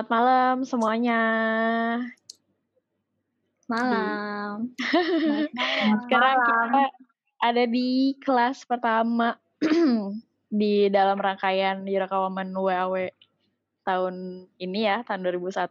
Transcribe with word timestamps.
Selamat 0.00 0.16
malam 0.16 0.56
semuanya. 0.64 1.20
Malam. 3.68 4.72
Sekarang 6.08 6.36
kita 6.40 6.84
ada 7.36 7.64
di 7.68 8.16
kelas 8.24 8.64
pertama 8.64 9.36
di 10.48 10.88
dalam 10.88 11.20
rangkaian 11.20 11.84
di 11.84 12.00
rekaman 12.00 12.48
WAW 12.48 13.12
tahun 13.84 14.48
ini 14.56 14.88
ya, 14.88 15.04
tahun 15.04 15.20
2001. 15.36 15.68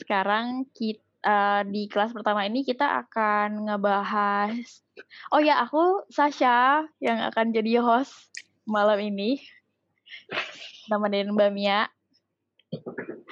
Sekarang 0.00 0.64
kita 0.72 1.68
di 1.68 1.92
kelas 1.92 2.16
pertama 2.16 2.48
ini 2.48 2.64
kita 2.64 3.04
akan 3.04 3.68
ngebahas 3.68 4.80
Oh 5.28 5.44
ya, 5.44 5.60
aku 5.60 6.08
Sasha 6.08 6.88
yang 7.04 7.20
akan 7.20 7.52
jadi 7.52 7.84
host 7.84 8.32
malam 8.64 8.96
ini. 8.96 9.44
Nemenin 10.88 11.36
Mbak 11.36 11.52
Mia. 11.52 11.92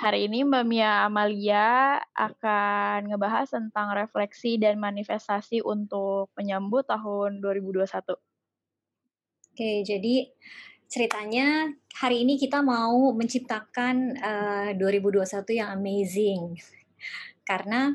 Hari 0.00 0.32
ini 0.32 0.48
Mbak 0.48 0.64
Mia 0.64 1.04
Amalia 1.04 2.00
akan 2.16 3.12
ngebahas 3.12 3.52
tentang 3.52 3.92
refleksi 3.92 4.56
dan 4.56 4.80
manifestasi 4.80 5.60
untuk 5.60 6.32
menyambut 6.40 6.88
tahun 6.88 7.44
2021. 7.44 8.16
Oke, 9.50 9.84
jadi 9.84 10.32
ceritanya 10.88 11.68
hari 12.00 12.24
ini 12.24 12.40
kita 12.40 12.64
mau 12.64 13.12
menciptakan 13.12 14.16
uh, 14.16 14.70
2021 14.72 15.60
yang 15.60 15.68
amazing. 15.76 16.56
Karena 17.44 17.92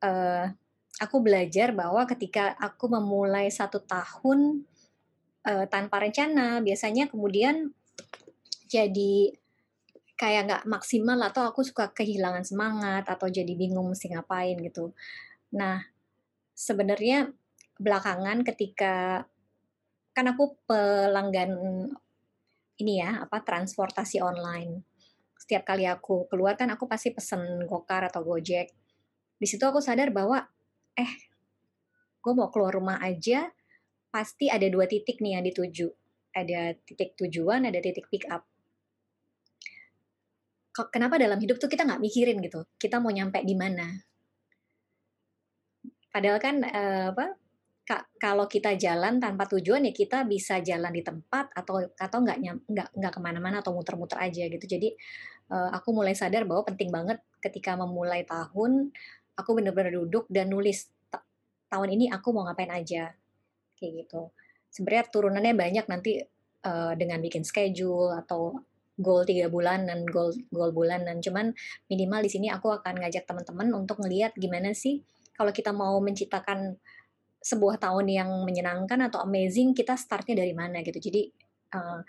uh, 0.00 0.48
aku 0.96 1.16
belajar 1.20 1.76
bahwa 1.76 2.08
ketika 2.08 2.56
aku 2.56 2.88
memulai 2.88 3.52
satu 3.52 3.84
tahun 3.84 4.64
uh, 5.44 5.68
tanpa 5.68 6.08
rencana, 6.08 6.64
biasanya 6.64 7.04
kemudian 7.12 7.68
jadi 8.64 9.43
kayak 10.14 10.42
nggak 10.46 10.64
maksimal 10.70 11.18
atau 11.18 11.50
aku 11.50 11.66
suka 11.66 11.90
kehilangan 11.90 12.46
semangat 12.46 13.04
atau 13.10 13.26
jadi 13.26 13.50
bingung 13.58 13.90
mesti 13.90 14.14
ngapain 14.14 14.54
gitu. 14.62 14.94
Nah, 15.58 15.82
sebenarnya 16.54 17.30
belakangan 17.78 18.46
ketika 18.46 19.26
kan 20.14 20.26
aku 20.30 20.54
pelanggan 20.70 21.50
ini 22.78 23.02
ya 23.02 23.26
apa 23.26 23.42
transportasi 23.42 24.22
online. 24.22 24.86
Setiap 25.34 25.66
kali 25.66 25.84
aku 25.90 26.30
keluar 26.30 26.54
kan 26.54 26.70
aku 26.70 26.86
pasti 26.86 27.10
pesen 27.10 27.66
Gokar 27.66 28.06
atau 28.06 28.22
Gojek. 28.22 28.70
Di 29.34 29.46
situ 29.50 29.66
aku 29.66 29.82
sadar 29.82 30.14
bahwa 30.14 30.38
eh 30.94 31.10
gue 32.22 32.32
mau 32.32 32.48
keluar 32.54 32.72
rumah 32.72 33.02
aja 33.02 33.50
pasti 34.14 34.46
ada 34.46 34.64
dua 34.70 34.86
titik 34.86 35.18
nih 35.18 35.36
yang 35.36 35.44
dituju 35.44 35.90
ada 36.34 36.72
titik 36.86 37.18
tujuan 37.18 37.66
ada 37.66 37.82
titik 37.82 38.06
pick 38.08 38.24
up 38.30 38.46
kenapa 40.74 41.14
dalam 41.22 41.38
hidup 41.38 41.62
tuh 41.62 41.70
kita 41.70 41.86
nggak 41.86 42.02
mikirin 42.02 42.42
gitu? 42.42 42.66
Kita 42.74 42.98
mau 42.98 43.14
nyampe 43.14 43.38
di 43.46 43.54
mana? 43.54 43.86
Padahal 46.10 46.38
kan 46.42 46.56
uh, 46.62 47.10
apa 47.14 47.26
kalau 48.16 48.48
kita 48.48 48.80
jalan 48.80 49.20
tanpa 49.20 49.44
tujuan 49.44 49.84
ya 49.84 49.92
kita 49.92 50.24
bisa 50.24 50.58
jalan 50.64 50.88
di 50.88 51.04
tempat 51.04 51.52
atau 51.52 51.84
atau 51.84 52.18
nggak 52.24 52.38
nggak 52.64 52.88
nggak 52.96 53.12
ke 53.12 53.20
mana-mana 53.20 53.60
atau 53.60 53.76
muter-muter 53.76 54.18
aja 54.18 54.48
gitu. 54.48 54.64
Jadi 54.64 54.88
uh, 55.52 55.70
aku 55.74 55.92
mulai 55.92 56.16
sadar 56.16 56.48
bahwa 56.48 56.64
penting 56.64 56.88
banget 56.88 57.20
ketika 57.44 57.76
memulai 57.76 58.24
tahun 58.24 58.88
aku 59.36 59.50
bener-bener 59.60 60.00
duduk 60.00 60.24
dan 60.32 60.48
nulis 60.48 60.88
tahun 61.68 61.88
ini 61.98 62.08
aku 62.08 62.32
mau 62.32 62.48
ngapain 62.48 62.72
aja. 62.72 63.12
Kayak 63.76 64.06
gitu. 64.06 64.32
Sebenarnya 64.72 65.04
turunannya 65.12 65.54
banyak 65.54 65.86
nanti 65.86 66.24
uh, 66.64 66.92
dengan 66.96 67.20
bikin 67.20 67.44
schedule 67.44 68.16
atau 68.16 68.58
goal 68.98 69.26
tiga 69.26 69.50
bulan 69.50 69.90
dan 69.90 70.06
goal 70.06 70.30
goal 70.54 70.70
bulanan 70.70 71.18
cuman 71.18 71.50
minimal 71.90 72.20
di 72.22 72.30
sini 72.30 72.46
aku 72.50 72.70
akan 72.70 73.02
ngajak 73.02 73.26
teman-teman 73.26 73.74
untuk 73.74 73.98
ngelihat 74.02 74.34
gimana 74.38 74.70
sih 74.72 75.02
kalau 75.34 75.50
kita 75.50 75.74
mau 75.74 75.98
menciptakan 75.98 76.78
sebuah 77.44 77.76
tahun 77.76 78.06
yang 78.08 78.30
menyenangkan 78.46 79.10
atau 79.10 79.20
amazing 79.26 79.74
kita 79.74 79.98
startnya 79.98 80.38
dari 80.38 80.54
mana 80.54 80.80
gitu 80.80 80.96
jadi 80.96 81.28
uh, 81.74 82.00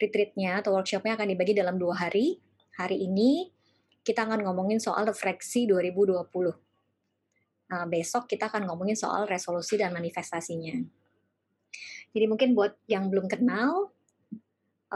retreatnya 0.00 0.64
atau 0.64 0.76
workshopnya 0.76 1.14
akan 1.16 1.28
dibagi 1.32 1.52
dalam 1.52 1.76
dua 1.76 1.96
hari 2.08 2.40
hari 2.76 3.04
ini 3.04 3.52
kita 4.06 4.22
akan 4.22 4.46
ngomongin 4.46 4.78
soal 4.78 5.02
refleksi 5.02 5.66
2020. 5.66 6.30
Nah, 7.66 7.82
besok 7.90 8.30
kita 8.30 8.46
akan 8.46 8.70
ngomongin 8.70 8.94
soal 8.94 9.26
resolusi 9.26 9.74
dan 9.74 9.90
manifestasinya. 9.90 10.78
Jadi 12.14 12.24
mungkin 12.30 12.54
buat 12.54 12.78
yang 12.86 13.10
belum 13.10 13.26
kenal, 13.26 13.90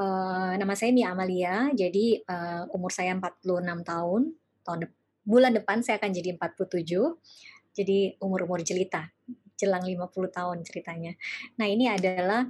uh, 0.01 0.53
nama 0.57 0.73
saya 0.73 0.91
Mia 0.97 1.13
Amalia, 1.13 1.69
jadi 1.77 2.25
uh, 2.25 2.73
umur 2.73 2.89
saya 2.89 3.13
46 3.13 3.45
tahun, 3.85 4.23
tahun 4.65 4.79
de 4.81 4.89
bulan 5.21 5.53
depan 5.53 5.85
saya 5.85 6.01
akan 6.01 6.11
jadi 6.17 6.35
47, 6.41 7.77
jadi 7.77 8.17
umur-umur 8.19 8.65
jelita, 8.65 9.13
jelang 9.61 9.85
50 9.85 10.09
tahun 10.33 10.59
ceritanya. 10.65 11.13
Nah 11.61 11.67
ini 11.69 11.87
adalah 11.93 12.49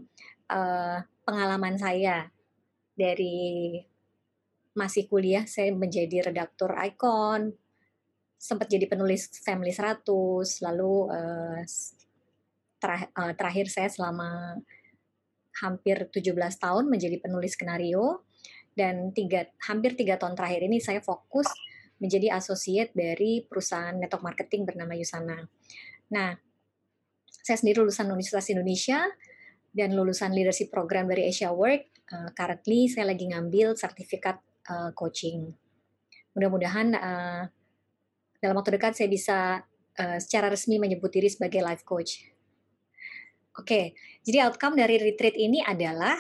uh, 0.49 0.99
pengalaman 1.27 1.75
saya 1.77 2.31
dari 2.95 3.77
masih 4.73 5.11
kuliah. 5.11 5.45
Saya 5.45 5.75
menjadi 5.75 6.31
redaktur 6.31 6.73
Icon, 6.79 7.53
sempat 8.39 8.71
jadi 8.71 8.87
penulis 8.87 9.29
Family 9.43 9.75
100, 9.75 10.07
lalu 10.65 10.95
uh, 11.11 11.61
terah, 12.81 13.03
uh, 13.13 13.33
terakhir 13.37 13.67
saya 13.69 13.91
selama 13.93 14.57
hampir 15.61 16.09
17 16.09 16.37
tahun 16.37 16.85
menjadi 16.89 17.21
penulis 17.21 17.55
skenario 17.55 18.25
dan 18.75 19.13
tiga 19.13 19.51
hampir 19.67 19.95
tiga 19.99 20.17
tahun 20.17 20.39
terakhir 20.39 20.65
ini 20.65 20.79
saya 20.81 21.05
fokus 21.05 21.47
menjadi 22.01 22.33
associate 22.33 22.97
dari 22.97 23.45
perusahaan 23.45 23.93
network 23.93 24.25
marketing 24.25 24.65
bernama 24.65 24.97
Yusana. 24.97 25.45
Nah, 26.17 26.33
saya 27.29 27.57
sendiri 27.61 27.85
lulusan 27.85 28.09
Universitas 28.09 28.49
Indonesia 28.49 29.05
dan 29.71 29.93
lulusan 29.93 30.33
leadership 30.33 30.73
program 30.73 31.07
dari 31.07 31.29
Asia 31.29 31.53
Work. 31.53 32.09
Uh, 32.11 32.33
currently 32.35 32.91
saya 32.91 33.13
lagi 33.13 33.29
ngambil 33.29 33.77
sertifikat 33.77 34.41
uh, 34.67 34.91
coaching. 34.97 35.53
Mudah-mudahan 36.35 36.97
uh, 36.97 37.43
dalam 38.41 38.55
waktu 38.57 38.81
dekat 38.81 38.97
saya 38.97 39.09
bisa 39.13 39.39
uh, 40.01 40.19
secara 40.19 40.49
resmi 40.49 40.81
menyebut 40.81 41.13
diri 41.13 41.29
sebagai 41.29 41.61
life 41.61 41.85
coach. 41.85 42.30
Oke, 43.61 43.93
jadi 44.25 44.49
outcome 44.49 44.81
dari 44.81 44.97
retreat 44.97 45.37
ini 45.37 45.61
adalah 45.61 46.17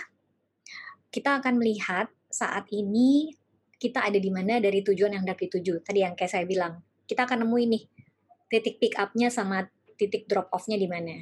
kita 1.09 1.41
akan 1.41 1.57
melihat 1.57 2.13
saat 2.29 2.69
ini 2.69 3.33
kita 3.81 4.05
ada 4.05 4.21
di 4.21 4.29
mana 4.29 4.61
dari 4.61 4.85
tujuan 4.85 5.17
yang 5.17 5.25
hendak 5.25 5.41
dituju. 5.41 5.81
Tadi 5.81 6.05
yang 6.05 6.13
kayak 6.13 6.37
saya 6.37 6.45
bilang, 6.45 6.85
kita 7.09 7.25
akan 7.25 7.49
nemu 7.49 7.57
ini 7.65 7.81
titik 8.53 8.77
pick 8.77 9.01
up-nya 9.01 9.33
sama 9.33 9.65
titik 9.97 10.29
drop 10.29 10.53
off-nya 10.53 10.77
di 10.77 10.85
mana. 10.85 11.17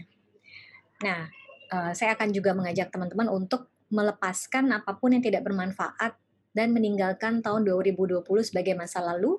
Nah, 1.06 1.30
uh, 1.70 1.94
saya 1.94 2.18
akan 2.18 2.34
juga 2.34 2.50
mengajak 2.50 2.90
teman-teman 2.90 3.30
untuk 3.30 3.70
melepaskan 3.94 4.74
apa 4.74 4.98
pun 4.98 5.14
yang 5.14 5.22
tidak 5.22 5.46
bermanfaat 5.46 6.18
dan 6.50 6.74
meninggalkan 6.74 7.46
tahun 7.46 7.62
2020 7.62 8.26
sebagai 8.42 8.74
masa 8.74 9.06
lalu 9.06 9.38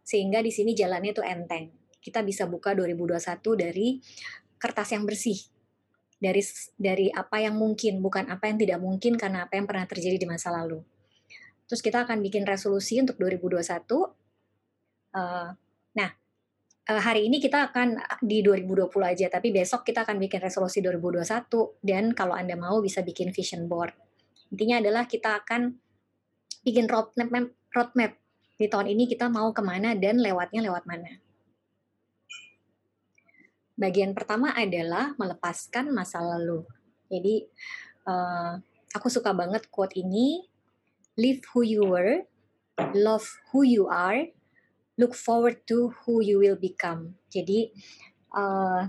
sehingga 0.00 0.40
di 0.40 0.48
sini 0.48 0.72
jalannya 0.72 1.12
itu 1.12 1.20
enteng. 1.20 1.68
Kita 2.00 2.24
bisa 2.24 2.48
buka 2.48 2.72
2021 2.72 3.20
dari 3.52 4.00
kertas 4.56 4.96
yang 4.96 5.04
bersih. 5.04 5.55
Dari 6.16 6.42
dari 6.80 7.06
apa 7.12 7.44
yang 7.44 7.60
mungkin, 7.60 8.00
bukan 8.00 8.32
apa 8.32 8.48
yang 8.48 8.56
tidak 8.56 8.80
mungkin 8.80 9.20
karena 9.20 9.44
apa 9.44 9.60
yang 9.60 9.68
pernah 9.68 9.84
terjadi 9.84 10.16
di 10.16 10.24
masa 10.24 10.48
lalu. 10.48 10.80
Terus 11.66 11.82
kita 11.82 12.06
akan 12.06 12.22
bikin 12.22 12.46
resolusi 12.46 12.96
untuk 13.02 13.18
2021. 13.20 13.60
Uh, 13.60 14.06
eh, 15.16 15.48
nah, 15.98 16.10
uh, 16.88 17.02
hari 17.02 17.26
ini 17.26 17.42
kita 17.42 17.68
akan 17.68 18.00
di 18.22 18.40
2020 18.40 18.86
aja, 19.02 19.26
tapi 19.28 19.50
besok 19.50 19.82
kita 19.82 20.06
akan 20.06 20.16
bikin 20.22 20.40
resolusi 20.40 20.78
2021 20.80 21.82
dan 21.82 22.14
kalau 22.14 22.32
Anda 22.38 22.54
mau 22.54 22.78
bisa 22.78 23.02
bikin 23.02 23.34
vision 23.34 23.66
board. 23.66 23.92
Intinya 24.54 24.78
adalah 24.78 25.10
kita 25.10 25.42
akan 25.42 25.74
bikin 26.62 26.86
roadmap 26.86 27.50
roadmap 27.74 28.12
di 28.56 28.66
tahun 28.72 28.88
ini 28.96 29.04
kita 29.10 29.28
mau 29.28 29.52
ke 29.52 29.60
mana 29.60 29.92
dan 29.98 30.22
lewatnya 30.22 30.64
lewat 30.64 30.88
mana. 30.88 31.25
Bagian 33.76 34.16
pertama 34.16 34.56
adalah 34.56 35.12
melepaskan 35.20 35.92
masa 35.92 36.24
lalu. 36.24 36.64
Jadi 37.12 37.44
uh, 38.08 38.56
aku 38.96 39.12
suka 39.12 39.36
banget 39.36 39.68
quote 39.68 39.92
ini, 40.00 40.48
live 41.20 41.44
who 41.52 41.60
you 41.60 41.84
were, 41.84 42.24
love 42.96 43.28
who 43.52 43.68
you 43.68 43.84
are, 43.92 44.32
look 44.96 45.12
forward 45.12 45.60
to 45.68 45.92
who 46.04 46.24
you 46.24 46.40
will 46.40 46.56
become. 46.56 47.20
Jadi 47.28 47.68
uh, 48.32 48.88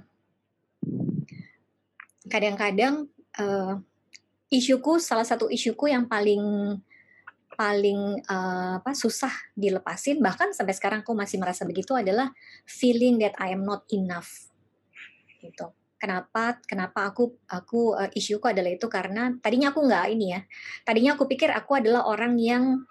kadang-kadang 2.31 3.12
uh, 3.44 3.83
isuku 4.48 5.04
salah 5.04 5.28
satu 5.28 5.51
isuku 5.51 5.92
yang 5.92 6.07
paling 6.07 6.75
paling 7.57 8.22
uh, 8.30 8.78
apa 8.78 8.94
susah 8.94 9.33
dilepasin 9.57 10.22
bahkan 10.22 10.54
sampai 10.54 10.78
sekarang 10.78 11.01
aku 11.01 11.18
masih 11.18 11.42
merasa 11.42 11.66
begitu 11.66 11.98
adalah 11.98 12.30
feeling 12.69 13.18
that 13.18 13.33
I 13.42 13.51
am 13.57 13.66
not 13.66 13.83
enough 13.90 14.54
gitu 15.39 15.72
kenapa 15.98 16.62
kenapa 16.66 17.10
aku 17.10 17.42
aku 17.50 17.98
uh, 17.98 18.10
isuku 18.13 18.45
adalah 18.45 18.69
itu 18.69 18.86
karena 18.86 19.34
tadinya 19.42 19.74
aku 19.74 19.81
nggak 19.86 20.06
ini 20.13 20.25
ya 20.38 20.42
tadinya 20.86 21.18
aku 21.18 21.25
pikir 21.25 21.50
aku 21.50 21.78
adalah 21.78 22.06
orang 22.06 22.38
yang 22.38 22.86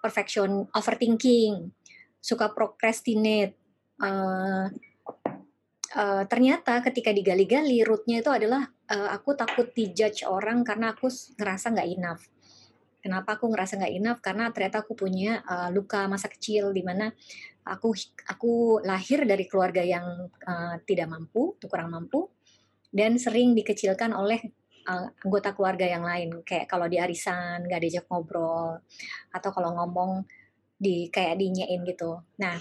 perfection, 0.00 0.66
overthinking, 0.72 1.74
suka 2.22 2.50
procrastinate. 2.54 3.58
Uh, 3.98 4.70
uh, 5.98 6.22
ternyata 6.30 6.78
ketika 6.86 7.10
digali-gali 7.10 7.82
rootnya 7.82 8.22
itu 8.22 8.30
adalah 8.30 8.70
uh, 8.94 9.10
aku 9.10 9.34
takut 9.34 9.74
dijudge 9.74 10.22
orang 10.22 10.62
karena 10.62 10.94
aku 10.94 11.10
ngerasa 11.10 11.74
nggak 11.74 11.90
enough. 11.90 12.22
Kenapa 12.98 13.38
aku 13.38 13.50
ngerasa 13.50 13.78
nggak 13.78 13.94
enough? 13.94 14.20
Karena 14.22 14.50
ternyata 14.50 14.82
aku 14.86 14.94
punya 14.94 15.42
uh, 15.46 15.70
luka 15.70 16.06
masa 16.06 16.30
kecil 16.30 16.70
di 16.74 16.82
mana 16.82 17.10
aku 17.68 17.92
aku 18.24 18.80
lahir 18.82 19.28
dari 19.28 19.44
keluarga 19.44 19.84
yang 19.84 20.26
uh, 20.48 20.74
tidak 20.88 21.12
mampu, 21.12 21.54
tuh 21.60 21.68
kurang 21.68 21.92
mampu, 21.92 22.32
dan 22.88 23.20
sering 23.20 23.52
dikecilkan 23.52 24.16
oleh 24.16 24.40
uh, 24.88 25.12
anggota 25.22 25.52
keluarga 25.52 25.84
yang 25.84 26.02
lain. 26.02 26.40
Kayak 26.42 26.66
kalau 26.72 26.88
di 26.88 26.96
arisan 26.96 27.68
nggak 27.68 27.80
diajak 27.84 28.06
ngobrol, 28.08 28.80
atau 29.30 29.50
kalau 29.52 29.76
ngomong 29.76 30.24
di 30.80 31.12
kayak 31.12 31.36
dinyain 31.36 31.84
gitu. 31.84 32.24
Nah, 32.40 32.56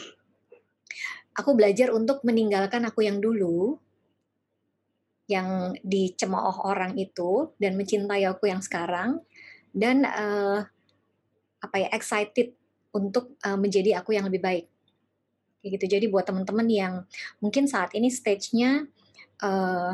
aku 1.38 1.56
belajar 1.56 1.96
untuk 1.96 2.22
meninggalkan 2.28 2.84
aku 2.84 3.08
yang 3.08 3.24
dulu 3.24 3.80
yang 5.28 5.76
dicemooh 5.84 6.64
orang 6.64 6.96
itu 6.96 7.52
dan 7.60 7.76
mencintai 7.76 8.24
aku 8.32 8.48
yang 8.48 8.64
sekarang 8.64 9.20
dan 9.76 10.08
uh, 10.08 10.64
apa 11.60 11.76
ya 11.84 11.92
excited 11.92 12.56
untuk 12.96 13.36
uh, 13.44 13.60
menjadi 13.60 14.00
aku 14.00 14.16
yang 14.16 14.32
lebih 14.32 14.40
baik 14.40 14.66
gitu 15.74 15.86
jadi 15.86 16.06
buat 16.08 16.24
teman-teman 16.28 16.68
yang 16.70 16.94
mungkin 17.44 17.68
saat 17.68 17.92
ini 17.98 18.08
stage-nya 18.08 18.88
uh, 19.44 19.92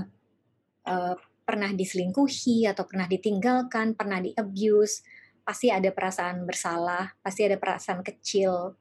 uh, 0.86 1.16
pernah 1.44 1.72
diselingkuhi 1.74 2.70
atau 2.70 2.88
pernah 2.88 3.10
ditinggalkan 3.10 3.98
pernah 3.98 4.22
di 4.22 4.31
abuse 4.38 5.04
pasti 5.44 5.68
ada 5.68 5.92
perasaan 5.92 6.48
bersalah 6.48 7.12
pasti 7.20 7.44
ada 7.44 7.60
perasaan 7.60 8.00
kecil 8.00 8.80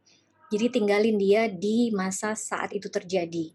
jadi 0.52 0.68
tinggalin 0.70 1.18
dia 1.18 1.50
di 1.50 1.90
masa 1.90 2.38
saat 2.38 2.70
itu 2.70 2.86
terjadi 2.86 3.50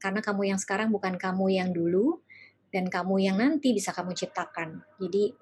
karena 0.00 0.20
kamu 0.20 0.52
yang 0.52 0.60
sekarang 0.60 0.92
bukan 0.92 1.16
kamu 1.16 1.56
yang 1.56 1.70
dulu 1.72 2.20
dan 2.68 2.86
kamu 2.86 3.24
yang 3.24 3.36
nanti 3.40 3.72
bisa 3.72 3.96
kamu 3.96 4.12
ciptakan 4.12 4.84
jadi 5.00 5.32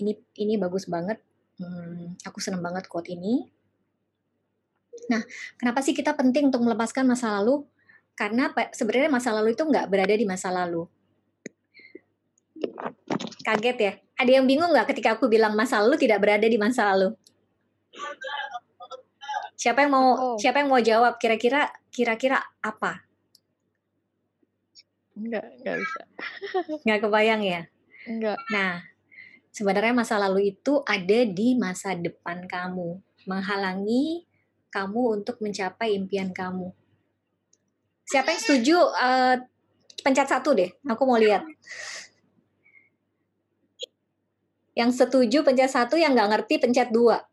ini 0.00 0.12
ini 0.40 0.54
bagus 0.60 0.88
banget. 0.88 1.20
Hmm, 1.56 2.16
aku 2.20 2.38
seneng 2.40 2.60
banget 2.60 2.84
quote 2.88 3.08
ini. 3.08 3.48
Nah, 5.12 5.22
kenapa 5.60 5.80
sih 5.84 5.92
kita 5.92 6.16
penting 6.16 6.48
untuk 6.50 6.64
melepaskan 6.64 7.06
masa 7.06 7.32
lalu? 7.40 7.64
Karena 8.16 8.48
sebenarnya 8.72 9.12
masa 9.12 9.30
lalu 9.36 9.52
itu 9.52 9.62
nggak 9.62 9.86
berada 9.92 10.14
di 10.16 10.24
masa 10.24 10.48
lalu. 10.48 10.88
Kaget 13.44 13.78
ya? 13.78 13.92
Ada 14.16 14.30
yang 14.40 14.48
bingung 14.48 14.72
nggak 14.72 14.88
ketika 14.96 15.20
aku 15.20 15.28
bilang 15.28 15.52
masa 15.52 15.78
lalu 15.84 16.00
tidak 16.00 16.24
berada 16.24 16.48
di 16.48 16.56
masa 16.56 16.88
lalu? 16.96 17.12
Siapa 19.56 19.84
yang 19.84 19.92
mau 19.92 20.08
oh. 20.16 20.36
siapa 20.40 20.64
yang 20.64 20.68
mau 20.72 20.80
jawab? 20.80 21.20
Kira-kira 21.20 21.68
kira-kira 21.92 22.40
apa? 22.64 23.04
Enggak, 25.16 25.44
enggak 25.60 25.76
bisa. 25.80 26.02
Enggak 26.84 27.00
kebayang 27.08 27.40
ya? 27.44 27.60
Enggak. 28.04 28.36
Nah, 28.52 28.84
Sebenarnya 29.56 29.96
masa 29.96 30.20
lalu 30.20 30.52
itu 30.52 30.84
ada 30.84 31.24
di 31.24 31.56
masa 31.56 31.96
depan 31.96 32.44
kamu, 32.44 33.00
menghalangi 33.24 34.28
kamu 34.76 35.22
untuk 35.22 35.40
mencapai 35.40 35.96
impian 35.96 36.36
kamu. 36.36 36.68
Siapa 38.04 38.36
yang 38.36 38.42
setuju? 38.44 38.76
Uh, 38.92 39.40
pencet 40.04 40.28
satu 40.28 40.52
deh, 40.52 40.68
aku 40.84 41.02
mau 41.08 41.16
lihat. 41.16 41.48
Yang 44.76 45.00
setuju 45.00 45.40
pencet 45.40 45.72
satu, 45.72 45.96
yang 45.96 46.12
nggak 46.12 46.30
ngerti 46.36 46.54
pencet 46.60 46.92
dua. 46.92 47.24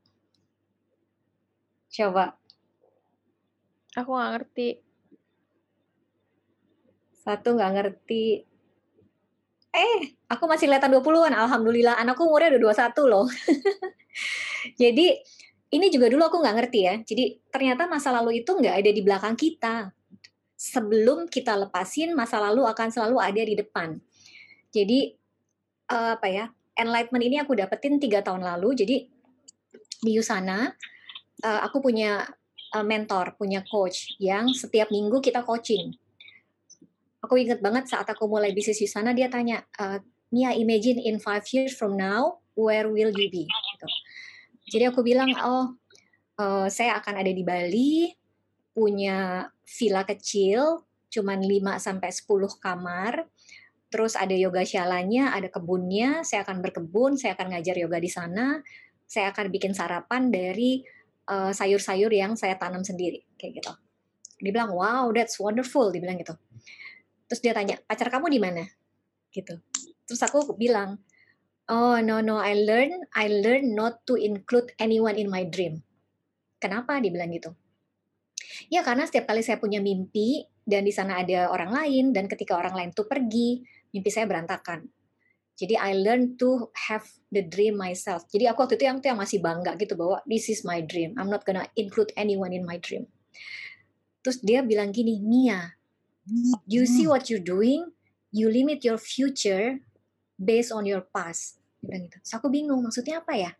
Coba. 1.91 2.39
Aku 3.99 4.09
nggak 4.15 4.31
ngerti. 4.39 4.69
Satu 7.21 7.59
nggak 7.59 7.73
ngerti. 7.75 8.47
Eh, 9.73 10.01
aku 10.29 10.45
masih 10.45 10.69
kelihatan 10.69 10.93
20-an. 10.93 11.33
Alhamdulillah, 11.33 11.97
anakku 11.97 12.25
umurnya 12.25 12.53
udah 12.57 12.93
21 12.93 13.09
loh. 13.09 13.25
Jadi, 14.81 15.17
ini 15.73 15.89
juga 15.89 16.07
dulu 16.07 16.23
aku 16.29 16.37
nggak 16.39 16.55
ngerti 16.61 16.79
ya. 16.85 16.95
Jadi, 17.01 17.41
ternyata 17.49 17.89
masa 17.89 18.13
lalu 18.13 18.45
itu 18.45 18.53
nggak 18.53 18.75
ada 18.85 18.91
di 18.93 19.01
belakang 19.01 19.33
kita. 19.33 19.89
Sebelum 20.53 21.27
kita 21.27 21.57
lepasin, 21.57 22.13
masa 22.13 22.39
lalu 22.39 22.63
akan 22.63 22.87
selalu 22.93 23.17
ada 23.19 23.41
di 23.41 23.57
depan. 23.57 23.97
Jadi, 24.69 25.17
uh, 25.91 26.15
apa 26.15 26.27
ya, 26.29 26.45
enlightenment 26.77 27.25
ini 27.25 27.37
aku 27.41 27.57
dapetin 27.57 27.97
tiga 27.97 28.21
tahun 28.21 28.45
lalu. 28.45 28.77
Jadi, 28.77 28.95
di 30.03 30.11
Yusana, 30.13 30.71
uh, 31.43 31.59
aku 31.65 31.83
punya 31.83 32.23
uh, 32.77 32.85
mentor, 32.85 33.35
punya 33.35 33.65
coach 33.65 34.15
yang 34.21 34.53
setiap 34.53 34.93
minggu 34.93 35.19
kita 35.19 35.41
coaching 35.41 35.97
aku 37.23 37.39
inget 37.39 37.63
banget 37.63 37.87
saat 37.87 38.03
aku 38.03 38.27
mulai 38.27 38.51
bisnis 38.51 38.83
di 38.83 38.87
sana 38.91 39.15
dia 39.15 39.31
tanya 39.31 39.63
Mia 40.33 40.51
imagine 40.57 40.97
in 40.97 41.21
five 41.21 41.45
years 41.53 41.77
from 41.77 41.93
now 41.93 42.41
where 42.57 42.89
will 42.89 43.13
you 43.13 43.29
be 43.29 43.45
gitu. 43.45 43.87
Jadi 44.67 44.91
aku 44.91 45.01
bilang 45.03 45.31
oh 45.43 45.75
uh, 46.39 46.67
saya 46.67 46.99
akan 46.99 47.19
ada 47.19 47.31
di 47.31 47.43
Bali 47.43 48.11
punya 48.73 49.47
villa 49.63 50.03
kecil 50.03 50.83
cuman 51.13 51.45
5 51.45 51.77
sampai 51.77 52.09
10 52.09 52.63
kamar 52.63 53.27
terus 53.93 54.17
ada 54.17 54.33
yoga 54.33 54.65
shalanya 54.65 55.37
ada 55.37 55.47
kebunnya 55.53 56.25
saya 56.25 56.41
akan 56.41 56.65
berkebun 56.65 57.13
saya 57.15 57.37
akan 57.37 57.53
ngajar 57.53 57.77
yoga 57.77 58.01
di 58.01 58.09
sana 58.09 58.59
saya 59.05 59.29
akan 59.29 59.53
bikin 59.53 59.77
sarapan 59.77 60.33
dari 60.33 60.81
sayur 61.23 61.49
eh, 61.49 61.53
sayur-sayur 61.53 62.11
yang 62.11 62.33
saya 62.33 62.57
tanam 62.57 62.81
sendiri 62.81 63.21
kayak 63.37 63.61
gitu 63.61 63.71
dia 64.41 64.51
bilang 64.51 64.73
wow 64.73 65.13
that's 65.13 65.37
wonderful 65.37 65.93
dia 65.93 66.01
bilang 66.01 66.17
gitu 66.17 66.33
Terus 67.33 67.41
dia 67.41 67.53
tanya, 67.57 67.81
pacar 67.89 68.13
kamu 68.13 68.29
di 68.29 68.37
mana? 68.37 68.61
Gitu. 69.33 69.57
Terus 70.05 70.21
aku 70.21 70.53
bilang, 70.53 71.01
oh 71.69 71.99
no 72.03 72.19
no, 72.19 72.39
I 72.39 72.55
learn, 72.57 73.07
I 73.15 73.29
learn 73.29 73.75
not 73.75 74.03
to 74.09 74.19
include 74.19 74.71
anyone 74.79 75.15
in 75.15 75.29
my 75.31 75.47
dream. 75.47 75.83
Kenapa? 76.59 76.99
Dia 76.99 77.11
bilang 77.11 77.31
gitu. 77.31 77.51
Ya 78.71 78.83
karena 78.85 79.03
setiap 79.07 79.27
kali 79.31 79.43
saya 79.43 79.59
punya 79.59 79.83
mimpi 79.83 80.47
dan 80.63 80.87
di 80.87 80.93
sana 80.95 81.19
ada 81.19 81.51
orang 81.51 81.71
lain 81.75 82.05
dan 82.15 82.31
ketika 82.31 82.55
orang 82.55 82.75
lain 82.75 82.89
tuh 82.95 83.07
pergi, 83.07 83.63
mimpi 83.91 84.09
saya 84.11 84.27
berantakan. 84.27 84.87
Jadi 85.53 85.77
I 85.77 85.93
learn 85.93 86.33
to 86.41 86.73
have 86.89 87.05
the 87.29 87.45
dream 87.45 87.77
myself. 87.77 88.25
Jadi 88.31 88.49
aku 88.49 88.65
waktu 88.65 88.75
itu 88.81 88.85
yang 88.89 88.97
tuh 89.03 89.13
yang 89.13 89.19
masih 89.21 89.37
bangga 89.37 89.77
gitu 89.77 89.93
bahwa 89.93 90.17
this 90.25 90.49
is 90.49 90.65
my 90.65 90.81
dream. 90.81 91.13
I'm 91.13 91.29
not 91.29 91.45
gonna 91.45 91.69
include 91.77 92.09
anyone 92.17 92.55
in 92.55 92.65
my 92.65 92.81
dream. 92.81 93.05
Terus 94.25 94.41
dia 94.41 94.65
bilang 94.65 94.89
gini, 94.89 95.21
Mia, 95.21 95.77
you 96.65 96.87
see 96.87 97.05
what 97.05 97.29
you're 97.29 97.43
doing, 97.43 97.91
you 98.33 98.49
limit 98.49 98.81
your 98.81 98.97
future 98.97 99.83
based 100.37 100.73
on 100.73 100.83
your 100.87 101.05
past. 101.05 101.61
Dia 101.79 101.93
bilang 101.93 102.03
gitu. 102.09 102.17
So 102.23 102.39
aku 102.39 102.47
bingung 102.49 102.79
maksudnya 102.81 103.21
apa 103.21 103.33
ya? 103.35 103.51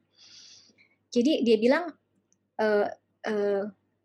Jadi 1.13 1.45
dia 1.45 1.57
bilang, 1.61 1.93
e, 2.57 2.67
e, 3.21 3.33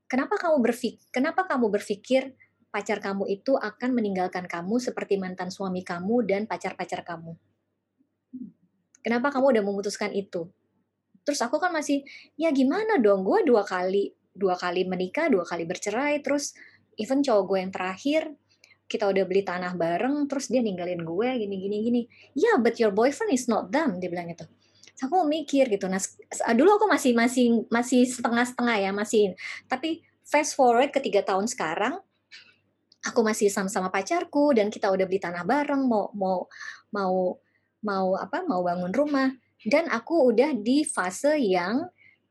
kenapa 0.05 0.37
kamu 0.37 0.61
berpikir, 0.61 1.01
kenapa 1.09 1.49
kamu 1.49 1.73
berpikir 1.73 2.37
pacar 2.69 3.01
kamu 3.01 3.25
itu 3.33 3.57
akan 3.57 3.91
meninggalkan 3.97 4.45
kamu 4.45 4.77
seperti 4.77 5.17
mantan 5.17 5.49
suami 5.49 5.81
kamu 5.81 6.29
dan 6.29 6.45
pacar-pacar 6.45 7.01
kamu? 7.07 7.33
Kenapa 9.01 9.33
kamu 9.33 9.57
udah 9.57 9.65
memutuskan 9.65 10.13
itu? 10.13 10.53
Terus 11.25 11.41
aku 11.41 11.57
kan 11.57 11.73
masih, 11.73 12.05
ya 12.37 12.53
gimana 12.53 13.01
dong? 13.01 13.25
Gue 13.25 13.41
dua 13.45 13.65
kali, 13.65 14.13
dua 14.37 14.57
kali 14.57 14.85
menikah, 14.85 15.33
dua 15.33 15.49
kali 15.49 15.65
bercerai, 15.65 16.21
terus 16.21 16.53
even 17.01 17.25
cowok 17.25 17.45
gue 17.49 17.59
yang 17.65 17.73
terakhir 17.73 18.23
kita 18.89 19.05
udah 19.05 19.25
beli 19.29 19.45
tanah 19.45 19.77
bareng 19.77 20.25
terus 20.27 20.49
dia 20.49 20.65
ninggalin 20.65 21.05
gue 21.05 21.29
gini 21.45 21.57
gini 21.61 21.77
gini. 21.85 22.03
Ya 22.33 22.51
yeah, 22.51 22.57
but 22.57 22.81
your 22.81 22.91
boyfriend 22.91 23.37
is 23.37 23.47
not 23.47 23.69
dumb 23.69 24.01
dia 24.01 24.09
bilang 24.09 24.33
gitu. 24.33 24.49
So, 24.99 25.07
aku 25.07 25.29
mikir 25.29 25.71
gitu. 25.71 25.87
Nah 25.87 26.01
dulu 26.57 26.81
aku 26.81 26.91
masih 26.91 27.13
masih 27.15 27.69
masih 27.71 28.09
setengah 28.09 28.43
setengah 28.49 28.77
ya 28.81 28.91
masih 28.91 29.39
tapi 29.71 30.03
fast 30.27 30.57
forward 30.59 30.91
ke 30.91 30.99
tiga 31.05 31.23
tahun 31.23 31.47
sekarang 31.47 32.01
aku 33.05 33.21
masih 33.23 33.47
sama-sama 33.53 33.93
pacarku 33.93 34.51
dan 34.57 34.73
kita 34.73 34.91
udah 34.91 35.07
beli 35.07 35.23
tanah 35.23 35.47
bareng 35.47 35.87
mau 35.87 36.11
mau 36.17 36.51
mau 36.91 37.39
mau 37.85 38.07
apa 38.19 38.43
mau 38.43 38.65
bangun 38.65 38.91
rumah. 38.91 39.31
Dan 39.59 39.91
aku 39.91 40.31
udah 40.31 40.55
di 40.55 40.87
fase 40.87 41.35
yang 41.43 41.83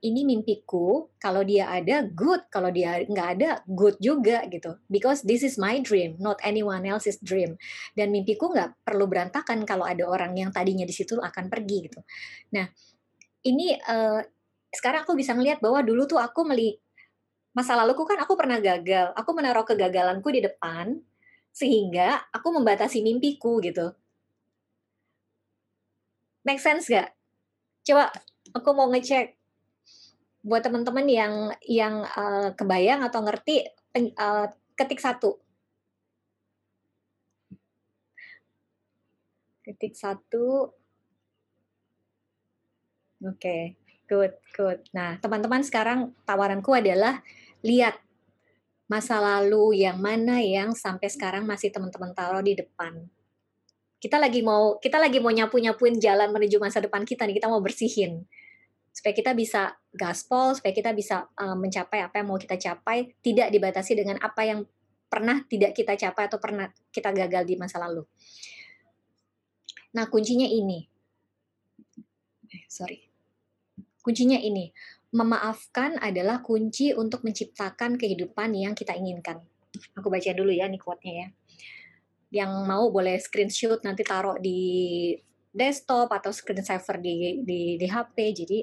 ini 0.08 0.24
mimpiku, 0.24 1.12
kalau 1.20 1.44
dia 1.44 1.68
ada 1.68 2.08
good, 2.08 2.48
kalau 2.48 2.72
dia 2.72 3.04
nggak 3.04 3.30
ada 3.38 3.50
good 3.68 4.00
juga 4.00 4.48
gitu. 4.48 4.80
Because 4.88 5.28
this 5.28 5.44
is 5.44 5.60
my 5.60 5.84
dream, 5.84 6.16
not 6.18 6.40
anyone 6.48 6.88
else's 6.88 7.20
dream. 7.20 7.60
Dan 7.92 8.16
mimpiku 8.16 8.48
nggak 8.50 8.88
perlu 8.88 9.06
berantakan 9.06 9.68
kalau 9.68 9.84
ada 9.84 10.08
orang 10.08 10.34
yang 10.40 10.50
tadinya 10.56 10.88
di 10.88 10.96
situ 10.96 11.20
akan 11.20 11.52
pergi 11.52 11.78
gitu. 11.92 12.00
Nah, 12.56 12.66
ini 13.44 13.76
uh, 13.76 14.24
sekarang 14.72 15.04
aku 15.04 15.14
bisa 15.20 15.36
ngelihat 15.36 15.60
bahwa 15.60 15.84
dulu 15.84 16.08
tuh 16.08 16.20
aku 16.20 16.48
meli 16.48 16.80
masa 17.58 17.74
laluku 17.74 18.06
kan 18.06 18.22
aku 18.22 18.38
pernah 18.38 18.62
gagal, 18.62 19.12
aku 19.18 19.30
menaruh 19.34 19.66
kegagalanku 19.66 20.30
di 20.30 20.46
depan 20.46 20.94
sehingga 21.50 22.30
aku 22.30 22.54
membatasi 22.54 23.02
mimpiku 23.02 23.58
gitu. 23.66 23.98
Make 26.46 26.62
sense 26.62 26.86
gak? 26.86 27.18
Coba 27.82 28.14
aku 28.54 28.70
mau 28.78 28.88
ngecek 28.94 29.37
buat 30.46 30.62
teman-teman 30.64 31.06
yang 31.10 31.34
yang 31.66 32.06
uh, 32.06 32.54
kebayang 32.54 33.02
atau 33.04 33.20
ngerti 33.26 33.66
uh, 34.18 34.48
ketik 34.78 35.02
satu. 35.02 35.38
Ketik 39.66 39.94
satu. 39.98 40.72
Oke 43.18 43.34
okay. 43.34 43.62
good 44.06 44.34
good. 44.54 44.80
Nah 44.94 45.18
teman-teman 45.18 45.66
sekarang 45.66 46.14
tawaranku 46.24 46.70
adalah 46.78 47.26
lihat 47.66 47.98
masa 48.88 49.20
lalu 49.20 49.84
yang 49.84 50.00
mana 50.00 50.40
yang 50.40 50.72
sampai 50.72 51.12
sekarang 51.12 51.44
masih 51.44 51.74
teman-teman 51.74 52.14
taruh 52.16 52.46
di 52.46 52.56
depan. 52.56 53.04
Kita 53.98 54.22
lagi 54.22 54.46
mau 54.46 54.78
kita 54.78 55.02
lagi 55.02 55.18
mau 55.18 55.34
nyapu 55.34 55.58
nyapuin 55.58 55.98
jalan 55.98 56.30
menuju 56.30 56.62
masa 56.62 56.80
depan 56.80 57.04
kita 57.04 57.26
nih 57.26 57.42
kita 57.42 57.50
mau 57.50 57.60
bersihin 57.60 58.24
supaya 58.98 59.14
kita 59.14 59.38
bisa 59.38 59.78
gaspol 59.94 60.58
supaya 60.58 60.74
kita 60.74 60.90
bisa 60.98 61.30
uh, 61.38 61.54
mencapai 61.54 62.02
apa 62.02 62.18
yang 62.18 62.34
mau 62.34 62.42
kita 62.42 62.58
capai 62.58 63.14
tidak 63.22 63.54
dibatasi 63.54 63.94
dengan 63.94 64.18
apa 64.18 64.42
yang 64.42 64.66
pernah 65.06 65.46
tidak 65.46 65.78
kita 65.78 65.94
capai 65.94 66.26
atau 66.26 66.42
pernah 66.42 66.66
kita 66.90 67.14
gagal 67.14 67.46
di 67.46 67.56
masa 67.62 67.78
lalu 67.78 68.02
Nah, 69.98 70.06
kuncinya 70.14 70.46
ini. 70.46 70.86
Eh, 72.54 72.64
sorry. 72.70 73.02
Kuncinya 74.06 74.38
ini. 74.38 74.70
Memaafkan 75.10 75.98
adalah 75.98 76.46
kunci 76.46 76.94
untuk 76.94 77.26
menciptakan 77.26 77.98
kehidupan 77.98 78.54
yang 78.54 78.78
kita 78.78 78.94
inginkan. 78.94 79.42
Aku 79.98 80.14
baca 80.14 80.32
dulu 80.38 80.54
ya 80.54 80.70
nih 80.70 80.78
quote-nya 80.78 81.14
ya. 81.18 81.28
Yang 82.44 82.52
mau 82.70 82.92
boleh 82.94 83.18
screenshot 83.18 83.82
nanti 83.82 84.06
taruh 84.06 84.38
di 84.38 85.16
desktop 85.58 86.14
atau 86.14 86.30
screensaver 86.30 87.02
di, 87.02 87.42
di, 87.42 87.82
di 87.82 87.88
HP. 87.90 88.18
Jadi, 88.46 88.60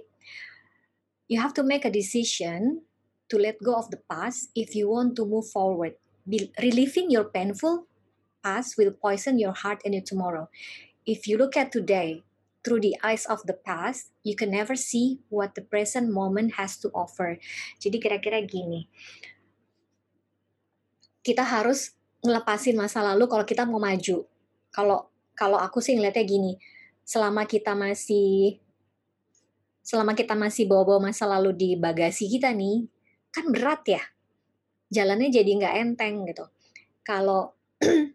you 1.26 1.42
have 1.42 1.52
to 1.52 1.66
make 1.66 1.82
a 1.82 1.90
decision 1.90 2.86
to 3.26 3.36
let 3.36 3.58
go 3.58 3.74
of 3.74 3.90
the 3.90 3.98
past 4.06 4.54
if 4.54 4.78
you 4.78 4.86
want 4.88 5.18
to 5.18 5.26
move 5.26 5.50
forward. 5.50 5.98
Be, 6.24 6.54
reliving 6.62 7.10
your 7.10 7.28
painful 7.28 7.90
past 8.40 8.78
will 8.80 8.94
poison 8.94 9.36
your 9.36 9.52
heart 9.52 9.84
and 9.84 9.92
your 9.92 10.04
tomorrow 10.04 10.48
if 11.06 11.28
you 11.28 11.36
look 11.36 11.56
at 11.56 11.72
today 11.72 12.24
through 12.64 12.80
the 12.80 12.96
eyes 13.04 13.28
of 13.28 13.44
the 13.44 13.52
past, 13.52 14.08
you 14.24 14.32
can 14.32 14.50
never 14.50 14.72
see 14.74 15.20
what 15.28 15.54
the 15.54 15.60
present 15.60 16.08
moment 16.08 16.56
has 16.56 16.80
to 16.80 16.88
offer. 16.96 17.36
Jadi 17.76 18.00
kira-kira 18.00 18.40
gini, 18.40 18.88
kita 21.20 21.44
harus 21.44 21.92
ngelepasin 22.24 22.76
masa 22.76 23.04
lalu 23.04 23.28
kalau 23.28 23.44
kita 23.44 23.68
mau 23.68 23.80
maju. 23.80 24.24
Kalau 24.72 25.12
kalau 25.36 25.60
aku 25.60 25.84
sih 25.84 25.92
ngeliatnya 25.92 26.24
gini, 26.24 26.56
selama 27.04 27.44
kita 27.44 27.76
masih 27.76 28.58
selama 29.84 30.16
kita 30.16 30.32
masih 30.32 30.64
bawa-bawa 30.64 31.12
masa 31.12 31.28
lalu 31.28 31.52
di 31.52 31.70
bagasi 31.76 32.26
kita 32.26 32.56
nih, 32.56 32.88
kan 33.28 33.52
berat 33.52 33.84
ya. 33.84 34.02
Jalannya 34.88 35.28
jadi 35.28 35.50
nggak 35.60 35.74
enteng 35.84 36.24
gitu. 36.24 36.48
Kalau 37.04 37.52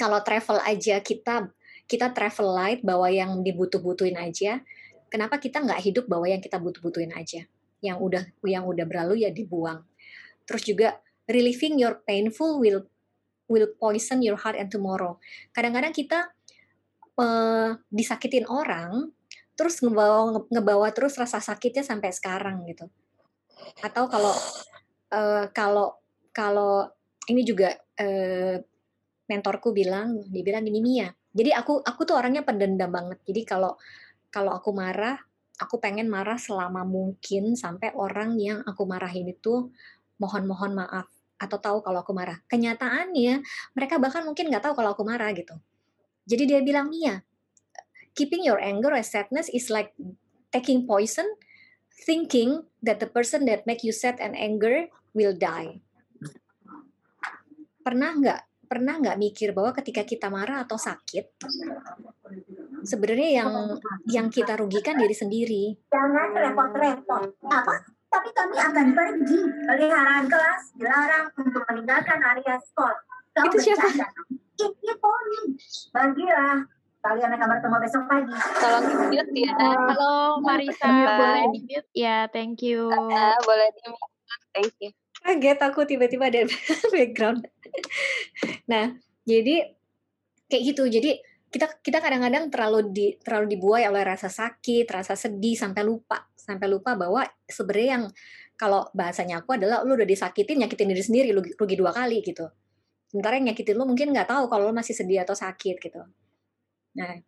kalau 0.00 0.24
travel 0.24 0.64
aja 0.64 1.04
kita 1.04 1.52
kita 1.84 2.14
travel 2.16 2.56
light 2.56 2.80
bawa 2.80 3.12
yang 3.12 3.44
dibutuh-butuhin 3.44 4.16
aja 4.16 4.64
kenapa 5.12 5.36
kita 5.36 5.60
nggak 5.60 5.80
hidup 5.84 6.04
bawa 6.08 6.32
yang 6.32 6.40
kita 6.40 6.56
butuh-butuhin 6.56 7.12
aja 7.12 7.44
yang 7.84 8.00
udah 8.00 8.24
yang 8.48 8.64
udah 8.64 8.88
berlalu 8.88 9.28
ya 9.28 9.30
dibuang 9.34 9.84
terus 10.48 10.64
juga 10.64 10.96
relieving 11.28 11.76
your 11.76 12.00
painful 12.08 12.56
will 12.56 12.88
will 13.50 13.68
poison 13.76 14.24
your 14.24 14.40
heart 14.40 14.56
and 14.56 14.72
tomorrow 14.72 15.20
kadang-kadang 15.52 15.92
kita 15.92 16.32
uh, 17.20 17.76
disakitin 17.92 18.48
orang 18.48 19.12
terus 19.54 19.84
ngebawa 19.84 20.40
ngebawa 20.48 20.88
terus 20.96 21.20
rasa 21.20 21.38
sakitnya 21.38 21.84
sampai 21.84 22.10
sekarang 22.16 22.64
gitu. 22.64 22.88
Atau 23.84 24.08
kalau 24.08 24.32
uh, 25.12 25.44
kalau 25.52 26.00
kalau 26.32 26.88
ini 27.28 27.44
juga 27.44 27.76
uh, 28.00 28.56
mentorku 29.28 29.76
bilang 29.76 30.24
dia 30.32 30.42
bilang 30.42 30.64
gini 30.64 30.80
Mia 30.80 31.12
jadi 31.30 31.54
aku 31.54 31.78
aku 31.86 32.02
tuh 32.02 32.18
orangnya 32.18 32.42
pendendam 32.42 32.90
banget. 32.90 33.22
Jadi 33.22 33.46
kalau 33.46 33.78
kalau 34.34 34.54
aku 34.54 34.74
marah 34.74 35.18
aku 35.60 35.78
pengen 35.78 36.10
marah 36.10 36.40
selama 36.40 36.82
mungkin 36.82 37.54
sampai 37.54 37.94
orang 37.94 38.34
yang 38.40 38.64
aku 38.66 38.82
marahin 38.88 39.30
itu 39.30 39.70
mohon-mohon 40.18 40.74
maaf 40.74 41.06
atau 41.40 41.58
tahu 41.62 41.78
kalau 41.86 42.02
aku 42.02 42.10
marah. 42.10 42.42
Kenyataannya 42.50 43.46
mereka 43.78 44.02
bahkan 44.02 44.26
mungkin 44.26 44.50
nggak 44.50 44.64
tahu 44.66 44.74
kalau 44.74 44.90
aku 44.96 45.06
marah 45.06 45.30
gitu 45.32 45.54
jadi 46.24 46.56
dia 46.56 46.60
bilang 46.60 46.90
Mia 46.90 47.22
keeping 48.16 48.42
your 48.44 48.60
anger 48.60 48.92
or 48.92 49.04
sadness 49.04 49.48
is 49.52 49.70
like 49.72 49.94
taking 50.50 50.84
poison 50.84 51.26
thinking 51.88 52.64
that 52.80 52.98
the 52.98 53.08
person 53.08 53.44
that 53.46 53.68
make 53.68 53.84
you 53.84 53.92
sad 53.92 54.16
and 54.18 54.34
anger 54.34 54.88
will 55.12 55.36
die 55.36 55.80
pernah 57.80 58.12
nggak 58.12 58.40
pernah 58.70 59.02
nggak 59.02 59.18
mikir 59.18 59.50
bahwa 59.50 59.74
ketika 59.74 60.06
kita 60.06 60.30
marah 60.30 60.62
atau 60.62 60.78
sakit, 60.78 61.42
sebenarnya 62.86 63.42
yang 63.42 63.50
yang 64.06 64.26
kita 64.30 64.54
rugikan 64.54 64.94
diri 64.94 65.10
sendiri. 65.10 65.74
Jangan 65.90 66.30
repot-repot. 66.30 67.34
Apa? 67.50 67.74
Tapi 68.06 68.30
kami 68.30 68.54
akan 68.54 68.86
pergi. 68.94 69.42
Peliharaan 69.66 70.24
kelas 70.30 70.62
dilarang 70.78 71.26
untuk 71.34 71.66
meninggalkan 71.66 72.22
area 72.22 72.62
sekolah. 72.62 73.02
Kau 73.34 73.50
Itu 73.50 73.58
siapa? 73.58 73.90
Ini 74.60 74.94
Poni. 75.00 75.40
Bagilah 75.88 76.60
kalian 77.00 77.32
akan 77.32 77.46
bertemu 77.56 77.76
besok 77.80 78.02
pagi. 78.04 78.34
Tolong 78.60 78.84
di 78.84 78.94
mute 79.08 79.32
ya. 79.40 79.52
Halo 79.56 80.36
Marisa, 80.44 80.88
boleh 81.16 81.44
di 81.56 81.60
mute 81.64 81.90
ya. 81.96 82.28
Thank 82.28 82.60
you. 82.60 82.92
Uh, 82.92 83.36
boleh 83.48 83.68
di 83.72 83.82
mute. 83.88 84.12
Thank 84.52 84.74
you. 84.84 84.90
Kaget 85.20 85.60
aku 85.64 85.80
tiba-tiba 85.88 86.28
ada 86.28 86.44
background. 86.92 87.48
nah, 88.68 88.92
jadi 89.24 89.72
kayak 90.52 90.62
gitu. 90.76 90.84
Jadi 90.92 91.16
kita 91.50 91.80
kita 91.80 91.98
kadang-kadang 92.04 92.52
terlalu 92.52 92.92
di 92.92 93.06
terlalu 93.20 93.56
dibuai 93.56 93.88
oleh 93.88 94.04
rasa 94.04 94.28
sakit, 94.28 94.84
rasa 94.92 95.16
sedih 95.16 95.56
sampai 95.56 95.80
lupa, 95.80 96.28
sampai 96.36 96.68
lupa 96.68 97.00
bahwa 97.00 97.24
sebenarnya 97.48 97.88
yang 97.96 98.04
kalau 98.60 98.92
bahasanya 98.92 99.40
aku 99.40 99.56
adalah 99.56 99.80
lu 99.88 99.96
udah 99.96 100.04
disakitin, 100.04 100.60
nyakitin 100.60 100.92
diri 100.92 101.00
sendiri, 101.00 101.28
lu 101.32 101.40
rugi 101.40 101.80
dua 101.80 101.96
kali 101.96 102.20
gitu. 102.20 102.44
Sementara 103.10 103.42
yang 103.42 103.50
nyakitin 103.50 103.74
lu 103.74 103.84
mungkin 103.90 104.14
nggak 104.14 104.30
tahu 104.30 104.46
kalau 104.46 104.70
lu 104.70 104.74
masih 104.74 104.94
sedih 104.94 105.26
atau 105.26 105.34
sakit 105.34 105.82
gitu. 105.82 106.02
Nah, 106.94 107.18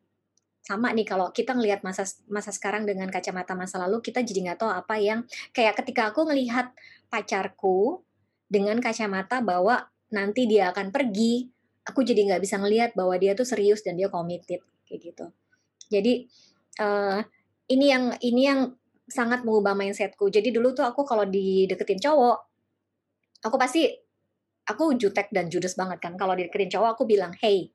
sama 0.63 0.95
nih 0.95 1.03
kalau 1.03 1.35
kita 1.35 1.59
ngelihat 1.59 1.83
masa 1.83 2.07
masa 2.31 2.55
sekarang 2.55 2.87
dengan 2.87 3.11
kacamata 3.11 3.59
masa 3.59 3.83
lalu 3.83 3.99
kita 3.99 4.23
jadi 4.23 4.47
nggak 4.47 4.59
tahu 4.63 4.71
apa 4.71 4.95
yang 5.03 5.27
kayak 5.51 5.75
ketika 5.83 6.15
aku 6.15 6.23
ngelihat 6.23 6.71
pacarku 7.11 8.07
dengan 8.47 8.79
kacamata 8.79 9.43
bahwa 9.43 9.91
nanti 10.15 10.47
dia 10.47 10.71
akan 10.71 10.95
pergi, 10.95 11.51
aku 11.83 12.07
jadi 12.07 12.31
nggak 12.31 12.43
bisa 12.47 12.63
ngelihat 12.63 12.95
bahwa 12.95 13.19
dia 13.19 13.35
tuh 13.35 13.49
serius 13.49 13.83
dan 13.83 13.99
dia 13.99 14.07
committed 14.07 14.63
kayak 14.87 15.01
gitu. 15.03 15.27
Jadi 15.91 16.31
uh, 16.79 17.19
ini 17.73 17.87
yang 17.91 18.05
ini 18.23 18.43
yang 18.47 18.61
sangat 19.09 19.43
mengubah 19.43 19.75
mindsetku. 19.75 20.31
Jadi 20.31 20.55
dulu 20.55 20.77
tuh 20.77 20.87
aku 20.87 21.03
kalau 21.03 21.27
dideketin 21.27 21.99
cowok, 21.99 22.39
aku 23.43 23.57
pasti 23.59 23.89
aku 24.69 24.95
jutek 24.99 25.29
dan 25.35 25.51
judes 25.51 25.75
banget 25.75 25.99
kan. 25.99 26.15
Kalau 26.15 26.35
dideketin 26.39 26.71
cowok 26.73 26.99
aku 26.99 27.05
bilang, 27.09 27.35
hey, 27.43 27.71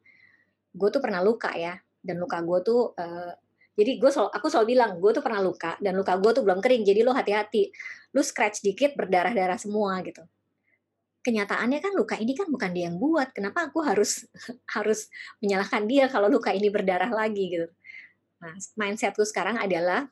gue 0.71 0.89
tuh 0.91 1.01
pernah 1.03 1.19
luka 1.23 1.51
ya, 1.55 1.75
dan 2.03 2.21
luka 2.21 2.39
gue 2.39 2.59
tuh 2.63 2.95
uh, 2.95 3.33
jadi 3.77 4.01
gue 4.01 4.09
selalu, 4.09 4.29
aku 4.33 4.47
selalu 4.49 4.67
bilang 4.73 4.91
gue 4.97 5.11
tuh 5.13 5.21
pernah 5.21 5.37
luka 5.37 5.77
dan 5.77 5.93
luka 5.93 6.17
gue 6.17 6.31
tuh 6.33 6.41
belum 6.41 6.59
kering 6.65 6.81
jadi 6.81 7.05
lo 7.05 7.13
hati-hati. 7.13 7.69
Lu 8.17 8.25
scratch 8.25 8.65
dikit 8.65 8.97
berdarah-darah 8.97 9.59
semua 9.61 10.01
gitu. 10.01 10.25
Kenyataannya 11.21 11.77
kan 11.77 11.93
luka 11.93 12.17
ini 12.17 12.33
kan 12.33 12.49
bukan 12.49 12.73
dia 12.73 12.89
yang 12.89 12.97
buat. 12.97 13.37
Kenapa 13.37 13.69
aku 13.69 13.85
harus 13.85 14.25
harus 14.75 15.13
menyalahkan 15.45 15.85
dia 15.85 16.09
kalau 16.09 16.25
luka 16.25 16.49
ini 16.49 16.73
berdarah 16.73 17.13
lagi 17.13 17.53
gitu? 17.53 17.69
Nah 18.41 18.57
mindsetku 18.81 19.21
sekarang 19.21 19.61
adalah 19.61 20.09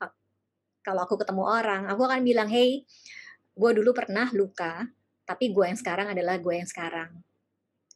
kalau 0.86 1.01
aku 1.01 1.17
ketemu 1.17 1.44
orang 1.50 1.89
aku 1.89 2.05
akan 2.05 2.22
bilang 2.22 2.46
hey 2.46 2.86
gue 3.58 3.72
dulu 3.74 3.89
pernah 3.98 4.29
luka 4.38 4.86
tapi 5.25 5.51
gue 5.51 5.65
yang 5.65 5.77
sekarang 5.77 6.13
adalah 6.13 6.38
gue 6.38 6.53
yang 6.53 6.70
sekarang. 6.70 7.10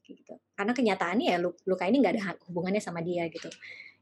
Gitu. 0.01 0.33
Karena 0.57 0.73
kenyataannya 0.73 1.25
ya 1.29 1.37
luka 1.39 1.85
ini 1.85 2.01
nggak 2.01 2.13
ada 2.17 2.23
hubungannya 2.49 2.81
sama 2.81 3.05
dia 3.05 3.29
gitu. 3.29 3.47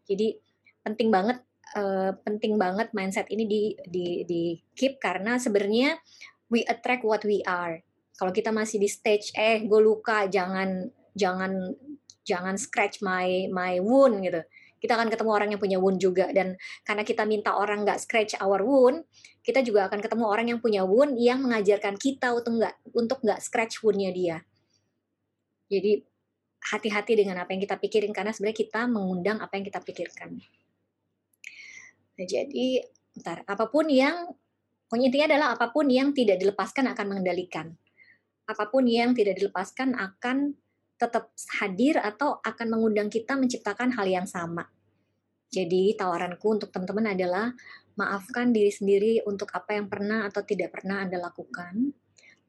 Jadi 0.07 0.39
penting 0.81 1.12
banget 1.12 1.43
uh, 1.75 2.15
penting 2.24 2.55
banget 2.55 2.96
mindset 2.96 3.27
ini 3.27 3.43
di 3.43 3.62
di 3.84 4.24
di 4.24 4.41
keep 4.74 4.98
karena 5.03 5.36
sebenarnya 5.36 6.00
we 6.48 6.63
attract 6.65 7.03
what 7.03 7.22
we 7.27 7.43
are. 7.43 7.84
Kalau 8.17 8.31
kita 8.34 8.50
masih 8.50 8.81
di 8.81 8.89
stage 8.89 9.36
eh 9.36 9.62
gue 9.67 9.81
luka 9.84 10.25
jangan 10.31 10.89
jangan 11.13 11.75
jangan 12.24 12.55
scratch 12.55 13.03
my 13.03 13.51
my 13.51 13.79
wound 13.84 14.24
gitu 14.24 14.41
kita 14.77 14.93
akan 14.98 15.10
ketemu 15.10 15.31
orang 15.34 15.50
yang 15.53 15.62
punya 15.62 15.77
wound 15.81 15.98
juga. 15.98 16.29
Dan 16.29 16.57
karena 16.86 17.03
kita 17.05 17.24
minta 17.25 17.57
orang 17.57 17.84
nggak 17.86 18.00
scratch 18.01 18.38
our 18.41 18.62
wound 18.62 19.05
kita 19.48 19.63
juga 19.63 19.88
akan 19.88 20.03
ketemu 20.03 20.25
orang 20.27 20.48
yang 20.51 20.60
punya 20.60 20.84
wound 20.84 21.15
yang 21.15 21.39
mengajarkan 21.39 21.96
kita 21.96 22.36
untuk 22.36 22.60
nggak 22.60 22.75
untuk 22.91 23.24
nggak 23.24 23.39
scratch 23.39 23.79
woundnya 23.79 24.12
dia. 24.12 24.38
Jadi 25.72 26.03
hati-hati 26.67 27.15
dengan 27.15 27.39
apa 27.39 27.55
yang 27.55 27.63
kita 27.63 27.79
pikirin 27.79 28.12
karena 28.12 28.36
sebenarnya 28.36 28.60
kita 28.60 28.81
mengundang 28.91 29.39
apa 29.39 29.55
yang 29.55 29.63
kita 29.63 29.79
pikirkan. 29.79 30.36
Nah, 32.17 32.25
jadi 32.27 32.84
ntar 33.24 33.48
apa 33.48 33.72
pun 33.72 33.88
yang 33.88 34.36
Pokoknya 34.88 35.12
intinya 35.12 35.27
adalah 35.27 35.48
apa 35.60 35.67
pun 35.75 35.91
yang 35.91 36.15
tidak 36.15 36.39
dilepaskan 36.39 36.88
akan 36.96 37.05
mengendalikan. 37.12 37.75
Apa 38.48 38.72
pun 38.72 38.88
yang 38.88 39.12
tidak 39.12 39.36
dilepaskan 39.36 40.00
akan 40.00 40.55
tetap 40.98 41.30
hadir 41.62 42.01
atau 42.01 42.42
akan 42.42 42.68
mengundang 42.74 43.08
kita 43.08 43.38
menciptakan 43.38 43.94
hal 43.94 44.06
yang 44.10 44.25
sama. 44.25 44.66
Jadi 45.48 45.96
tawaranku 45.96 46.44
untuk 46.60 46.70
teman-teman 46.74 47.16
adalah 47.16 47.54
maafkan 47.96 48.51
diri 48.51 48.70
sendiri 48.70 49.24
untuk 49.25 49.50
apa 49.56 49.77
yang 49.80 49.88
pernah 49.88 50.27
atau 50.27 50.44
tidak 50.44 50.75
pernah 50.75 51.01
Anda 51.06 51.18
lakukan. 51.18 51.96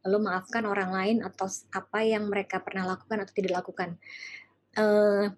Lalu 0.05 0.19
maafkan 0.25 0.65
orang 0.67 0.91
lain 0.91 1.17
atau 1.23 1.47
apa 1.71 2.01
yang 2.03 2.27
mereka 2.27 2.61
pernah 2.65 2.89
lakukan 2.89 3.23
atau 3.23 3.33
tidak 3.37 3.63
lakukan. 3.63 4.01
Uh, 4.75 5.31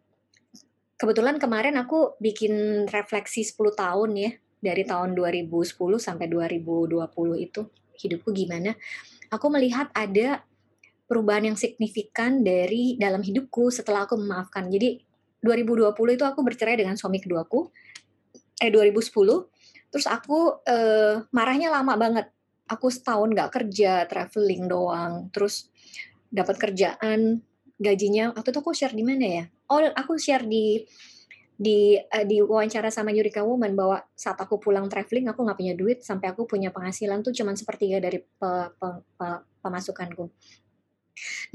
kebetulan 1.00 1.36
kemarin 1.40 1.76
aku 1.80 2.16
bikin 2.20 2.84
refleksi 2.88 3.44
10 3.44 3.56
tahun 3.72 4.10
ya 4.16 4.30
dari 4.60 4.84
tahun 4.84 5.16
2010 5.16 5.72
sampai 5.96 6.26
2020 6.28 7.00
itu 7.40 7.60
hidupku 8.00 8.32
gimana. 8.32 8.76
Aku 9.32 9.48
melihat 9.48 9.88
ada 9.96 10.44
perubahan 11.10 11.50
yang 11.50 11.58
signifikan 11.58 12.46
dari 12.46 12.94
dalam 12.94 13.18
hidupku 13.18 13.74
setelah 13.74 14.06
aku 14.06 14.14
memaafkan. 14.14 14.70
Jadi 14.70 15.02
2020 15.42 15.90
itu 16.14 16.22
aku 16.22 16.40
bercerai 16.46 16.78
dengan 16.78 16.94
suami 16.94 17.18
keduaku. 17.18 17.66
Eh 18.62 18.70
2010. 18.70 19.90
Terus 19.90 20.06
aku 20.06 20.62
eh, 20.62 21.18
marahnya 21.34 21.74
lama 21.74 21.98
banget. 21.98 22.30
Aku 22.70 22.86
setahun 22.86 23.34
gak 23.34 23.50
kerja, 23.50 24.06
traveling 24.06 24.70
doang. 24.70 25.26
Terus 25.34 25.66
dapat 26.30 26.54
kerjaan, 26.62 27.42
gajinya 27.74 28.30
waktu 28.30 28.54
itu 28.54 28.60
aku 28.62 28.70
share 28.70 28.94
di 28.94 29.02
mana 29.02 29.26
ya? 29.26 29.44
Oh, 29.66 29.82
aku 29.82 30.14
share 30.14 30.46
di 30.46 30.86
di 31.60 31.92
uh, 31.98 32.24
di 32.24 32.40
wawancara 32.40 32.88
sama 32.88 33.12
Yurika 33.12 33.44
Woman 33.44 33.76
bahwa 33.76 34.00
saat 34.16 34.40
aku 34.40 34.56
pulang 34.56 34.88
traveling 34.88 35.28
aku 35.28 35.44
nggak 35.44 35.58
punya 35.60 35.74
duit 35.76 36.00
sampai 36.00 36.32
aku 36.32 36.48
punya 36.48 36.72
penghasilan 36.72 37.20
tuh 37.20 37.36
cuma 37.36 37.52
sepertiga 37.52 38.00
dari 38.00 38.16
pe, 38.16 38.50
pe, 38.80 38.88
pe, 39.20 39.28
pemasukanku. 39.60 40.32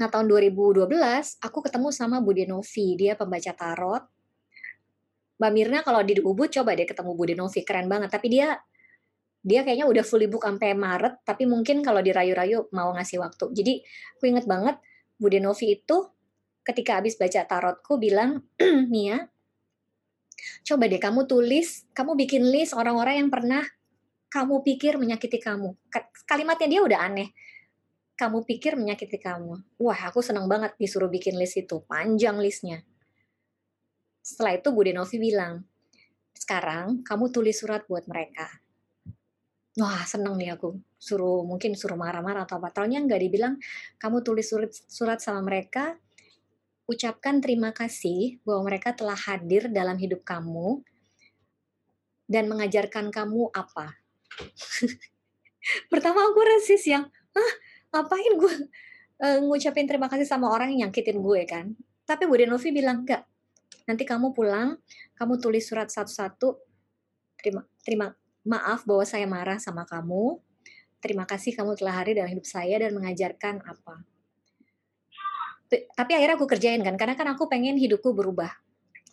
Nah 0.00 0.06
tahun 0.10 0.26
2012 0.30 0.86
aku 1.42 1.58
ketemu 1.64 1.88
sama 1.90 2.22
Bude 2.22 2.44
Novi, 2.44 2.96
dia 2.98 3.14
pembaca 3.18 3.52
tarot. 3.52 4.04
Mbak 5.36 5.50
Mirna 5.52 5.78
kalau 5.84 6.00
di 6.00 6.16
Ubud 6.20 6.48
coba 6.48 6.72
deh 6.72 6.88
ketemu 6.88 7.12
Bude 7.12 7.34
Novi, 7.36 7.60
keren 7.66 7.86
banget. 7.90 8.08
Tapi 8.08 8.26
dia 8.32 8.56
dia 9.46 9.62
kayaknya 9.62 9.86
udah 9.86 10.02
fully 10.02 10.26
book 10.26 10.42
sampai 10.42 10.74
Maret, 10.74 11.22
tapi 11.22 11.46
mungkin 11.46 11.78
kalau 11.84 12.02
dirayu-rayu 12.02 12.66
mau 12.74 12.90
ngasih 12.96 13.22
waktu. 13.22 13.54
Jadi 13.54 13.72
aku 14.18 14.24
inget 14.26 14.46
banget 14.48 14.76
Bude 15.20 15.38
Novi 15.38 15.78
itu 15.78 15.96
ketika 16.66 16.98
habis 16.98 17.14
baca 17.14 17.46
tarotku 17.46 17.94
bilang, 18.00 18.42
Mia, 18.92 19.30
Coba 20.62 20.90
deh 20.90 21.00
kamu 21.00 21.26
tulis, 21.26 21.86
kamu 21.96 22.18
bikin 22.18 22.42
list 22.46 22.76
orang-orang 22.76 23.22
yang 23.24 23.30
pernah 23.32 23.62
kamu 24.28 24.62
pikir 24.66 24.98
menyakiti 25.00 25.38
kamu. 25.40 25.74
Kalimatnya 26.28 26.68
dia 26.68 26.80
udah 26.82 26.98
aneh. 27.06 27.30
Kamu 28.16 28.48
pikir 28.48 28.80
menyakiti 28.80 29.20
kamu. 29.20 29.76
Wah, 29.76 30.00
aku 30.08 30.24
seneng 30.24 30.48
banget 30.48 30.72
disuruh 30.80 31.12
bikin 31.12 31.36
list 31.36 31.60
itu. 31.60 31.84
Panjang 31.84 32.40
listnya. 32.40 32.80
Setelah 34.24 34.56
itu 34.56 34.72
Bu 34.72 34.80
Denovi 34.82 35.20
bilang, 35.20 35.68
sekarang 36.32 37.04
kamu 37.04 37.28
tulis 37.28 37.60
surat 37.60 37.84
buat 37.84 38.08
mereka. 38.08 38.48
Wah, 39.76 40.00
seneng 40.08 40.40
nih 40.40 40.56
aku. 40.56 40.80
Suruh 40.96 41.44
mungkin 41.44 41.76
suruh 41.76 42.00
marah-marah 42.00 42.48
atau 42.48 42.56
apa. 42.56 42.72
Taunya 42.72 43.04
nggak 43.04 43.20
dibilang, 43.20 43.60
kamu 44.00 44.24
tulis 44.24 44.48
surat, 44.48 44.72
surat 44.72 45.20
sama 45.20 45.44
mereka, 45.44 46.00
ucapkan 46.88 47.44
terima 47.44 47.76
kasih 47.76 48.40
bahwa 48.48 48.72
mereka 48.72 48.96
telah 48.96 49.18
hadir 49.18 49.68
dalam 49.68 50.00
hidup 50.00 50.24
kamu 50.24 50.80
dan 52.24 52.48
mengajarkan 52.48 53.12
kamu 53.12 53.52
apa. 53.52 54.00
Pertama 55.92 56.24
aku 56.30 56.40
rasis 56.40 56.88
yang, 56.88 57.04
ah 57.36 57.52
ngapain 57.96 58.32
gue 58.36 58.54
uh, 59.24 59.38
ngucapin 59.40 59.88
terima 59.88 60.12
kasih 60.12 60.28
sama 60.28 60.52
orang 60.52 60.76
yang 60.76 60.92
nyakitin 60.92 61.24
gue 61.24 61.42
kan. 61.48 61.72
Tapi 62.06 62.22
Bu 62.28 62.38
Denovi 62.38 62.70
bilang, 62.70 63.02
enggak, 63.02 63.26
nanti 63.88 64.06
kamu 64.06 64.30
pulang, 64.30 64.78
kamu 65.18 65.42
tulis 65.42 65.66
surat 65.66 65.90
satu-satu, 65.90 66.54
terima, 67.34 67.66
terima 67.82 68.14
maaf 68.46 68.86
bahwa 68.86 69.02
saya 69.02 69.26
marah 69.26 69.58
sama 69.58 69.82
kamu, 69.82 70.38
terima 71.02 71.26
kasih 71.26 71.58
kamu 71.58 71.74
telah 71.74 71.98
hadir 71.98 72.22
dalam 72.22 72.30
hidup 72.30 72.46
saya 72.46 72.78
dan 72.78 72.94
mengajarkan 72.94 73.58
apa. 73.58 74.06
Tapi 75.66 76.12
akhirnya 76.14 76.38
aku 76.38 76.46
kerjain 76.46 76.78
kan? 76.86 76.94
Karena 76.94 77.18
kan 77.18 77.26
aku 77.34 77.50
pengen 77.50 77.74
hidupku 77.74 78.14
berubah. 78.14 78.54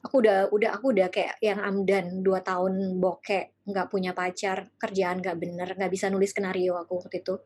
Aku 0.05 0.19
udah 0.19 0.51
udah 0.51 0.69
aku 0.75 0.93
udah 0.93 1.07
kayak 1.09 1.39
yang 1.39 1.63
amdan 1.63 2.21
dua 2.21 2.43
tahun 2.43 2.99
bokek 2.99 3.63
nggak 3.63 3.87
punya 3.87 4.11
pacar 4.11 4.67
kerjaan 4.75 5.23
nggak 5.23 5.39
bener 5.39 5.69
nggak 5.79 5.87
bisa 5.87 6.11
nulis 6.11 6.35
skenario 6.35 6.75
aku 6.75 6.99
waktu 6.99 7.23
itu. 7.23 7.39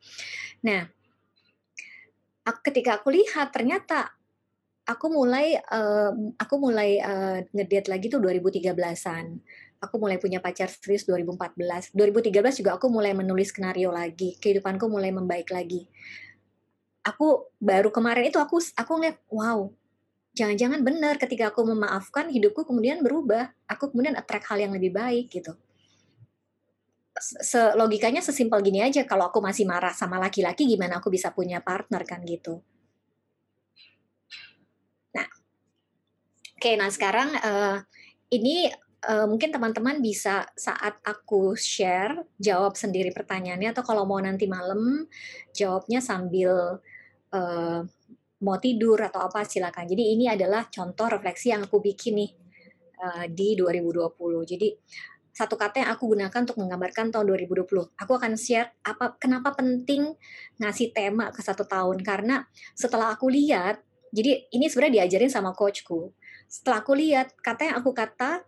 Nah 0.65 0.89
aku, 2.47 2.59
ketika 2.71 3.03
aku 3.03 3.11
lihat 3.11 3.51
ternyata 3.51 4.15
aku 4.87 5.11
mulai 5.11 5.59
uh, 5.59 6.15
aku 6.39 6.55
mulai 6.55 7.03
uh, 7.03 7.43
ngedate 7.51 7.91
lagi 7.91 8.07
tuh 8.07 8.23
2013an 8.23 9.35
aku 9.83 9.95
mulai 9.99 10.17
punya 10.17 10.39
pacar 10.39 10.71
serius 10.71 11.03
2014 11.05 11.91
2013 11.91 12.63
juga 12.63 12.79
aku 12.79 12.87
mulai 12.87 13.11
menulis 13.11 13.51
skenario 13.51 13.91
lagi 13.91 14.39
kehidupanku 14.39 14.87
mulai 14.87 15.11
membaik 15.11 15.51
lagi. 15.51 15.85
Aku 17.07 17.47
baru 17.55 17.87
kemarin 17.87 18.27
itu 18.27 18.35
aku 18.35 18.59
aku 18.75 18.91
ngeliat 18.99 19.19
wow 19.31 19.71
jangan-jangan 20.35 20.83
benar 20.83 21.15
ketika 21.15 21.55
aku 21.55 21.63
memaafkan 21.63 22.27
hidupku 22.27 22.67
kemudian 22.67 22.99
berubah. 22.99 23.51
Aku 23.67 23.91
kemudian 23.91 24.15
attract 24.15 24.47
hal 24.51 24.59
yang 24.59 24.75
lebih 24.75 24.91
baik 24.95 25.31
gitu 25.31 25.55
se 27.21 27.73
logikanya 27.73 28.21
sesimpel 28.21 28.61
gini 28.61 28.85
aja 28.85 29.03
kalau 29.03 29.29
aku 29.33 29.41
masih 29.41 29.65
marah 29.65 29.93
sama 29.93 30.21
laki-laki 30.21 30.69
gimana 30.69 31.01
aku 31.01 31.09
bisa 31.09 31.33
punya 31.33 31.59
partner 31.65 32.05
kan 32.05 32.21
gitu 32.23 32.61
nah 35.13 35.25
oke 35.25 36.61
okay, 36.61 36.77
nah 36.77 36.89
sekarang 36.93 37.33
uh, 37.41 37.81
ini 38.29 38.69
uh, 39.07 39.25
mungkin 39.25 39.49
teman-teman 39.49 40.01
bisa 40.01 40.45
saat 40.53 40.99
aku 41.05 41.53
share 41.57 42.27
jawab 42.37 42.75
sendiri 42.75 43.13
pertanyaannya 43.13 43.73
atau 43.73 43.83
kalau 43.85 44.03
mau 44.03 44.19
nanti 44.19 44.45
malam 44.49 45.05
jawabnya 45.53 46.03
sambil 46.03 46.81
uh, 47.33 47.81
mau 48.37 48.57
tidur 48.61 49.01
atau 49.01 49.25
apa 49.25 49.41
silakan. 49.45 49.89
Jadi 49.89 50.13
ini 50.13 50.29
adalah 50.29 50.69
contoh 50.69 51.09
refleksi 51.09 51.49
yang 51.49 51.65
aku 51.65 51.81
bikin 51.81 52.21
nih 52.21 52.31
uh, 53.01 53.25
di 53.29 53.57
2020. 53.57 54.13
Jadi 54.45 54.67
satu 55.37 55.53
kata 55.53 55.85
yang 55.85 55.93
aku 55.93 56.17
gunakan 56.17 56.39
untuk 56.49 56.57
menggambarkan 56.57 57.13
tahun 57.13 57.37
2020. 57.45 57.93
Aku 57.93 58.11
akan 58.17 58.33
share 58.33 58.73
apa 58.81 59.21
kenapa 59.21 59.53
penting 59.53 60.17
ngasih 60.57 60.89
tema 60.97 61.29
ke 61.29 61.45
satu 61.45 61.69
tahun 61.69 62.01
karena 62.01 62.49
setelah 62.73 63.13
aku 63.13 63.29
lihat, 63.29 63.77
jadi 64.09 64.49
ini 64.49 64.65
sebenarnya 64.65 65.05
diajarin 65.05 65.29
sama 65.29 65.53
coachku. 65.53 66.09
Setelah 66.49 66.81
aku 66.81 66.97
lihat 66.97 67.37
kata 67.37 67.69
yang 67.69 67.75
aku 67.77 67.93
kata 67.93 68.41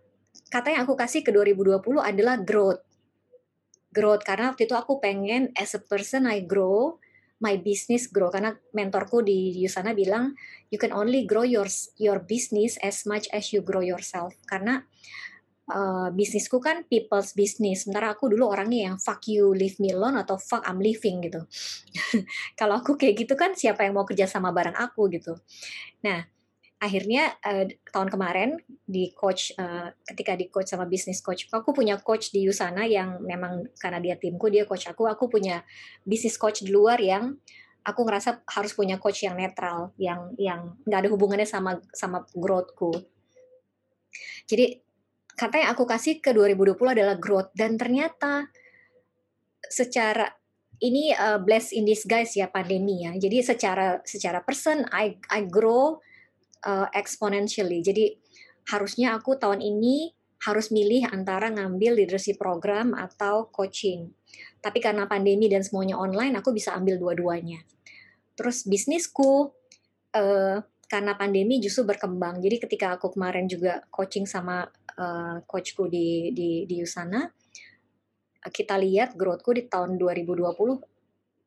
kata 0.50 0.68
yang 0.74 0.82
aku 0.82 0.98
kasih 0.98 1.22
ke 1.22 1.30
2020 1.30 1.78
adalah 2.02 2.42
growth. 2.42 2.82
Growth 3.94 4.26
karena 4.26 4.50
waktu 4.50 4.66
itu 4.66 4.74
aku 4.74 4.98
pengen 4.98 5.54
as 5.54 5.78
a 5.78 5.82
person 5.82 6.26
I 6.26 6.42
grow 6.42 6.98
my 7.40 7.56
business 7.56 8.10
grow 8.12 8.28
karena 8.28 8.52
mentorku 8.76 9.24
di 9.24 9.56
Yusana 9.56 9.96
bilang 9.96 10.36
you 10.68 10.76
can 10.76 10.92
only 10.92 11.24
grow 11.24 11.42
your 11.42 11.66
your 11.96 12.20
business 12.20 12.76
as 12.84 13.08
much 13.08 13.26
as 13.32 13.50
you 13.50 13.64
grow 13.64 13.80
yourself 13.80 14.36
karena 14.44 14.84
uh, 15.70 16.08
bisnisku 16.10 16.58
kan 16.58 16.82
people's 16.90 17.32
business. 17.32 17.86
Sementara 17.86 18.12
aku 18.12 18.28
dulu 18.28 18.50
orangnya 18.50 18.90
yang 18.90 18.96
fuck 18.98 19.22
you 19.30 19.54
leave 19.54 19.78
me 19.78 19.94
alone 19.94 20.18
atau 20.18 20.36
fuck 20.36 20.66
I'm 20.66 20.82
leaving 20.82 21.22
gitu. 21.22 21.46
Kalau 22.58 22.82
aku 22.82 22.98
kayak 22.98 23.14
gitu 23.24 23.38
kan 23.38 23.54
siapa 23.54 23.86
yang 23.86 23.94
mau 23.94 24.04
kerja 24.04 24.26
sama 24.26 24.50
bareng 24.50 24.74
aku 24.74 25.06
gitu. 25.14 25.38
Nah 26.02 26.26
akhirnya 26.80 27.36
uh, 27.44 27.68
tahun 27.92 28.08
kemarin 28.08 28.50
di 28.88 29.12
coach 29.12 29.52
uh, 29.60 29.92
ketika 30.08 30.32
di 30.32 30.48
coach 30.48 30.72
sama 30.72 30.88
bisnis 30.88 31.20
coach 31.20 31.44
aku 31.52 31.76
punya 31.76 32.00
coach 32.00 32.32
di 32.32 32.48
Yusana 32.48 32.88
yang 32.88 33.20
memang 33.20 33.68
karena 33.76 34.00
dia 34.00 34.16
timku 34.16 34.48
dia 34.48 34.64
coach 34.64 34.88
aku 34.88 35.04
aku 35.04 35.28
punya 35.28 35.60
bisnis 36.08 36.40
coach 36.40 36.64
di 36.64 36.72
luar 36.72 36.96
yang 36.96 37.36
aku 37.84 38.00
ngerasa 38.00 38.44
harus 38.48 38.72
punya 38.72 38.96
coach 38.96 39.28
yang 39.28 39.36
netral 39.36 39.92
yang 40.00 40.32
yang 40.40 40.72
nggak 40.88 41.00
ada 41.04 41.10
hubungannya 41.12 41.48
sama 41.48 41.80
sama 41.92 42.24
growthku. 42.32 42.92
Jadi 44.48 44.80
kata 45.38 45.66
yang 45.66 45.70
aku 45.74 45.84
kasih 45.86 46.18
ke 46.18 46.30
2020 46.34 46.76
adalah 46.96 47.16
growth 47.16 47.50
dan 47.54 47.76
ternyata 47.76 48.48
secara 49.66 50.26
ini 50.80 51.12
uh, 51.12 51.38
bless 51.38 51.76
in 51.76 51.84
disguise 51.84 52.34
ya 52.34 52.48
pandemi 52.48 53.04
ya 53.04 53.12
jadi 53.14 53.44
secara 53.44 54.00
secara 54.02 54.40
person 54.40 54.88
I 54.90 55.20
I 55.28 55.44
grow 55.46 56.00
uh, 56.64 56.88
exponentially. 56.92 57.80
Jadi 57.80 58.16
harusnya 58.72 59.16
aku 59.16 59.36
tahun 59.40 59.64
ini 59.64 60.12
harus 60.40 60.72
milih 60.72 61.12
antara 61.12 61.52
ngambil 61.52 62.00
leadership 62.00 62.40
program 62.40 62.96
atau 62.96 63.52
coaching. 63.52 64.08
Tapi 64.60 64.80
karena 64.80 65.04
pandemi 65.04 65.52
dan 65.52 65.60
semuanya 65.60 66.00
online, 66.00 66.40
aku 66.40 66.52
bisa 66.52 66.72
ambil 66.72 66.96
dua-duanya. 66.96 67.60
Terus 68.36 68.64
bisnisku 68.64 69.52
uh, 70.16 70.56
karena 70.88 71.12
pandemi 71.14 71.60
justru 71.60 71.84
berkembang. 71.84 72.40
Jadi 72.40 72.56
ketika 72.56 72.96
aku 72.96 73.12
kemarin 73.12 73.44
juga 73.46 73.84
coaching 73.92 74.24
sama 74.24 74.64
uh, 75.00 75.40
coachku 75.48 75.88
di 75.88 76.36
di 76.36 76.68
di 76.68 76.76
Usana, 76.84 77.24
kita 78.52 78.76
lihat 78.76 79.16
growthku 79.16 79.56
di 79.56 79.64
tahun 79.64 79.96
2020 79.96 80.52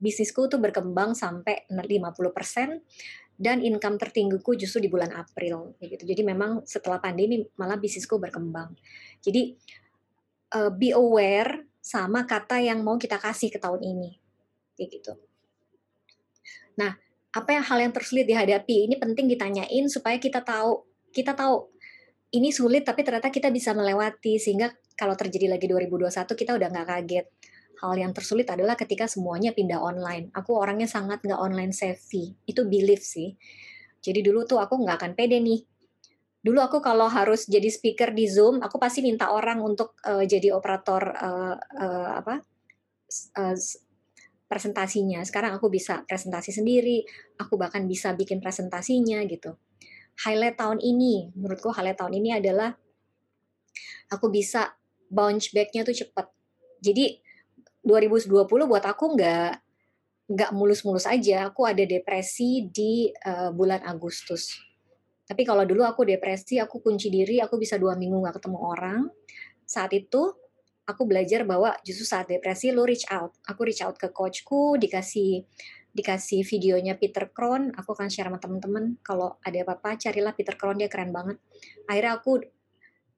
bisnisku 0.04 0.52
tuh 0.52 0.60
berkembang 0.60 1.16
sampai 1.16 1.63
50% 1.72 3.39
dan 3.39 3.63
income 3.63 3.96
tertinggiku 3.96 4.54
justru 4.54 4.84
di 4.84 4.89
bulan 4.92 5.16
April 5.16 5.80
gitu. 5.80 6.04
Jadi 6.04 6.22
memang 6.28 6.68
setelah 6.68 7.00
pandemi 7.00 7.42
malah 7.56 7.80
bisnisku 7.80 8.20
berkembang. 8.20 8.76
Jadi 9.24 9.56
uh, 10.60 10.70
be 10.70 10.92
aware 10.92 11.66
sama 11.80 12.28
kata 12.28 12.60
yang 12.60 12.84
mau 12.84 13.00
kita 13.00 13.18
kasih 13.18 13.50
ke 13.50 13.58
tahun 13.58 13.82
ini. 13.82 14.12
Kayak 14.76 14.89
gitu. 15.02 15.13
Nah, 16.78 16.94
apa 17.34 17.50
yang 17.50 17.66
hal 17.66 17.80
yang 17.82 17.94
tersulit 17.94 18.30
dihadapi? 18.30 18.92
Ini 18.92 18.96
penting 19.02 19.26
ditanyain 19.26 19.86
supaya 19.89 20.22
kita 20.22 20.46
tahu, 20.46 20.86
kita 21.10 21.34
tahu 21.34 21.73
ini 22.34 22.50
sulit 22.50 22.82
tapi 22.82 23.06
ternyata 23.06 23.30
kita 23.30 23.54
bisa 23.54 23.78
melewati 23.78 24.41
sehingga 24.41 24.74
kalau 24.98 25.13
terjadi 25.13 25.54
lagi 25.54 25.69
2021 25.69 26.10
kita 26.34 26.52
udah 26.58 26.67
nggak 26.74 26.88
kaget 26.89 27.28
hal 27.84 27.93
yang 28.00 28.15
tersulit 28.15 28.48
adalah 28.48 28.80
ketika 28.80 29.12
semuanya 29.12 29.52
pindah 29.52 29.76
online. 29.76 30.32
Aku 30.32 30.56
orangnya 30.56 30.88
sangat 30.88 31.19
nggak 31.19 31.36
online 31.36 31.76
savvy. 31.76 32.32
Itu 32.48 32.63
belief 32.63 33.04
sih. 33.04 33.36
Jadi 34.00 34.24
dulu 34.24 34.48
tuh 34.48 34.63
aku 34.63 34.80
nggak 34.80 35.04
akan 35.04 35.12
pede 35.19 35.43
nih. 35.43 35.60
Dulu 36.43 36.60
aku 36.63 36.80
kalau 36.80 37.12
harus 37.12 37.43
jadi 37.48 37.67
speaker 37.67 38.15
di 38.15 38.28
Zoom, 38.28 38.63
aku 38.63 38.80
pasti 38.80 39.04
minta 39.04 39.32
orang 39.32 39.60
untuk 39.63 40.00
uh, 40.08 40.24
jadi 40.24 40.56
operator 40.56 41.12
uh, 41.12 41.56
uh, 41.56 42.12
apa 42.19 42.39
uh, 43.39 43.56
presentasinya. 44.48 45.24
Sekarang 45.24 45.56
aku 45.56 45.67
bisa 45.72 46.04
presentasi 46.08 46.52
sendiri, 46.56 47.04
aku 47.39 47.56
bahkan 47.56 47.84
bisa 47.88 48.12
bikin 48.15 48.43
presentasinya 48.43 49.24
gitu. 49.28 49.56
Highlight 50.21 50.62
tahun 50.62 50.80
ini, 50.80 51.34
menurutku 51.34 51.73
highlight 51.73 51.97
tahun 51.97 52.13
ini 52.21 52.38
adalah 52.38 52.78
aku 54.13 54.30
bisa 54.30 54.78
bounce 55.10 55.49
back-nya 55.49 55.82
tuh 55.82 55.97
cepet. 55.97 56.28
Jadi 56.84 57.17
2020 57.82 58.47
buat 58.47 58.86
aku 58.86 59.17
nggak 59.17 59.52
nggak 60.34 60.52
mulus-mulus 60.56 61.10
aja. 61.10 61.49
Aku 61.49 61.65
ada 61.67 61.84
depresi 61.84 62.69
di 62.69 63.10
uh, 63.26 63.52
bulan 63.52 63.84
Agustus. 63.84 64.56
Tapi 65.23 65.47
kalau 65.47 65.63
dulu 65.63 65.84
aku 65.88 66.04
depresi, 66.04 66.60
aku 66.60 66.84
kunci 66.84 67.08
diri, 67.08 67.39
aku 67.39 67.56
bisa 67.56 67.80
dua 67.80 67.95
minggu 67.95 68.19
nggak 68.23 68.38
ketemu 68.39 68.58
orang. 68.60 69.02
Saat 69.63 69.95
itu 69.95 70.36
aku 70.84 71.08
belajar 71.08 71.47
bahwa 71.47 71.76
justru 71.84 72.04
saat 72.04 72.28
depresi 72.28 72.71
lo 72.76 72.84
reach 72.84 73.08
out. 73.08 73.36
Aku 73.47 73.63
reach 73.63 73.84
out 73.84 73.95
ke 73.95 74.12
coachku, 74.12 74.76
dikasih 74.76 75.47
dikasih 75.93 76.41
videonya 76.41 76.97
Peter 76.97 77.29
Kron, 77.29 77.69
aku 77.77 77.93
akan 77.93 78.10
share 78.10 78.27
sama 78.27 78.41
temen-temen. 78.41 78.97
Kalau 79.06 79.38
ada 79.45 79.58
apa-apa, 79.62 79.95
carilah 80.01 80.34
Peter 80.34 80.58
Kron, 80.58 80.82
dia 80.82 80.89
keren 80.89 81.13
banget. 81.13 81.38
Akhirnya 81.86 82.17
aku 82.17 82.41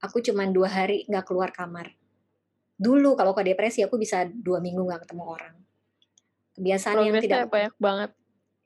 aku 0.04 0.18
cuma 0.22 0.44
dua 0.52 0.68
hari 0.68 1.08
nggak 1.08 1.26
keluar 1.26 1.56
kamar. 1.56 1.96
Dulu 2.76 3.16
kalau 3.16 3.32
ke 3.32 3.48
depresi 3.48 3.82
aku 3.82 3.96
bisa 3.96 4.28
dua 4.28 4.60
minggu 4.60 4.84
nggak 4.84 5.08
ketemu 5.08 5.24
orang. 5.24 5.56
Kebiasaan 6.60 6.96
yang 7.04 7.24
tidak 7.24 7.48
banyak 7.48 7.76
banget. 7.80 8.10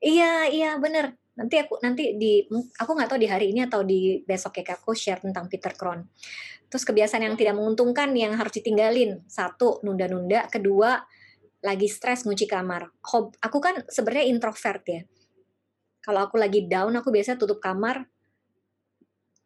Iya 0.02 0.34
iya 0.50 0.70
bener. 0.82 1.14
Nanti 1.38 1.56
aku 1.62 1.78
nanti 1.80 2.18
di 2.18 2.44
aku 2.50 2.90
nggak 2.90 3.08
tahu 3.14 3.20
di 3.22 3.30
hari 3.30 3.54
ini 3.54 3.62
atau 3.64 3.86
di 3.86 4.18
besok 4.26 4.58
ya 4.58 4.74
aku 4.74 4.92
share 4.92 5.22
tentang 5.22 5.46
Peter 5.46 5.70
Kron 5.72 6.02
terus 6.70 6.86
kebiasaan 6.86 7.26
yang 7.26 7.34
tidak 7.34 7.58
menguntungkan 7.58 8.14
yang 8.14 8.38
harus 8.38 8.54
ditinggalin. 8.54 9.26
Satu 9.26 9.82
nunda-nunda. 9.82 10.46
Kedua 10.46 11.02
lagi 11.60 11.88
stres 11.88 12.24
ngunci 12.24 12.48
kamar. 12.48 12.88
Hob, 13.12 13.36
aku 13.40 13.58
kan 13.60 13.84
sebenarnya 13.88 14.26
introvert 14.32 14.84
ya. 14.88 15.02
Kalau 16.00 16.24
aku 16.24 16.40
lagi 16.40 16.64
down 16.64 16.96
aku 16.96 17.12
biasa 17.12 17.36
tutup 17.36 17.60
kamar 17.60 18.08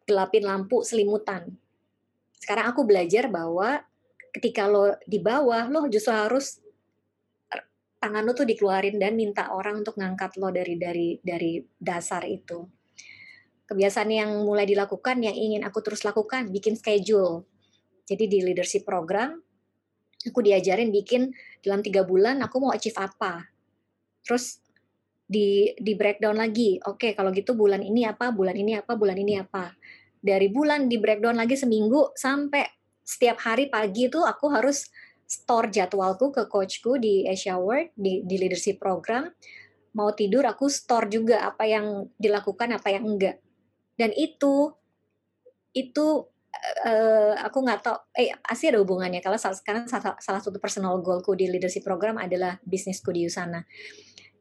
gelapin 0.07 0.47
lampu 0.47 0.85
selimutan. 0.87 1.59
Sekarang 2.39 2.71
aku 2.71 2.87
belajar 2.87 3.27
bahwa 3.27 3.83
ketika 4.31 4.67
lo 4.67 4.95
di 5.03 5.19
bawah 5.19 5.67
lo 5.67 5.87
justru 5.91 6.15
harus 6.15 6.63
tangan 7.99 8.23
lo 8.23 8.37
tuh 8.37 8.45
dikeluarin 8.47 9.01
dan 9.01 9.17
minta 9.17 9.51
orang 9.51 9.81
untuk 9.83 9.97
ngangkat 9.99 10.37
lo 10.39 10.53
dari 10.53 10.79
dari 10.79 11.19
dari 11.19 11.59
dasar 11.75 12.23
itu. 12.23 12.63
Kebiasaan 13.65 14.13
yang 14.13 14.31
mulai 14.45 14.69
dilakukan 14.69 15.25
yang 15.25 15.33
ingin 15.33 15.65
aku 15.65 15.81
terus 15.81 16.05
lakukan 16.05 16.53
bikin 16.53 16.77
schedule. 16.77 17.49
Jadi 18.05 18.29
di 18.29 18.39
leadership 18.45 18.85
program 18.85 19.41
aku 20.29 20.39
diajarin 20.41 20.93
bikin 20.93 21.33
dalam 21.65 21.81
tiga 21.81 22.05
bulan 22.05 22.39
aku 22.45 22.61
mau 22.61 22.71
achieve 22.71 22.95
apa 23.01 23.49
terus 24.21 24.61
di 25.25 25.73
di 25.81 25.97
breakdown 25.97 26.37
lagi 26.37 26.77
oke 26.85 27.01
okay, 27.01 27.11
kalau 27.17 27.33
gitu 27.33 27.57
bulan 27.57 27.81
ini 27.81 28.05
apa 28.05 28.29
bulan 28.29 28.53
ini 28.53 28.77
apa 28.77 28.93
bulan 28.93 29.17
ini 29.17 29.41
apa 29.41 29.73
dari 30.21 30.49
bulan 30.53 30.85
di 30.85 31.01
breakdown 31.01 31.37
lagi 31.41 31.57
seminggu 31.57 32.13
sampai 32.13 32.65
setiap 33.05 33.37
hari 33.45 33.69
pagi 33.69 34.09
itu 34.09 34.21
aku 34.21 34.49
harus 34.49 34.89
store 35.25 35.73
jadwalku 35.73 36.29
ke 36.29 36.45
coachku 36.49 37.01
di 37.01 37.25
Asia 37.25 37.57
World 37.57 37.93
di, 37.97 38.21
di 38.25 38.35
leadership 38.37 38.81
program. 38.81 39.29
Mau 39.97 40.13
tidur 40.13 40.45
aku 40.45 40.69
store 40.69 41.09
juga 41.09 41.45
apa 41.45 41.65
yang 41.65 42.09
dilakukan 42.17 42.77
apa 42.77 42.89
yang 42.93 43.05
enggak. 43.05 43.37
Dan 43.97 44.13
itu 44.17 44.73
itu 45.77 46.29
uh, 46.85 47.33
aku 47.43 47.57
nggak 47.63 47.81
tahu 47.83 47.97
eh 48.15 48.31
pasti 48.39 48.71
ada 48.71 48.79
hubungannya 48.79 49.19
kalau 49.19 49.37
sekarang 49.37 49.87
salah, 49.87 50.15
salah 50.19 50.41
satu 50.41 50.57
personal 50.59 50.99
goalku 51.03 51.35
di 51.35 51.47
leadership 51.51 51.83
program 51.83 52.17
adalah 52.17 52.59
bisnisku 52.63 53.11
di 53.11 53.27
Usana 53.27 53.63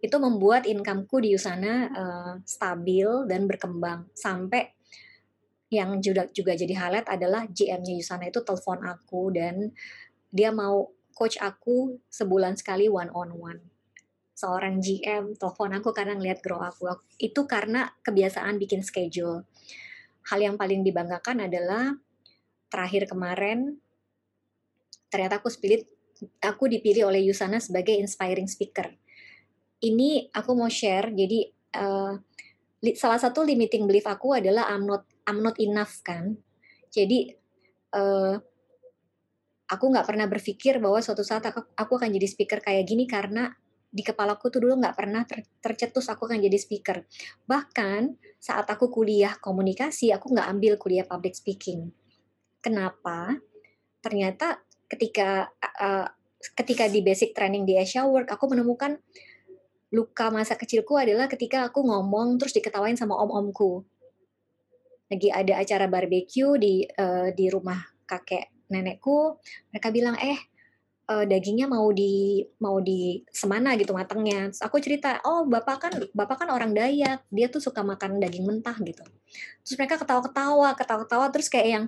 itu 0.05 0.17
membuat 0.21 0.69
incomeku 0.69 1.25
di 1.25 1.33
Usana 1.33 1.89
uh, 1.89 2.35
stabil 2.45 3.09
dan 3.25 3.49
berkembang 3.49 4.13
sampai 4.13 4.75
yang 5.73 5.99
juga 5.99 6.29
juga 6.31 6.55
jadi 6.55 6.77
highlight 6.77 7.09
adalah 7.11 7.49
GM-nya 7.51 7.99
Yusana 7.99 8.31
itu 8.31 8.45
telepon 8.47 8.85
aku 8.87 9.35
dan 9.35 9.75
dia 10.31 10.55
mau 10.55 10.95
coach 11.15 11.39
aku 11.39 11.99
sebulan 12.11 12.59
sekali 12.59 12.91
one 12.91 13.11
on 13.15 13.31
one. 13.39 13.61
Seorang 14.35 14.83
GM 14.83 15.39
telepon 15.39 15.79
aku 15.79 15.95
karena 15.95 16.19
ngeliat 16.19 16.43
grow 16.43 16.59
aku. 16.59 16.91
Itu 17.23 17.47
karena 17.47 17.87
kebiasaan 18.03 18.59
bikin 18.59 18.83
schedule. 18.83 19.47
Hal 20.31 20.41
yang 20.41 20.57
paling 20.57 20.81
dibanggakan 20.81 21.49
adalah 21.49 21.93
terakhir 22.73 23.07
kemarin 23.07 23.79
ternyata 25.13 25.39
aku 25.39 25.47
pilih 25.63 25.87
aku 26.43 26.67
dipilih 26.67 27.07
oleh 27.07 27.23
Yusana 27.23 27.63
sebagai 27.63 27.95
inspiring 27.95 28.51
speaker. 28.51 28.91
Ini 29.85 30.33
aku 30.35 30.51
mau 30.59 30.67
share 30.67 31.13
jadi 31.15 31.47
uh, 31.79 32.19
salah 32.99 33.21
satu 33.21 33.47
limiting 33.47 33.87
belief 33.87 34.09
aku 34.11 34.35
adalah 34.35 34.67
I'm 34.69 34.89
not 34.89 35.07
I'm 35.29 35.41
not 35.45 35.57
enough 35.63 36.03
kan. 36.03 36.35
Jadi 36.91 37.31
uh, 37.95 38.35
aku 39.71 39.85
nggak 39.91 40.07
pernah 40.07 40.27
berpikir 40.29 40.83
bahwa 40.83 41.01
suatu 41.01 41.25
saat 41.25 41.47
aku, 41.47 41.63
aku 41.75 41.93
akan 41.97 42.11
jadi 42.13 42.27
speaker 42.29 42.59
kayak 42.61 42.85
gini 42.85 43.09
karena 43.09 43.55
di 43.95 44.03
kepalaku 44.03 44.51
tuh 44.51 44.59
dulu 44.67 44.83
nggak 44.83 44.97
pernah 44.99 45.23
ter, 45.23 45.47
tercetus 45.63 46.11
aku 46.11 46.27
akan 46.27 46.43
jadi 46.43 46.59
speaker. 46.59 47.07
Bahkan 47.47 48.19
saat 48.43 48.67
aku 48.67 48.91
kuliah 48.91 49.39
komunikasi, 49.39 50.11
aku 50.11 50.35
nggak 50.35 50.51
ambil 50.51 50.75
kuliah 50.75 51.07
public 51.07 51.39
speaking. 51.39 51.95
Kenapa? 52.59 53.39
Ternyata 54.03 54.59
ketika 54.91 55.47
uh, 55.63 56.11
ketika 56.59 56.91
di 56.91 57.07
basic 57.07 57.39
training 57.39 57.63
di 57.63 57.79
Asia 57.79 58.03
Work, 58.03 58.35
aku 58.35 58.51
menemukan 58.51 58.99
luka 59.95 60.27
masa 60.35 60.59
kecilku 60.59 60.99
adalah 60.99 61.31
ketika 61.31 61.71
aku 61.71 61.87
ngomong 61.87 62.35
terus 62.43 62.51
diketawain 62.51 62.99
sama 62.99 63.15
om-omku 63.15 63.87
lagi 65.07 65.31
ada 65.31 65.63
acara 65.63 65.87
barbeque 65.87 66.43
di 66.59 66.83
uh, 66.83 67.31
di 67.31 67.47
rumah 67.47 67.79
kakek 68.03 68.67
nenekku 68.75 69.39
mereka 69.71 69.95
bilang 69.95 70.19
eh 70.19 70.35
uh, 71.11 71.25
dagingnya 71.25 71.67
mau 71.69 71.89
di 71.91 72.43
mau 72.61 72.81
di 72.81 73.23
semana 73.33 73.77
gitu 73.77 73.93
matangnya 73.93 74.51
terus 74.51 74.63
aku 74.63 74.81
cerita 74.81 75.21
oh 75.25 75.49
bapak 75.49 75.77
kan 75.79 75.93
bapak 76.13 76.45
kan 76.45 76.49
orang 76.53 76.73
Dayak 76.73 77.25
dia 77.33 77.47
tuh 77.49 77.61
suka 77.61 77.85
makan 77.85 78.21
daging 78.21 78.45
mentah 78.45 78.77
gitu 78.81 79.05
terus 79.65 79.75
mereka 79.77 80.01
ketawa-ketawa 80.01 80.77
ketawa-ketawa 80.77 81.27
terus 81.33 81.49
kayak 81.49 81.69
yang 81.69 81.85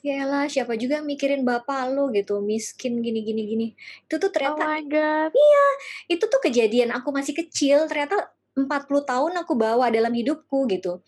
ya 0.00 0.24
lah 0.24 0.48
siapa 0.48 0.80
juga 0.80 1.04
mikirin 1.04 1.44
bapak 1.44 1.92
lo 1.92 2.08
gitu 2.08 2.40
miskin 2.40 3.04
gini 3.04 3.20
gini 3.20 3.42
gini 3.44 3.66
itu 4.08 4.14
tuh 4.16 4.32
ternyata 4.32 4.64
oh 4.64 4.68
my 4.72 4.82
God. 4.88 5.30
iya 5.36 5.66
itu 6.16 6.24
tuh 6.24 6.40
kejadian 6.40 6.96
aku 6.96 7.12
masih 7.12 7.36
kecil 7.36 7.84
ternyata 7.84 8.32
40 8.56 8.66
tahun 8.86 9.32
aku 9.44 9.52
bawa 9.54 9.92
dalam 9.92 10.10
hidupku 10.10 10.64
gitu 10.72 11.04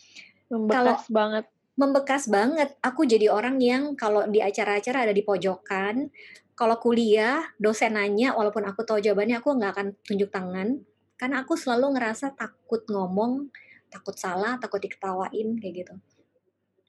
Membekas 0.52 1.08
kalau, 1.08 1.16
banget. 1.16 1.44
Membekas 1.72 2.22
banget. 2.28 2.68
Aku 2.84 3.08
jadi 3.08 3.32
orang 3.32 3.56
yang 3.56 3.96
kalau 3.96 4.28
di 4.28 4.44
acara-acara 4.44 5.08
ada 5.08 5.14
di 5.16 5.24
pojokan, 5.24 6.12
kalau 6.52 6.76
kuliah 6.76 7.42
dosen 7.56 7.96
nanya 7.96 8.36
walaupun 8.36 8.62
aku 8.68 8.84
tahu 8.84 9.00
jawabannya 9.00 9.40
aku 9.40 9.56
nggak 9.56 9.72
akan 9.72 9.86
tunjuk 10.04 10.28
tangan 10.28 10.84
karena 11.16 11.46
aku 11.46 11.54
selalu 11.54 11.94
ngerasa 11.94 12.34
takut 12.34 12.82
ngomong, 12.90 13.46
takut 13.86 14.18
salah, 14.18 14.58
takut 14.58 14.82
diketawain 14.82 15.54
kayak 15.62 15.86
gitu. 15.86 15.94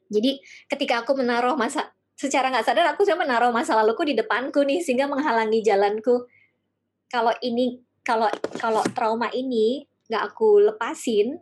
Jadi 0.10 0.41
ketika 0.65 1.06
aku 1.06 1.13
menaruh 1.13 1.54
masa 1.54 1.93
secara 2.13 2.49
nggak 2.49 2.65
sadar 2.65 2.93
aku 2.93 3.06
cuma 3.06 3.26
menaruh 3.26 3.49
masa 3.49 3.73
laluku 3.78 4.06
di 4.06 4.17
depanku 4.17 4.62
nih 4.65 4.82
sehingga 4.82 5.06
menghalangi 5.06 5.62
jalanku. 5.62 6.26
Kalau 7.10 7.34
ini 7.45 7.78
kalau 8.02 8.28
kalau 8.58 8.82
trauma 8.93 9.30
ini 9.32 9.86
nggak 10.10 10.23
aku 10.34 10.65
lepasin, 10.73 11.38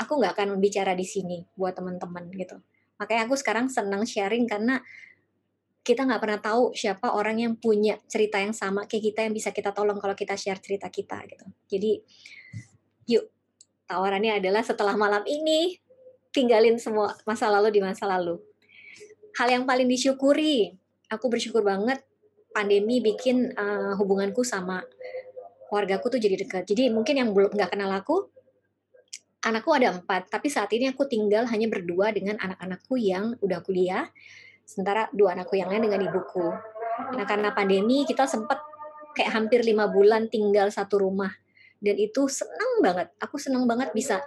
aku 0.00 0.12
nggak 0.18 0.32
akan 0.34 0.58
bicara 0.58 0.96
di 0.96 1.04
sini 1.04 1.44
buat 1.54 1.76
teman-teman 1.76 2.32
gitu. 2.34 2.58
Makanya 2.96 3.28
aku 3.28 3.36
sekarang 3.38 3.68
senang 3.68 4.08
sharing 4.08 4.48
karena 4.48 4.80
kita 5.82 6.06
nggak 6.06 6.22
pernah 6.22 6.38
tahu 6.38 6.70
siapa 6.78 7.10
orang 7.10 7.42
yang 7.42 7.52
punya 7.58 7.98
cerita 8.06 8.38
yang 8.38 8.54
sama 8.54 8.86
kayak 8.86 9.12
kita 9.12 9.20
yang 9.26 9.34
bisa 9.34 9.50
kita 9.50 9.74
tolong 9.74 9.98
kalau 9.98 10.14
kita 10.14 10.38
share 10.38 10.62
cerita 10.62 10.86
kita 10.86 11.18
gitu. 11.26 11.46
Jadi 11.66 11.92
yuk 13.10 13.26
tawarannya 13.90 14.38
adalah 14.38 14.62
setelah 14.62 14.94
malam 14.94 15.26
ini 15.26 15.74
tinggalin 16.30 16.78
semua 16.78 17.18
masa 17.26 17.50
lalu 17.50 17.74
di 17.74 17.80
masa 17.82 18.06
lalu. 18.06 18.38
Hal 19.34 19.50
yang 19.50 19.64
paling 19.66 19.90
disyukuri, 19.90 20.70
aku 21.10 21.26
bersyukur 21.26 21.66
banget 21.66 22.00
pandemi 22.54 23.02
bikin 23.02 23.50
uh, 23.58 23.98
hubunganku 23.98 24.46
sama 24.46 24.86
keluargaku 25.66 26.14
tuh 26.14 26.20
jadi 26.22 26.36
dekat. 26.38 26.62
Jadi 26.68 26.92
mungkin 26.94 27.16
yang 27.18 27.32
belum 27.32 27.56
nggak 27.56 27.74
kenal 27.74 27.90
aku, 27.90 28.28
anakku 29.42 29.72
ada 29.72 29.98
empat, 29.98 30.28
tapi 30.28 30.52
saat 30.52 30.68
ini 30.76 30.92
aku 30.92 31.08
tinggal 31.08 31.48
hanya 31.48 31.66
berdua 31.66 32.12
dengan 32.12 32.36
anak-anakku 32.38 32.94
yang 33.00 33.34
udah 33.40 33.64
kuliah 33.64 34.06
sementara 34.72 35.12
dua 35.12 35.36
anakku 35.36 35.60
yang 35.60 35.68
lain 35.68 35.84
dengan 35.84 36.00
ibuku. 36.08 36.48
Nah 37.12 37.24
karena 37.28 37.52
pandemi 37.52 38.08
kita 38.08 38.24
sempat 38.24 38.64
kayak 39.12 39.36
hampir 39.36 39.60
lima 39.60 39.92
bulan 39.92 40.32
tinggal 40.32 40.72
satu 40.72 41.04
rumah 41.04 41.28
dan 41.84 42.00
itu 42.00 42.24
senang 42.32 42.80
banget. 42.80 43.12
Aku 43.20 43.36
senang 43.36 43.68
banget 43.68 43.92
bisa 43.92 44.24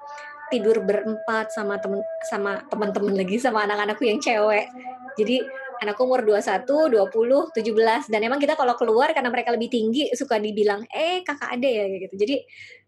tidur 0.53 0.85
berempat 0.85 1.49
sama 1.49 1.81
temen 1.81 2.05
sama 2.29 2.61
teman-teman 2.69 3.17
lagi 3.17 3.41
sama 3.41 3.65
anak-anakku 3.65 4.05
yang 4.05 4.21
cewek. 4.21 4.69
Jadi 5.17 5.41
anakku 5.81 6.05
umur 6.05 6.21
21, 6.21 6.67
20, 6.93 7.49
17 7.55 8.13
dan 8.13 8.19
emang 8.21 8.37
kita 8.37 8.53
kalau 8.53 8.77
keluar 8.77 9.09
karena 9.11 9.33
mereka 9.33 9.49
lebih 9.49 9.73
tinggi 9.73 10.13
suka 10.13 10.37
dibilang 10.37 10.85
eh 10.93 11.25
kakak 11.25 11.57
ade 11.57 11.71
ya 11.71 11.85
gitu. 12.07 12.15
Jadi 12.21 12.35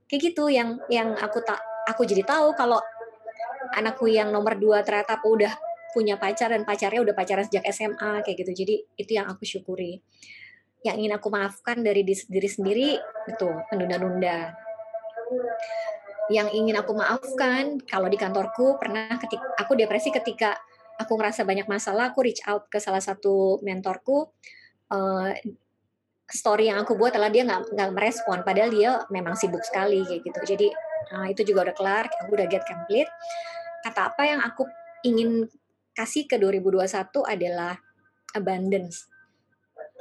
kayak 0.06 0.22
gitu 0.22 0.44
yang 0.54 0.78
yang 0.88 1.18
aku 1.18 1.42
tak 1.42 1.60
aku 1.90 2.06
jadi 2.06 2.22
tahu 2.24 2.54
kalau 2.54 2.78
anakku 3.76 4.08
yang 4.08 4.32
nomor 4.32 4.56
dua 4.56 4.84
ternyata 4.86 5.20
udah 5.24 5.67
punya 5.96 6.20
pacar 6.20 6.52
dan 6.52 6.68
pacarnya 6.68 7.02
udah 7.04 7.16
pacaran 7.16 7.46
sejak 7.48 7.64
SMA 7.72 8.24
kayak 8.24 8.38
gitu. 8.44 8.52
Jadi 8.66 8.76
itu 9.00 9.12
yang 9.16 9.28
aku 9.28 9.44
syukuri. 9.48 10.00
Yang 10.86 10.96
ingin 11.04 11.14
aku 11.18 11.28
maafkan 11.34 11.82
dari 11.82 12.06
diri 12.06 12.50
sendiri 12.50 12.90
itu 13.28 13.50
menunda-nunda. 13.74 14.54
Yang 16.28 16.48
ingin 16.60 16.76
aku 16.76 16.92
maafkan 16.92 17.80
kalau 17.88 18.12
di 18.12 18.20
kantorku 18.20 18.76
pernah 18.78 19.16
ketika 19.16 19.48
aku 19.58 19.74
depresi 19.80 20.12
ketika 20.12 20.60
aku 20.98 21.16
ngerasa 21.16 21.46
banyak 21.46 21.70
masalah, 21.70 22.12
aku 22.12 22.26
reach 22.26 22.44
out 22.50 22.68
ke 22.68 22.82
salah 22.82 23.02
satu 23.02 23.62
mentorku. 23.64 24.28
Uh, 24.88 25.32
story 26.28 26.68
yang 26.68 26.84
aku 26.84 27.00
buat 27.00 27.16
adalah 27.16 27.32
dia 27.32 27.48
nggak 27.48 27.72
nggak 27.72 27.92
merespon, 27.96 28.44
padahal 28.44 28.70
dia 28.72 28.92
memang 29.08 29.40
sibuk 29.40 29.64
sekali 29.64 30.04
kayak 30.04 30.22
gitu. 30.28 30.40
Jadi 30.44 30.68
uh, 31.16 31.28
itu 31.32 31.42
juga 31.48 31.72
udah 31.72 31.76
kelar, 31.76 32.06
aku 32.12 32.32
udah 32.36 32.48
get 32.52 32.68
complete. 32.68 33.08
Kata 33.86 34.12
apa 34.12 34.24
yang 34.28 34.44
aku 34.44 34.68
ingin 35.08 35.48
kasih 35.98 36.30
ke 36.30 36.38
2021 36.38 36.86
adalah 37.26 37.74
abundance. 38.38 39.10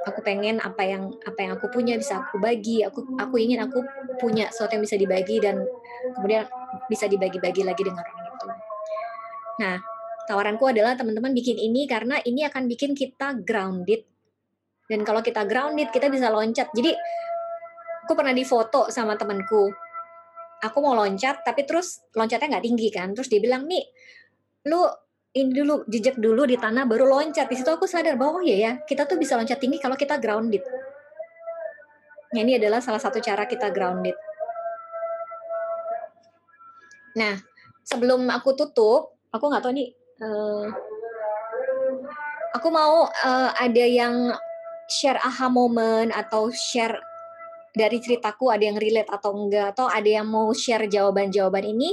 Aku 0.05 0.21
pengen 0.21 0.61
apa 0.61 0.85
yang 0.85 1.09
apa 1.25 1.41
yang 1.41 1.53
aku 1.57 1.73
punya 1.73 1.97
bisa 1.97 2.21
aku 2.21 2.37
bagi. 2.37 2.85
Aku 2.85 3.17
aku 3.17 3.41
ingin 3.41 3.65
aku 3.65 3.81
punya 4.21 4.53
sesuatu 4.53 4.77
yang 4.77 4.85
bisa 4.85 5.01
dibagi 5.01 5.41
dan 5.41 5.65
kemudian 6.15 6.45
bisa 6.87 7.09
dibagi-bagi 7.09 7.65
lagi 7.65 7.83
dengan 7.83 8.05
orang 8.05 8.29
itu. 8.29 8.47
Nah, 9.65 9.77
tawaranku 10.29 10.69
adalah 10.69 10.95
teman-teman 10.95 11.33
bikin 11.33 11.57
ini 11.57 11.89
karena 11.89 12.21
ini 12.23 12.45
akan 12.45 12.69
bikin 12.69 12.93
kita 12.93 13.41
grounded. 13.41 14.05
Dan 14.87 15.03
kalau 15.03 15.25
kita 15.25 15.43
grounded, 15.49 15.91
kita 15.91 16.07
bisa 16.13 16.31
loncat. 16.31 16.71
Jadi 16.71 16.95
aku 18.07 18.13
pernah 18.15 18.37
difoto 18.37 18.93
sama 18.93 19.19
temanku. 19.19 19.67
Aku 20.63 20.79
mau 20.79 20.95
loncat, 20.95 21.43
tapi 21.43 21.67
terus 21.67 22.07
loncatnya 22.15 22.59
nggak 22.59 22.65
tinggi 22.65 22.89
kan. 22.95 23.11
Terus 23.11 23.27
dia 23.27 23.43
bilang, 23.43 23.67
nih, 23.67 23.83
lu 24.71 24.87
ini 25.37 25.53
dulu 25.53 25.85
jejak 25.85 26.16
dulu 26.16 26.49
di 26.49 26.57
tanah 26.57 26.88
baru 26.88 27.05
loncat. 27.05 27.44
Di 27.53 27.61
situ 27.61 27.68
aku 27.68 27.85
sadar 27.85 28.16
bahwa 28.16 28.40
oh 28.40 28.42
iya 28.42 28.57
ya 28.57 28.72
kita 28.88 29.05
tuh 29.05 29.20
bisa 29.20 29.37
loncat 29.37 29.61
tinggi 29.61 29.77
kalau 29.77 29.92
kita 29.92 30.16
grounded. 30.16 30.64
Nah, 32.33 32.40
ini 32.40 32.57
adalah 32.57 32.81
salah 32.81 33.01
satu 33.01 33.20
cara 33.20 33.44
kita 33.44 33.68
grounded. 33.68 34.16
Nah 37.20 37.37
sebelum 37.85 38.25
aku 38.33 38.57
tutup 38.57 39.20
aku 39.29 39.44
nggak 39.53 39.62
tahu 39.62 39.72
nih 39.77 39.88
uh, 40.25 40.66
aku 42.57 42.68
mau 42.72 43.07
uh, 43.07 43.51
ada 43.55 43.85
yang 43.85 44.33
share 44.88 45.20
aha 45.20 45.53
moment 45.53 46.11
atau 46.16 46.49
share 46.51 46.96
dari 47.77 48.01
ceritaku 48.01 48.49
ada 48.49 48.64
yang 48.64 48.81
relate 48.81 49.12
atau 49.12 49.37
enggak 49.37 49.77
atau 49.77 49.87
ada 49.87 50.09
yang 50.09 50.25
mau 50.25 50.49
share 50.57 50.88
jawaban-jawaban 50.88 51.77
ini 51.77 51.92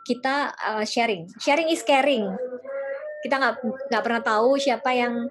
kita 0.00 0.50
uh, 0.58 0.82
sharing. 0.82 1.30
Sharing 1.38 1.70
is 1.70 1.86
caring 1.86 2.26
kita 3.20 3.36
nggak 3.36 3.54
nggak 3.92 4.02
pernah 4.02 4.22
tahu 4.24 4.56
siapa 4.56 4.90
yang 4.96 5.28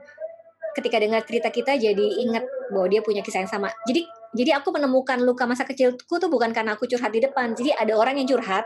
ketika 0.77 1.01
dengar 1.01 1.21
cerita 1.25 1.49
kita 1.49 1.75
jadi 1.75 2.05
ingat 2.23 2.45
bahwa 2.69 2.87
dia 2.87 3.01
punya 3.01 3.25
kisah 3.25 3.41
yang 3.43 3.51
sama. 3.51 3.73
Jadi 3.89 4.05
jadi 4.37 4.61
aku 4.61 4.69
menemukan 4.69 5.17
luka 5.25 5.49
masa 5.49 5.65
kecilku 5.65 6.21
tuh 6.21 6.29
bukan 6.29 6.53
karena 6.53 6.77
aku 6.77 6.85
curhat 6.85 7.09
di 7.09 7.21
depan. 7.25 7.57
Jadi 7.57 7.73
ada 7.73 7.97
orang 7.97 8.21
yang 8.21 8.29
curhat. 8.29 8.65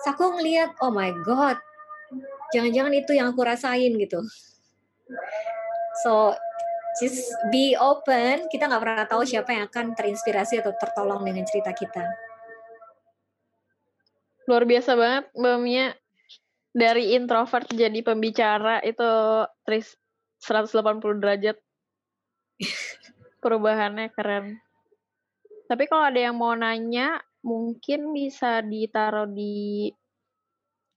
Terus 0.00 0.06
aku 0.16 0.40
ngeliat, 0.40 0.72
oh 0.80 0.88
my 0.88 1.12
god, 1.20 1.60
jangan-jangan 2.56 2.88
itu 2.96 3.12
yang 3.12 3.28
aku 3.28 3.44
rasain 3.44 3.92
gitu. 4.00 4.24
So 6.00 6.32
just 6.96 7.28
be 7.52 7.76
open. 7.76 8.48
Kita 8.48 8.72
nggak 8.72 8.80
pernah 8.80 9.04
tahu 9.04 9.28
siapa 9.28 9.52
yang 9.52 9.68
akan 9.68 9.92
terinspirasi 9.92 10.64
atau 10.64 10.72
tertolong 10.72 11.20
dengan 11.20 11.44
cerita 11.44 11.76
kita. 11.76 12.08
Luar 14.48 14.64
biasa 14.64 14.96
banget 14.96 15.24
Mbak 15.36 15.58
Mia 15.60 15.86
dari 16.70 17.18
introvert 17.18 17.66
jadi 17.70 18.00
pembicara 18.02 18.78
itu 18.86 19.10
tris 19.66 19.98
180 20.40 21.20
derajat 21.20 21.56
perubahannya 23.42 24.08
keren. 24.14 24.62
Tapi 25.70 25.86
kalau 25.86 26.10
ada 26.10 26.18
yang 26.18 26.34
mau 26.34 26.54
nanya, 26.54 27.22
mungkin 27.46 28.10
bisa 28.10 28.60
ditaruh 28.60 29.30
di 29.30 29.90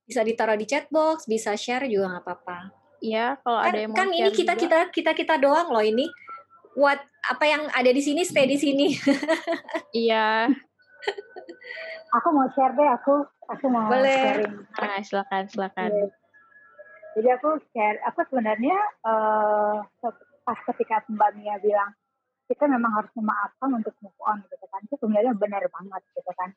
bisa 0.04 0.20
ditaruh 0.26 0.60
di 0.60 0.66
chat 0.68 0.92
box, 0.92 1.30
bisa 1.30 1.56
share 1.56 1.88
juga 1.88 2.18
nggak 2.18 2.24
apa-apa. 2.26 2.60
Iya, 3.00 3.40
kalau 3.44 3.60
kan, 3.60 3.68
ada 3.72 3.80
yang 3.80 3.92
mau 3.92 4.00
kan 4.00 4.10
ini 4.12 4.32
kita 4.32 4.54
juga. 4.56 4.62
kita 4.62 4.80
kita 4.92 5.12
kita 5.16 5.36
doang 5.40 5.72
loh 5.72 5.84
ini. 5.84 6.08
What 6.74 7.00
apa 7.24 7.46
yang 7.46 7.70
ada 7.72 7.92
di 7.94 8.02
sini 8.02 8.26
stay 8.26 8.50
di 8.50 8.58
sini. 8.58 8.98
iya. 10.06 10.50
Aku 12.14 12.28
mau 12.32 12.48
share 12.54 12.74
deh, 12.78 12.90
aku 12.90 13.26
aku 13.50 13.66
mau 13.68 13.90
Boleh. 13.90 14.20
sharing. 14.22 14.54
Nah, 14.80 15.00
silakan, 15.02 15.44
silakan. 15.50 15.90
Jadi 17.14 17.28
aku 17.30 17.50
share, 17.74 17.98
aku 18.10 18.26
sebenarnya 18.30 18.78
uh, 19.06 19.82
pas 20.44 20.60
ketika 20.74 21.06
Mbak 21.08 21.32
Mia 21.38 21.56
bilang 21.62 21.94
kita 22.50 22.68
memang 22.68 22.92
harus 22.92 23.12
memaafkan 23.16 23.70
untuk 23.72 23.96
move 24.04 24.20
on 24.26 24.44
gitu 24.50 24.66
kan, 24.68 24.82
itu 24.84 24.96
sebenarnya 25.00 25.34
benar 25.38 25.64
banget 25.70 26.02
gitu 26.14 26.32
kan. 26.36 26.50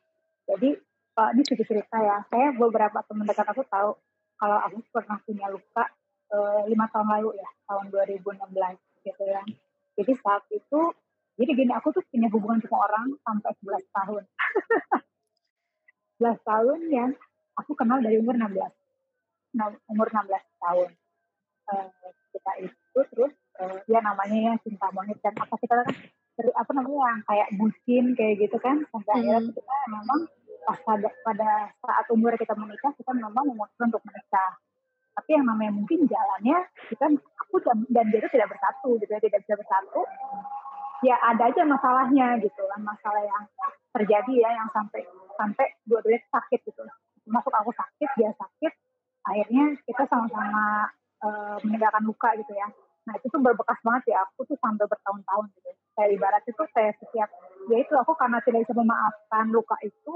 Jadi 0.47 0.69
uh, 1.17 1.29
ini 1.33 1.41
sedikit 1.45 1.67
cerita 1.69 1.97
ya, 1.97 2.17
saya 2.29 2.53
beberapa 2.53 3.01
teman 3.05 3.25
dekat 3.25 3.47
aku 3.49 3.63
tahu 3.69 3.97
kalau 4.37 4.57
aku 4.69 4.77
pernah 4.93 5.17
punya 5.25 5.49
luka 5.49 5.89
eh, 6.29 6.61
lima 6.69 6.85
uh, 6.85 6.89
tahun 6.93 7.07
lalu 7.09 7.41
ya, 7.41 7.49
tahun 7.65 7.89
2016 7.89 8.37
gitu 9.01 9.23
ya. 9.25 9.41
Jadi 9.97 10.13
saat 10.21 10.45
itu, 10.53 10.93
jadi 11.37 11.51
gini 11.53 11.71
aku 11.77 11.93
tuh 11.93 12.01
punya 12.09 12.27
hubungan 12.33 12.57
sama 12.65 12.89
orang 12.89 13.07
sampai 13.21 13.51
11 13.61 13.77
tahun. 13.93 14.23
11 16.17 16.49
tahun 16.49 16.79
yang 16.89 17.09
aku 17.61 17.77
kenal 17.77 18.01
dari 18.01 18.17
umur 18.17 18.33
16 18.33 18.57
nah, 19.53 19.69
umur 19.93 20.09
16 20.09 20.33
tahun. 20.33 20.89
Uh, 21.67 21.89
kita 22.31 22.51
itu 22.63 22.99
terus 23.13 23.33
uh, 23.59 23.77
ya 23.85 23.99
namanya 24.01 24.37
ya 24.49 24.53
cinta 24.63 24.87
monyet 24.95 25.19
dan 25.19 25.35
apa 25.35 25.55
kita 25.59 25.73
kan 25.83 25.87
apa 26.37 26.71
namanya 26.71 26.97
yang 27.11 27.21
kayak 27.27 27.49
bucin 27.53 28.05
kayak 28.17 28.33
gitu 28.41 28.57
kan. 28.57 28.81
Sampai 28.89 29.13
hmm. 29.13 29.21
akhirnya 29.21 29.53
kita 29.53 29.75
memang 29.93 30.19
pas 30.65 30.79
pada, 30.83 31.09
pada 31.21 31.49
saat 31.85 32.05
umur 32.09 32.33
kita 32.33 32.57
menikah 32.57 32.91
kita 32.97 33.13
memang 33.13 33.45
memutuskan 33.45 33.93
untuk 33.93 34.01
menikah. 34.09 34.57
Tapi 35.17 35.29
yang 35.37 35.45
namanya 35.49 35.73
mungkin 35.73 36.05
jalannya 36.09 36.65
kita 36.89 37.05
aku 37.45 37.61
dan, 37.61 37.77
dan 37.93 38.05
dia 38.09 38.25
itu 38.25 38.29
tidak 38.33 38.53
bersatu 38.53 38.97
gitu 39.01 39.11
ya 39.13 39.21
tidak 39.21 39.41
bisa 39.45 39.53
bersatu 39.57 40.01
ya 41.05 41.15
ada 41.21 41.49
aja 41.49 41.61
masalahnya 41.67 42.41
gitu 42.41 42.61
kan 42.73 42.81
masalah 42.81 43.21
yang 43.21 43.43
terjadi 43.93 44.33
ya 44.47 44.49
yang 44.57 44.69
sampai 44.73 45.05
sampai 45.37 45.65
dua-duanya 45.85 46.21
sakit 46.33 46.59
gitu 46.65 46.81
masuk 47.29 47.53
aku 47.53 47.69
sakit 47.75 48.09
dia 48.17 48.31
sakit 48.33 48.73
akhirnya 49.27 49.75
kita 49.83 50.03
sama-sama 50.07 50.87
uh, 51.21 51.57
meninggalkan 51.61 52.03
luka 52.07 52.33
gitu 52.39 52.53
ya 52.55 52.67
nah 53.07 53.13
itu 53.15 53.27
tuh 53.31 53.39
berbekas 53.39 53.79
banget 53.85 54.11
ya 54.11 54.25
aku 54.25 54.43
tuh 54.43 54.57
sampai 54.59 54.83
bertahun-tahun 54.83 55.45
gitu 55.55 55.69
kayak 55.95 56.11
ibarat 56.13 56.43
itu 56.43 56.63
saya 56.75 56.91
setiap 56.99 57.29
ya 57.71 57.77
itu 57.79 57.93
aku 57.95 58.11
karena 58.19 58.41
tidak 58.43 58.67
bisa 58.67 58.73
memaafkan 58.75 59.45
luka 59.49 59.77
itu 59.85 60.13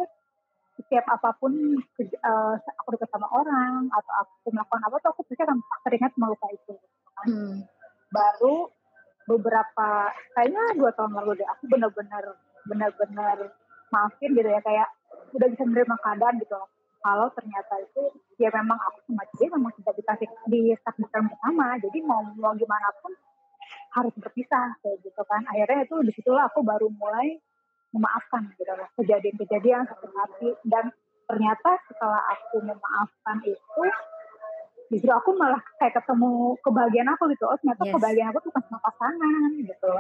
setiap 0.80 1.06
apa 1.08 1.36
pun 1.38 1.54
uh, 1.56 2.56
aku 2.58 2.88
dekat 2.96 3.10
sama 3.12 3.28
orang 3.32 3.88
atau 3.92 4.14
aku 4.26 4.50
melakukan 4.50 4.82
apa 4.88 4.96
tuh 5.04 5.10
aku 5.14 5.22
pasti 5.30 5.44
akan 5.46 5.60
teringat 5.86 6.12
sama 6.16 6.32
luka 6.32 6.48
itu 6.52 6.74
gitu 6.74 6.98
kan. 7.16 7.26
hmm. 7.28 7.56
baru 8.12 8.56
beberapa 9.30 9.90
kayaknya 10.34 10.64
dua 10.78 10.92
tahun 10.98 11.14
lalu 11.22 11.42
deh 11.42 11.48
aku 11.48 11.64
benar-benar 11.70 12.24
benar-benar 12.66 13.38
maafin 13.92 14.32
gitu 14.34 14.50
ya 14.50 14.62
kayak 14.64 14.88
udah 15.36 15.48
bisa 15.52 15.64
menerima 15.68 15.96
keadaan 16.00 16.36
gitu 16.40 16.56
loh. 16.56 16.70
Kalau 17.02 17.28
ternyata 17.34 17.82
itu 17.82 18.04
ya 18.38 18.54
memang 18.54 18.78
aku 18.78 18.98
sama 19.10 19.26
dia 19.38 19.48
memang 19.50 19.74
tidak 19.82 19.94
dikasih 19.98 20.28
ditakdirkan 20.46 21.24
bersama 21.34 21.66
jadi 21.82 21.98
mau 22.06 22.22
mau 22.38 22.54
gimana 22.54 22.88
pun 23.02 23.14
harus 23.98 24.14
berpisah 24.16 24.78
kayak 24.86 24.98
gitu 25.02 25.22
kan. 25.26 25.42
Akhirnya 25.50 25.86
itu 25.86 25.96
di 26.06 26.12
situlah 26.14 26.46
aku 26.48 26.62
baru 26.62 26.88
mulai 26.94 27.42
memaafkan 27.92 28.48
gitu 28.56 28.72
loh 28.72 28.88
kejadian-kejadian 28.96 29.84
sakit 29.84 30.12
hati 30.16 30.50
dan 30.64 30.96
ternyata 31.28 31.80
setelah 31.92 32.24
aku 32.32 32.64
memaafkan 32.64 33.38
itu 33.44 33.84
justru 34.92 35.08
aku 35.08 35.32
malah 35.40 35.64
kayak 35.80 35.96
ketemu 36.04 36.60
kebahagiaan 36.60 37.10
aku 37.16 37.24
gitu. 37.32 37.46
Oh 37.48 37.56
ternyata 37.56 37.84
Yes. 37.88 37.94
kebahagiaan 37.96 38.30
aku 38.36 38.40
tuh 38.44 38.50
bukan 38.52 38.64
sama 38.68 38.80
pasangan 38.84 39.50
gitu. 39.64 39.92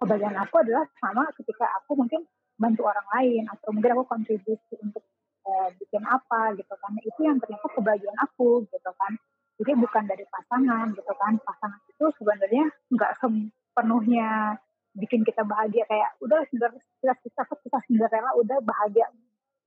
Kebahagiaan 0.00 0.38
aku 0.40 0.54
adalah 0.64 0.84
sama 0.96 1.22
ketika 1.36 1.66
aku 1.76 1.90
mungkin 2.00 2.20
bantu 2.58 2.82
orang 2.88 3.08
lain 3.14 3.44
atau 3.52 3.68
mungkin 3.70 3.90
aku 3.94 4.04
kontribusi 4.08 4.74
untuk 4.80 5.04
eh, 5.44 5.68
bikin 5.76 6.02
apa 6.08 6.56
gitu 6.56 6.74
kan. 6.80 6.92
Itu 7.04 7.20
yang 7.20 7.36
ternyata 7.36 7.68
kebahagiaan 7.76 8.18
aku 8.24 8.64
gitu 8.72 8.90
kan. 8.96 9.12
Jadi 9.60 9.72
bukan 9.76 10.02
dari 10.08 10.24
pasangan 10.32 10.86
gitu 10.96 11.12
kan. 11.12 11.32
Pasangan 11.44 11.80
itu 11.84 12.04
sebenarnya 12.16 12.64
nggak 12.88 13.12
sepenuhnya 13.20 14.56
bikin 14.96 15.28
kita 15.28 15.44
bahagia. 15.44 15.84
Kayak 15.84 16.16
udah 16.24 16.40
kita 16.48 16.66
kita 17.04 17.12
kita 17.20 17.42
kita 17.68 17.78
Cinderella 17.84 18.32
udah 18.40 18.58
bahagia 18.64 19.06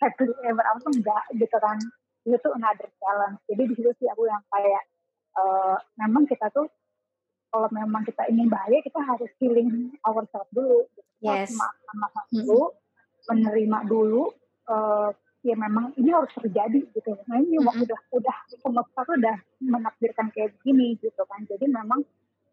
happily 0.01 0.33
ever 0.49 0.65
after. 0.65 0.89
Enggak 0.89 1.23
gitu 1.37 1.57
kan 1.61 1.77
itu 2.25 2.37
tuh 2.37 2.53
another 2.53 2.89
challenge 3.01 3.39
jadi 3.49 3.63
di 3.65 3.73
situ 3.77 3.91
sih 3.97 4.07
aku 4.09 4.29
yang 4.29 4.43
kayak 4.49 4.83
eh, 5.37 5.77
memang 5.97 6.23
kita 6.29 6.47
tuh 6.53 6.69
kalau 7.51 7.67
memang 7.75 8.07
kita 8.07 8.23
ingin 8.31 8.47
bahagia 8.47 8.79
kita 8.85 8.99
harus 9.03 9.27
healing 9.43 9.91
ourselves 10.07 10.47
dulu 10.55 10.87
gitu. 10.95 11.09
Yes. 11.21 11.53
memaafkan 11.53 11.95
masalah 11.99 12.27
dulu 12.31 12.63
menerima 13.29 13.79
dulu 13.89 14.23
eh, 14.69 15.09
ya 15.41 15.55
memang 15.57 15.89
ini 15.97 16.09
harus 16.13 16.29
terjadi 16.37 16.85
gitu 16.93 17.17
nah 17.25 17.41
ini 17.41 17.57
Mm-mm. 17.57 17.81
udah 17.81 17.99
udah 18.13 18.37
semesta 18.61 19.01
tuh 19.01 19.17
udah 19.17 19.37
menakdirkan 19.57 20.29
kayak 20.29 20.53
gini 20.61 20.93
gitu 21.01 21.21
kan 21.25 21.41
jadi 21.49 21.65
memang 21.65 22.05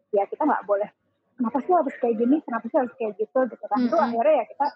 ya 0.09 0.25
kita 0.25 0.41
nggak 0.41 0.65
boleh 0.65 0.89
kenapa 1.37 1.57
sih 1.61 1.73
harus 1.73 1.95
kayak 2.01 2.17
gini 2.17 2.41
kenapa 2.41 2.65
sih 2.65 2.77
harus 2.81 2.93
kayak 2.97 3.13
gitu 3.21 3.39
gitu 3.45 3.65
kan 3.69 3.79
itu 3.85 3.93
Mm-mm. 3.93 4.07
akhirnya 4.09 4.35
ya 4.41 4.45
kita 4.49 4.67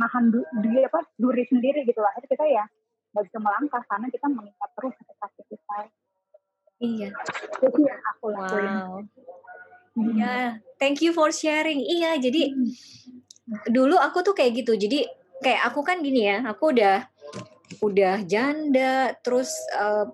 nahan 0.00 0.24
du, 0.32 0.40
apa 0.88 1.00
duri 1.20 1.44
sendiri 1.52 1.84
gitu 1.84 2.00
lah 2.00 2.16
akhirnya 2.16 2.32
kita 2.32 2.46
ya 2.48 2.64
nggak 3.10 3.24
bisa 3.26 3.38
melangkah 3.42 3.82
karena 3.90 4.06
kita 4.08 4.26
mengikat 4.30 4.70
terus 4.78 4.94
sakit 4.94 5.16
hati 5.18 5.42
kita 5.50 5.78
Iya. 6.80 7.08
itu 7.12 7.66
sih 7.76 7.84
yang 7.84 8.02
aku 8.16 8.26
lakuin 8.32 8.72
Wow. 8.72 8.94
Hmm. 9.98 10.16
Ya, 10.16 10.62
thank 10.78 11.02
you 11.02 11.10
for 11.10 11.28
sharing. 11.34 11.82
Iya, 11.82 12.16
jadi 12.22 12.54
dulu 13.68 13.98
aku 13.98 14.22
tuh 14.22 14.32
kayak 14.32 14.62
gitu. 14.62 14.78
Jadi 14.78 15.04
kayak 15.42 15.66
aku 15.66 15.82
kan 15.82 15.98
gini 16.00 16.30
ya, 16.30 16.46
aku 16.46 16.70
udah 16.72 17.04
udah 17.82 18.22
janda, 18.24 19.12
terus 19.20 19.50
eh, 19.74 20.06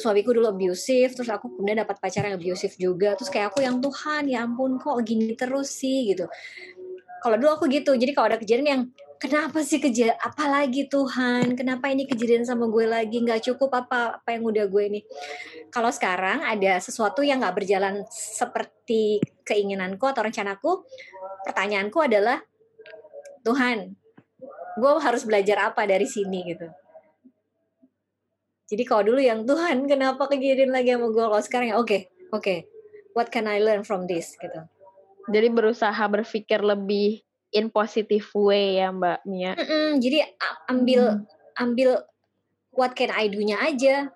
suamiku 0.00 0.32
dulu 0.32 0.50
abusive, 0.50 1.12
terus 1.12 1.28
aku 1.28 1.52
kemudian 1.52 1.84
dapat 1.84 2.00
pacar 2.00 2.26
yang 2.26 2.40
abusive 2.40 2.72
juga. 2.80 3.12
Terus 3.14 3.28
kayak 3.28 3.52
aku 3.52 3.60
yang 3.60 3.76
Tuhan, 3.78 4.24
ya 4.32 4.42
ampun 4.42 4.80
kok 4.80 4.98
gini 5.04 5.36
terus 5.36 5.68
sih 5.70 6.16
gitu. 6.16 6.24
Kalau 7.20 7.36
dulu 7.36 7.50
aku 7.60 7.64
gitu. 7.68 7.92
Jadi 7.92 8.12
kalau 8.16 8.32
ada 8.32 8.40
kejadian 8.40 8.66
yang 8.66 8.82
kenapa 9.16 9.64
sih 9.64 9.80
kejadian 9.80 10.16
apalagi 10.20 10.88
Tuhan? 10.88 11.56
Kenapa 11.56 11.88
ini 11.90 12.04
kejadian 12.04 12.44
sama 12.44 12.68
gue 12.68 12.86
lagi? 12.86 13.20
Nggak 13.20 13.52
cukup 13.52 13.72
apa 13.84 14.20
apa 14.20 14.28
yang 14.36 14.44
udah 14.46 14.64
gue 14.68 14.82
ini? 14.86 15.00
Kalau 15.72 15.90
sekarang 15.90 16.44
ada 16.44 16.78
sesuatu 16.78 17.24
yang 17.24 17.42
nggak 17.42 17.56
berjalan 17.56 18.04
seperti 18.12 19.20
keinginanku 19.42 20.04
atau 20.06 20.24
rencanaku 20.24 20.86
pertanyaanku 21.44 21.98
adalah 22.00 22.42
Tuhan 23.42 23.94
gue 24.76 24.90
harus 25.00 25.22
belajar 25.24 25.72
apa 25.72 25.88
dari 25.88 26.06
sini? 26.06 26.38
Gitu. 26.46 26.68
Jadi 28.66 28.82
kalau 28.82 29.02
dulu 29.14 29.20
yang 29.22 29.46
Tuhan 29.46 29.86
kenapa 29.86 30.26
kejadian 30.30 30.74
lagi 30.74 30.94
sama 30.94 31.10
gue 31.10 31.24
kalau 31.24 31.42
sekarang 31.42 31.66
ya 31.70 31.76
oke 31.78 32.10
oke 32.34 32.54
what 33.14 33.30
can 33.30 33.50
I 33.50 33.58
learn 33.58 33.82
from 33.82 34.06
this? 34.06 34.36
Gitu. 34.38 34.60
Jadi 35.26 35.48
berusaha 35.50 35.98
berpikir 36.06 36.62
lebih 36.62 37.25
in 37.54 37.70
positive 37.70 38.26
way 38.34 38.82
ya 38.82 38.90
Mbak 38.90 39.18
Mia. 39.28 39.52
Mm-mm, 39.54 40.02
jadi 40.02 40.26
a- 40.26 40.60
ambil 40.70 41.26
ambil 41.56 41.90
what 42.74 42.92
can 42.98 43.10
I 43.14 43.30
do-nya 43.30 43.58
aja. 43.62 44.10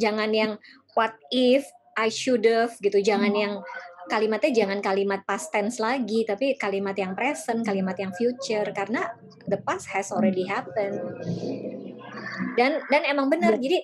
Jangan 0.00 0.30
yang 0.32 0.56
what 0.96 1.12
if 1.28 1.68
I 1.96 2.08
should 2.08 2.44
have 2.48 2.74
gitu. 2.80 2.98
Jangan 3.04 3.32
yang 3.36 3.52
kalimatnya 4.08 4.64
jangan 4.64 4.80
kalimat 4.80 5.22
past 5.28 5.52
tense 5.52 5.78
lagi, 5.78 6.24
tapi 6.24 6.56
kalimat 6.56 6.96
yang 6.96 7.12
present, 7.12 7.62
kalimat 7.62 7.94
yang 8.00 8.10
future 8.16 8.66
karena 8.72 9.12
the 9.46 9.60
past 9.62 9.88
has 9.92 10.10
already 10.10 10.48
happened. 10.48 10.98
Dan 12.56 12.82
dan 12.88 13.02
emang 13.06 13.28
benar. 13.28 13.60
Jadi 13.60 13.78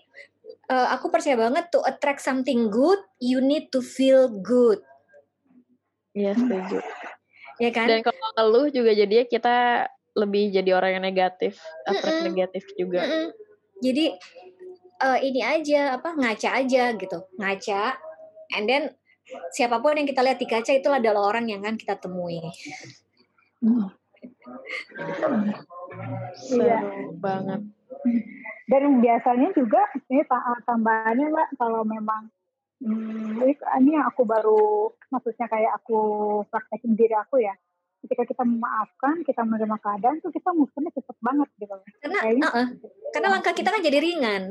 eh, 0.69 0.89
aku 0.97 1.13
percaya 1.13 1.37
banget 1.37 1.69
to 1.71 1.81
attract 1.85 2.25
something 2.25 2.73
good, 2.73 2.99
you 3.21 3.39
need 3.45 3.69
to 3.73 3.81
feel 3.85 4.29
good, 4.29 4.81
Iya 6.19 6.35
setuju. 6.35 6.79
Ya 7.59 7.71
kan? 7.75 7.87
Dan 7.87 8.01
kalau 8.03 8.29
ngeluh 8.39 8.67
juga 8.71 8.91
jadinya 8.95 9.27
kita 9.27 9.57
lebih 10.19 10.51
jadi 10.51 10.71
orang 10.75 10.99
yang 10.99 11.05
negatif, 11.05 11.59
attract 11.87 12.23
Mm-mm. 12.23 12.29
negatif 12.35 12.63
juga. 12.75 13.07
Mm-mm. 13.07 13.27
Jadi 13.79 14.05
eh, 14.99 15.19
ini 15.23 15.41
aja 15.47 15.99
apa 16.01 16.11
ngaca 16.19 16.49
aja 16.59 16.91
gitu, 16.99 17.19
ngaca, 17.39 17.83
and 18.59 18.67
then 18.67 18.91
siapa 19.55 19.79
pun 19.79 19.95
yang 19.95 20.09
kita 20.09 20.25
lihat 20.25 20.39
di 20.41 20.49
kaca 20.49 20.73
itu 20.75 20.91
adalah 20.91 21.31
orang 21.31 21.47
yang 21.47 21.63
kan 21.63 21.79
kita 21.79 21.95
temui. 22.01 22.43
Seru 26.39 26.65
Iya. 26.65 26.81
banget. 27.19 27.61
dan 28.69 29.01
biasanya 29.01 29.49
juga 29.57 29.81
ini 30.13 30.23
ta- 30.29 30.61
tambahannya 30.69 31.33
mbak 31.33 31.49
kalau 31.57 31.83
memang 31.89 32.29
hmm, 32.83 33.43
ini, 33.45 33.91
yang 33.95 34.07
aku 34.07 34.23
baru 34.27 34.93
maksudnya 35.11 35.47
kayak 35.51 35.79
aku 35.83 36.01
praktekin 36.51 36.95
diri 36.95 37.15
aku 37.15 37.43
ya 37.43 37.55
ketika 37.99 38.23
kita 38.31 38.43
memaafkan 38.47 39.27
kita 39.27 39.43
menerima 39.43 39.77
keadaan 39.83 40.23
tuh 40.23 40.31
kita 40.31 40.55
move-nya 40.55 40.91
cepet 40.95 41.17
banget 41.19 41.49
gitu 41.59 41.75
Karena 41.99 42.19
Kayaknya 42.23 42.47
uh-uh, 42.47 42.67
karena 43.11 43.29
langkah 43.35 43.55
kita 43.55 43.69
kan 43.75 43.83
jadi 43.83 43.99
ringan. 43.99 44.43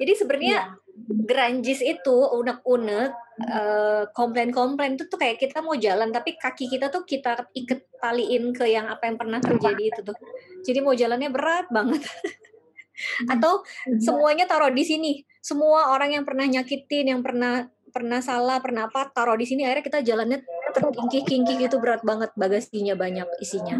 Jadi 0.00 0.12
sebenarnya 0.16 0.80
geranjis 1.28 1.84
itu 1.84 2.16
unek-unek 2.16 3.10
eh, 3.44 4.04
komplain-komplain 4.16 4.96
itu 4.96 5.04
tuh 5.12 5.20
kayak 5.20 5.36
kita 5.36 5.60
mau 5.60 5.76
jalan 5.76 6.08
tapi 6.08 6.40
kaki 6.40 6.72
kita 6.72 6.88
tuh 6.88 7.04
kita 7.04 7.52
iket 7.52 7.84
taliin 8.00 8.52
ke 8.56 8.64
yang 8.64 8.88
apa 8.88 9.06
yang 9.06 9.20
pernah 9.20 9.38
terjadi 9.38 9.92
itu 9.92 10.00
tuh. 10.00 10.16
Jadi 10.64 10.78
mau 10.80 10.96
jalannya 10.96 11.28
berat 11.28 11.68
banget. 11.68 12.00
Atau 13.32 13.64
semuanya 14.00 14.48
taruh 14.48 14.72
di 14.72 14.84
sini. 14.84 15.12
Semua 15.40 15.96
orang 15.96 16.12
yang 16.14 16.24
pernah 16.28 16.44
nyakitin, 16.44 17.16
yang 17.16 17.20
pernah 17.24 17.68
pernah 17.90 18.22
salah, 18.22 18.62
pernah 18.62 18.86
apa, 18.86 19.10
taruh 19.10 19.34
di 19.34 19.48
sini. 19.48 19.66
Akhirnya 19.66 19.84
kita 19.84 19.98
jalannya 20.06 20.38
terkingkih-kingkih 20.70 21.66
gitu 21.66 21.82
berat 21.82 22.06
banget, 22.06 22.30
bagasinya 22.38 22.94
banyak 22.94 23.26
isinya. 23.42 23.76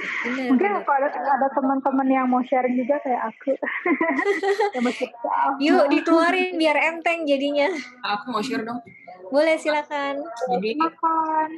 Bener, 0.00 0.48
mungkin 0.48 0.70
bener. 0.72 0.84
kalau 0.88 0.96
ada, 0.96 1.08
ada 1.12 1.48
teman-teman 1.52 2.08
yang 2.08 2.26
mau 2.28 2.40
sharing 2.40 2.72
juga 2.72 2.96
kayak 3.04 3.20
aku 3.20 3.52
Yuk 5.66 5.92
dikeluarin 5.92 6.56
biar 6.56 6.76
enteng 6.76 7.28
jadinya. 7.28 7.68
Aku 8.16 8.32
mau 8.32 8.40
share 8.40 8.64
dong. 8.64 8.80
Boleh 9.28 9.60
silakan. 9.60 10.24
Jadi 10.56 10.80
makan 10.80 11.48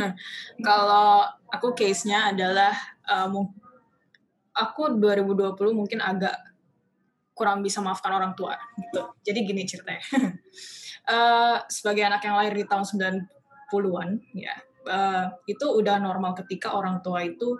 kalau 0.66 1.28
aku 1.52 1.76
case-nya 1.76 2.32
adalah 2.32 2.72
uh, 3.06 3.28
aku 4.56 4.96
2020 4.96 5.52
mungkin 5.76 6.00
agak 6.00 6.32
kurang 7.42 7.58
bisa 7.58 7.82
maafkan 7.82 8.14
orang 8.14 8.38
tua 8.38 8.54
gitu. 8.78 9.02
Jadi 9.26 9.38
gini 9.42 9.66
ceritanya. 9.66 10.02
Eh, 11.02 11.58
sebagai 11.66 12.06
anak 12.06 12.22
yang 12.22 12.38
lahir 12.38 12.54
di 12.54 12.62
tahun 12.62 12.86
90-an 12.86 14.22
ya, 14.38 14.54
eh, 14.86 15.26
itu 15.50 15.66
udah 15.66 15.98
normal 15.98 16.38
ketika 16.38 16.78
orang 16.78 17.02
tua 17.02 17.26
itu 17.26 17.58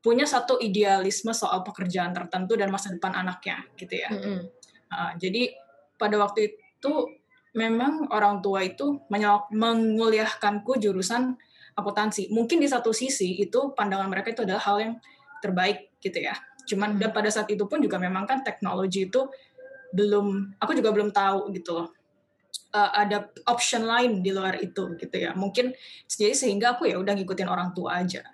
punya 0.00 0.24
satu 0.24 0.56
idealisme 0.56 1.36
soal 1.36 1.60
pekerjaan 1.60 2.16
tertentu 2.16 2.56
dan 2.56 2.72
masa 2.72 2.88
depan 2.88 3.12
anaknya 3.12 3.60
gitu 3.76 4.00
ya. 4.00 4.08
Mm-mm. 4.08 4.40
Uh, 4.88 5.12
jadi 5.16 5.52
pada 6.00 6.16
waktu 6.16 6.52
itu 6.52 6.92
memang 7.54 8.10
orang 8.10 8.42
tua 8.42 8.66
itu 8.66 9.04
menguliahkanku 9.54 10.80
jurusan 10.82 11.38
akuntansi. 11.78 12.28
Mungkin 12.34 12.58
di 12.58 12.68
satu 12.68 12.90
sisi 12.90 13.38
itu 13.38 13.72
pandangan 13.76 14.10
mereka 14.10 14.34
itu 14.34 14.42
adalah 14.42 14.64
hal 14.64 14.76
yang 14.82 14.94
terbaik 15.38 15.94
gitu 16.02 16.18
ya. 16.18 16.34
Cuman 16.68 16.98
dan 16.98 17.10
pada 17.10 17.28
saat 17.28 17.48
itu 17.50 17.64
pun 17.66 17.82
juga 17.82 17.98
memang 17.98 18.26
kan 18.26 18.40
teknologi 18.40 19.10
itu 19.10 19.26
belum 19.92 20.56
aku 20.56 20.72
juga 20.72 20.90
belum 20.90 21.12
tahu 21.12 21.52
gitu 21.52 21.70
loh. 21.76 21.88
Uh, 22.72 22.88
ada 22.96 23.28
option 23.48 23.84
lain 23.84 24.24
di 24.24 24.32
luar 24.32 24.56
itu 24.60 24.96
gitu 24.96 25.16
ya. 25.16 25.36
Mungkin 25.36 25.76
jadi 26.08 26.32
sehingga 26.32 26.76
aku 26.76 26.88
ya 26.88 26.96
udah 26.96 27.12
ngikutin 27.12 27.48
orang 27.48 27.76
tua 27.76 28.00
aja. 28.00 28.24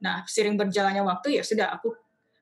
Nah, 0.00 0.24
sering 0.28 0.56
berjalannya 0.56 1.04
waktu 1.04 1.40
ya 1.40 1.42
sudah 1.44 1.72
aku 1.76 1.92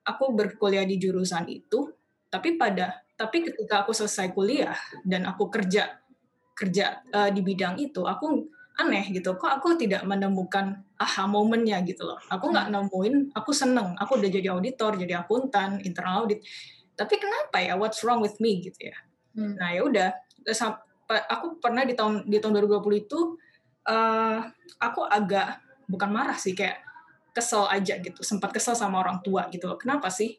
aku 0.03 0.25
berkuliah 0.35 0.83
di 0.87 0.99
jurusan 0.99 1.47
itu, 1.47 1.91
tapi 2.31 2.59
pada 2.59 3.03
tapi 3.15 3.47
ketika 3.47 3.87
aku 3.87 3.95
selesai 3.95 4.35
kuliah 4.35 4.75
dan 5.07 5.27
aku 5.31 5.47
kerja 5.47 5.99
kerja 6.59 7.03
eh, 7.07 7.31
di 7.31 7.41
bidang 7.43 7.79
itu, 7.79 8.03
aku 8.03 8.47
aneh 8.83 9.11
gitu. 9.15 9.35
Kok 9.39 9.51
aku 9.63 9.79
tidak 9.79 10.03
menemukan 10.03 10.83
aha 11.03 11.27
momennya 11.27 11.83
gitu 11.83 12.07
loh. 12.07 12.19
Aku 12.31 12.55
nggak 12.55 12.71
nemuin, 12.71 13.35
aku 13.35 13.51
seneng. 13.51 13.99
Aku 13.99 14.23
udah 14.23 14.31
jadi 14.31 14.55
auditor, 14.55 14.95
jadi 14.95 15.27
akuntan, 15.27 15.83
internal 15.83 16.25
audit. 16.25 16.41
Tapi 16.95 17.15
kenapa 17.19 17.59
ya? 17.59 17.75
What's 17.75 18.01
wrong 18.07 18.23
with 18.23 18.39
me 18.39 18.63
gitu 18.63 18.87
ya? 18.89 18.97
Hmm. 19.35 19.59
Nah 19.59 19.75
ya 19.75 19.83
udah. 19.83 20.09
Aku 21.29 21.59
pernah 21.59 21.83
di 21.83 21.93
tahun 21.99 22.31
di 22.31 22.39
tahun 22.39 22.63
2020 22.63 23.05
itu 23.05 23.37
uh, 23.87 24.39
aku 24.79 25.01
agak 25.07 25.61
bukan 25.91 26.11
marah 26.11 26.39
sih 26.39 26.55
kayak 26.55 26.81
kesel 27.33 27.65
aja 27.67 27.97
gitu 27.99 28.21
sempat 28.21 28.53
kesel 28.53 28.77
sama 28.77 29.01
orang 29.01 29.25
tua 29.25 29.49
gitu 29.49 29.65
loh 29.69 29.81
kenapa 29.81 30.13
sih 30.13 30.37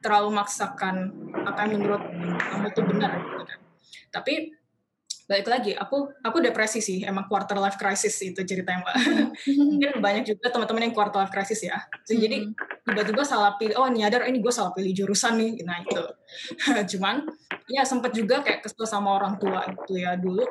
terlalu 0.00 0.36
maksakan 0.36 1.12
apa 1.44 1.68
yang 1.68 1.80
menurut 1.80 2.04
kamu 2.40 2.66
itu 2.72 2.80
benar 2.84 3.10
gitu 3.20 3.42
kan 3.44 3.60
tapi 4.12 4.34
balik 5.24 5.48
lagi 5.48 5.72
aku 5.72 6.12
aku 6.20 6.36
depresi 6.44 6.84
sih 6.84 7.00
emang 7.00 7.24
quarter 7.24 7.56
life 7.56 7.80
crisis 7.80 8.12
itu 8.20 8.44
ceritanya 8.44 8.84
mbak. 8.84 8.96
Mungkin 9.48 9.90
banyak 10.04 10.24
juga 10.28 10.52
teman-teman 10.52 10.90
yang 10.90 10.94
quarter 10.94 11.24
life 11.24 11.32
crisis 11.32 11.64
ya. 11.64 11.80
Jadi 12.04 12.52
tiba-tiba 12.84 13.24
salah 13.24 13.56
pilih 13.56 13.80
oh 13.80 13.88
nyadar 13.88 14.24
oh, 14.24 14.28
ini 14.28 14.44
gue 14.44 14.52
salah 14.52 14.76
pilih 14.76 14.92
jurusan 14.92 15.40
nih. 15.40 15.52
Nah 15.64 15.80
itu. 15.80 16.04
Cuman 16.96 17.24
ya 17.64 17.88
sempat 17.88 18.12
juga 18.12 18.44
kayak 18.44 18.68
kesel 18.68 18.84
sama 18.84 19.16
orang 19.16 19.40
tua 19.40 19.64
gitu 19.72 19.96
ya 19.96 20.12
dulu. 20.20 20.44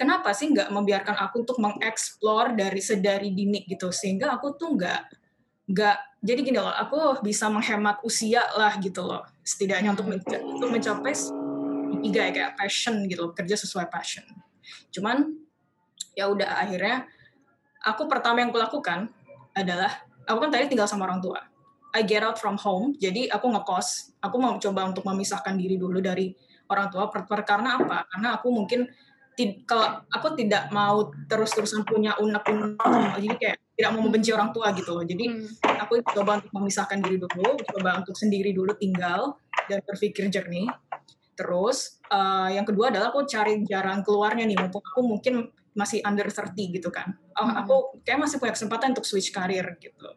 Kenapa 0.00 0.32
sih 0.32 0.48
nggak 0.56 0.72
membiarkan 0.72 1.16
aku 1.28 1.44
untuk 1.44 1.60
mengeksplor 1.60 2.56
dari 2.56 2.80
sedari 2.80 3.28
dini 3.36 3.68
gitu? 3.68 3.92
Sehingga 3.92 4.32
aku 4.32 4.56
tuh 4.56 4.72
nggak 4.72 5.00
nggak 5.68 5.96
jadi 6.24 6.40
gini 6.40 6.58
loh 6.58 6.72
aku 6.72 7.20
bisa 7.20 7.52
menghemat 7.52 8.00
usia 8.00 8.40
lah 8.56 8.72
gitu 8.80 9.04
loh 9.04 9.20
setidaknya 9.44 9.92
untuk 9.92 10.08
mencapai 10.64 11.12
tiga 12.02 12.28
ya 12.28 12.32
kayak 12.34 12.52
passion 12.58 13.04
gitu 13.06 13.32
kerja 13.32 13.56
sesuai 13.58 13.86
passion. 13.92 14.24
Cuman 14.92 15.32
ya 16.14 16.26
udah 16.30 16.62
akhirnya 16.64 17.06
aku 17.82 18.10
pertama 18.10 18.42
yang 18.42 18.50
kulakukan 18.50 19.10
adalah 19.54 19.90
aku 20.26 20.38
kan 20.46 20.50
tadi 20.50 20.70
tinggal 20.70 20.90
sama 20.90 21.06
orang 21.06 21.22
tua. 21.22 21.40
I 21.96 22.04
get 22.04 22.20
out 22.20 22.36
from 22.36 22.60
home 22.60 22.94
jadi 23.00 23.32
aku 23.32 23.48
ngekos. 23.48 24.18
Aku 24.20 24.36
mau 24.36 24.58
coba 24.60 24.84
untuk 24.86 25.06
memisahkan 25.08 25.56
diri 25.56 25.80
dulu 25.80 26.02
dari 26.02 26.34
orang 26.68 26.92
tua 26.92 27.08
per, 27.08 27.24
per 27.24 27.42
karena 27.48 27.80
apa? 27.80 28.04
Karena 28.12 28.36
aku 28.36 28.52
mungkin 28.52 28.84
kalau 29.64 30.02
aku 30.10 30.34
tidak 30.34 30.66
mau 30.74 31.14
terus-terusan 31.30 31.86
punya 31.86 32.18
unek-unek 32.18 32.74
jadi 33.22 33.36
kayak 33.38 33.56
tidak 33.78 33.90
mau 33.94 34.02
membenci 34.02 34.34
orang 34.34 34.50
tua 34.50 34.74
gitu 34.74 34.90
loh. 34.98 35.06
Jadi 35.06 35.24
hmm. 35.30 35.78
aku 35.86 36.02
coba 36.02 36.42
untuk 36.42 36.50
memisahkan 36.50 36.98
diri 36.98 37.22
dulu 37.22 37.54
coba 37.62 38.02
untuk 38.02 38.18
sendiri 38.18 38.50
dulu 38.50 38.74
tinggal 38.74 39.38
dan 39.70 39.78
berpikir 39.86 40.26
jernih 40.26 40.66
Terus 41.38 42.02
uh, 42.10 42.50
yang 42.50 42.66
kedua 42.66 42.90
adalah 42.90 43.14
aku 43.14 43.22
cari 43.22 43.62
jalan 43.62 44.02
keluarnya 44.02 44.42
nih, 44.42 44.58
mumpung 44.58 44.82
aku 44.82 45.06
mungkin 45.06 45.54
masih 45.78 46.02
under 46.02 46.26
30 46.26 46.58
gitu 46.74 46.90
kan. 46.90 47.14
Oh, 47.38 47.46
hmm. 47.46 47.62
Aku 47.62 47.74
kayak 48.02 48.26
masih 48.26 48.42
punya 48.42 48.58
kesempatan 48.58 48.98
untuk 48.98 49.06
switch 49.06 49.30
karir 49.30 49.78
gitu. 49.78 50.10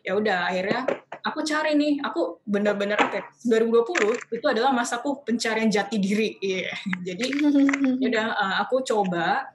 Ya 0.00 0.16
udah 0.16 0.48
akhirnya 0.48 0.88
aku 1.20 1.44
cari 1.44 1.76
nih, 1.76 2.00
aku 2.00 2.40
benar-benar 2.48 2.96
apa 2.96 3.36
2020 3.44 4.32
itu 4.40 4.46
adalah 4.48 4.72
masaku 4.72 5.20
pencarian 5.20 5.68
jati 5.68 6.00
diri. 6.00 6.40
Yeah. 6.40 6.72
Jadi 7.04 7.26
ya 8.00 8.06
udah 8.08 8.26
uh, 8.32 8.54
aku 8.64 8.80
coba 8.80 9.52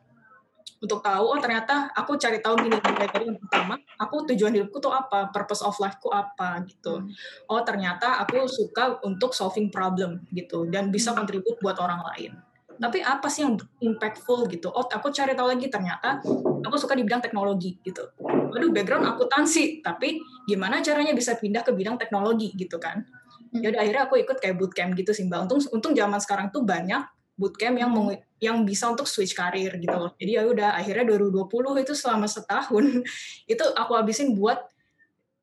untuk 0.78 1.01
tahu 1.01 1.25
oh 1.34 1.39
ternyata 1.41 1.89
aku 1.97 2.21
cari 2.21 2.38
tahu 2.38 2.53
gini 2.61 2.78
dari 2.78 3.25
yang 3.25 3.39
pertama 3.41 3.82
aku 3.97 4.30
tujuan 4.34 4.53
hidupku 4.53 4.78
tuh 4.78 4.93
apa 4.93 5.34
purpose 5.34 5.65
of 5.65 5.73
lifeku 5.82 6.13
apa 6.13 6.61
gitu 6.69 7.01
hmm. 7.01 7.09
oh 7.49 7.61
ternyata 7.65 8.21
aku 8.21 8.45
suka 8.45 9.01
untuk 9.01 9.34
solving 9.34 9.73
problem 9.73 10.21
gitu 10.30 10.69
dan 10.69 10.93
bisa 10.93 11.11
hmm. 11.13 11.17
kontribut 11.17 11.55
buat 11.61 11.82
orang 11.82 12.01
lain 12.13 12.32
tapi 12.78 13.01
apa 13.01 13.25
sih 13.25 13.41
yang 13.41 13.57
impactful 13.82 14.45
gitu 14.53 14.69
oh 14.69 14.86
aku 14.86 15.09
cari 15.09 15.34
tahu 15.34 15.49
lagi 15.49 15.65
ternyata 15.65 16.21
aku 16.61 16.75
suka 16.78 16.93
di 16.93 17.01
bidang 17.01 17.25
teknologi 17.25 17.82
gitu 17.82 18.13
waduh 18.21 18.69
background 18.69 19.09
akuntansi 19.09 19.82
tapi 19.82 20.21
gimana 20.45 20.86
caranya 20.86 21.17
bisa 21.17 21.34
pindah 21.41 21.65
ke 21.65 21.73
bidang 21.73 21.97
teknologi 21.97 22.53
gitu 22.53 22.78
kan 22.78 23.01
hmm. 23.49 23.65
ya 23.65 23.73
udah 23.73 23.82
akhirnya 23.82 24.03
aku 24.05 24.21
ikut 24.21 24.38
kayak 24.38 24.61
bootcamp 24.61 24.93
gitu 24.93 25.09
sih 25.09 25.25
mbak 25.25 25.49
untung 25.49 25.61
untung 25.73 25.97
zaman 25.97 26.21
sekarang 26.21 26.53
tuh 26.53 26.61
banyak 26.61 27.01
bootcamp 27.38 27.78
yang 27.78 27.89
meng, 27.89 28.17
yang 28.38 28.61
bisa 28.65 28.85
untuk 28.89 29.09
switch 29.09 29.33
karir 29.33 29.73
gitu 29.81 29.97
loh. 29.97 30.13
Jadi 30.17 30.38
ya 30.38 30.45
udah 30.45 30.77
akhirnya 30.77 31.17
2020 31.17 31.83
itu 31.83 31.93
selama 31.97 32.29
setahun 32.29 32.85
itu 33.53 33.65
aku 33.73 33.91
habisin 33.97 34.38
buat 34.38 34.61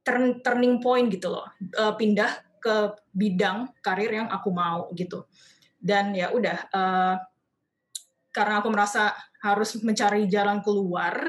turn, 0.07 0.39
turning 0.45 0.79
point 0.79 1.11
gitu 1.11 1.35
loh. 1.35 1.47
Uh, 1.75 1.95
pindah 1.99 2.31
ke 2.63 2.95
bidang 3.11 3.69
karir 3.83 4.11
yang 4.25 4.29
aku 4.31 4.49
mau 4.55 4.89
gitu. 4.95 5.27
Dan 5.77 6.15
ya 6.15 6.31
udah 6.31 6.57
uh, 6.71 7.15
karena 8.31 8.63
aku 8.63 8.69
merasa 8.73 9.13
harus 9.45 9.77
mencari 9.85 10.25
jalan 10.31 10.65
keluar 10.65 11.29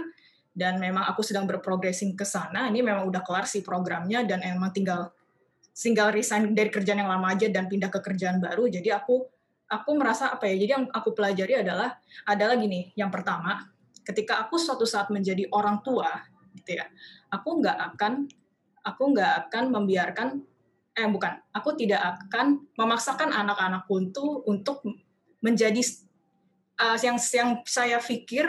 dan 0.55 0.79
memang 0.79 1.03
aku 1.11 1.19
sedang 1.19 1.43
berprogressing 1.43 2.15
ke 2.15 2.23
sana. 2.23 2.71
Ini 2.71 2.79
memang 2.79 3.03
udah 3.11 3.19
kelar 3.25 3.43
sih 3.43 3.59
programnya 3.59 4.23
dan 4.23 4.39
emang 4.45 4.71
tinggal 4.71 5.11
tinggal 5.75 6.15
resign 6.15 6.55
dari 6.55 6.71
kerjaan 6.71 7.03
yang 7.03 7.11
lama 7.11 7.35
aja 7.35 7.51
dan 7.51 7.67
pindah 7.67 7.91
ke 7.91 7.99
kerjaan 7.99 8.39
baru. 8.39 8.71
Jadi 8.71 8.87
aku 8.95 9.34
aku 9.69 9.91
merasa 9.97 10.31
apa 10.31 10.45
ya? 10.49 10.55
Jadi 10.57 10.71
yang 10.71 10.85
aku 10.89 11.13
pelajari 11.13 11.61
adalah 11.61 11.97
adalah 12.25 12.55
gini. 12.57 12.93
Yang 12.93 13.11
pertama, 13.21 13.65
ketika 14.05 14.41
aku 14.45 14.61
suatu 14.61 14.85
saat 14.85 15.09
menjadi 15.09 15.49
orang 15.51 15.81
tua, 15.81 16.09
gitu 16.57 16.77
ya, 16.77 16.85
aku 17.33 17.61
nggak 17.61 17.77
akan 17.93 18.29
aku 18.85 19.03
nggak 19.17 19.31
akan 19.47 19.63
membiarkan 19.73 20.29
eh 20.95 21.09
bukan, 21.11 21.35
aku 21.51 21.75
tidak 21.75 21.99
akan 21.99 22.63
memaksakan 22.79 23.27
anak-anakku 23.35 23.91
untuk 23.91 24.47
untuk 24.47 24.79
menjadi 25.43 25.83
uh, 26.79 26.95
yang 27.03 27.19
yang 27.19 27.49
saya 27.67 27.99
pikir 27.99 28.47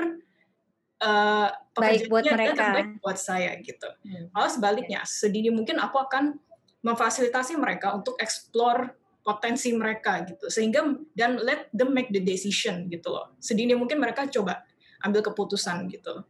uh, 1.03 1.49
baik 1.75 2.07
buat 2.07 2.23
mereka 2.23 2.71
baik 2.71 3.03
buat 3.03 3.19
saya 3.19 3.59
gitu. 3.59 3.91
Hmm. 4.07 4.31
Malah 4.31 4.53
sebaliknya, 4.53 5.03
sedini 5.03 5.51
mungkin 5.51 5.83
aku 5.83 5.99
akan 5.99 6.39
memfasilitasi 6.87 7.59
mereka 7.59 7.99
untuk 7.99 8.15
explore 8.23 8.95
potensi 9.27 9.75
mereka 9.75 10.23
gitu. 10.23 10.47
Sehingga 10.47 10.87
dan 11.19 11.43
let 11.43 11.67
them 11.75 11.91
make 11.91 12.15
the 12.15 12.23
decision 12.23 12.87
gitu 12.87 13.11
loh. 13.11 13.35
Sedini 13.43 13.75
mungkin 13.75 13.99
mereka 13.99 14.31
coba 14.31 14.63
ambil 15.03 15.27
keputusan 15.27 15.91
gitu. 15.91 16.23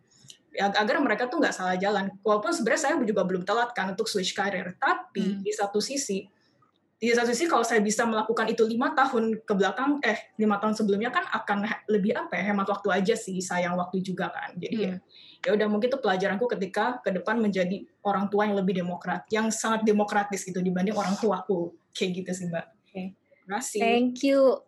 Ya, 0.57 0.73
agar 0.73 0.97
mereka 1.05 1.29
tuh 1.29 1.37
nggak 1.37 1.53
salah 1.53 1.77
jalan. 1.77 2.09
Walaupun 2.25 2.57
sebenarnya 2.57 2.81
saya 2.89 2.95
juga 3.05 3.29
belum 3.29 3.45
telat 3.45 3.77
kan 3.77 3.93
untuk 3.93 4.09
switch 4.09 4.33
career 4.33 4.73
tapi 4.81 5.37
hmm. 5.37 5.45
di 5.45 5.53
satu 5.53 5.85
sisi 5.85 6.25
di 6.97 7.13
satu 7.13 7.29
sisi 7.29 7.45
kalau 7.45 7.61
saya 7.61 7.85
bisa 7.85 8.09
melakukan 8.09 8.49
itu 8.49 8.65
lima 8.65 8.97
tahun 8.97 9.45
ke 9.45 9.53
belakang 9.53 10.01
eh 10.01 10.33
lima 10.41 10.57
tahun 10.57 10.73
sebelumnya 10.73 11.13
kan 11.13 11.29
akan 11.29 11.69
lebih 11.93 12.17
apa 12.17 12.41
ya 12.41 12.57
hemat 12.57 12.65
waktu 12.73 12.89
aja 12.89 13.13
sih 13.13 13.37
sayang 13.45 13.77
waktu 13.77 14.01
juga 14.01 14.33
kan. 14.33 14.57
Jadi 14.57 14.97
hmm. 14.97 14.97
ya 15.45 15.51
udah 15.53 15.69
mungkin 15.69 15.93
itu 15.93 16.01
pelajaranku 16.01 16.49
ketika 16.57 17.05
ke 17.05 17.13
depan 17.13 17.37
menjadi 17.37 17.85
orang 18.01 18.33
tua 18.33 18.49
yang 18.49 18.57
lebih 18.57 18.81
demokrat 18.81 19.29
yang 19.29 19.53
sangat 19.53 19.85
demokratis 19.85 20.41
gitu 20.41 20.65
dibanding 20.65 20.97
orang 20.97 21.13
tuaku. 21.21 21.77
Kayak 21.93 22.25
gitu 22.25 22.33
sih 22.33 22.49
mbak 22.49 22.76
Terima 23.47 23.63
Thank 23.63 24.27
you. 24.27 24.59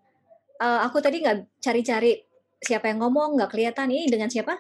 Uh, 0.59 0.81
aku 0.87 1.03
tadi 1.03 1.18
nggak 1.18 1.59
cari-cari 1.59 2.14
siapa 2.62 2.91
yang 2.91 3.03
ngomong, 3.03 3.35
nggak 3.35 3.51
kelihatan. 3.51 3.91
Ini 3.91 4.07
dengan 4.07 4.31
siapa? 4.31 4.55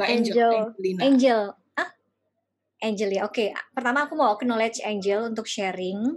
Mbak 0.00 0.08
Angel. 0.08 0.52
Angel. 0.72 1.00
Angel. 1.04 1.40
Ah? 1.76 1.90
Angel 2.80 3.10
ya. 3.12 3.28
Oke. 3.28 3.52
Okay. 3.52 3.60
Pertama 3.76 4.08
aku 4.08 4.16
mau 4.16 4.32
acknowledge 4.32 4.80
Angel 4.80 5.28
untuk 5.28 5.44
sharing. 5.44 6.16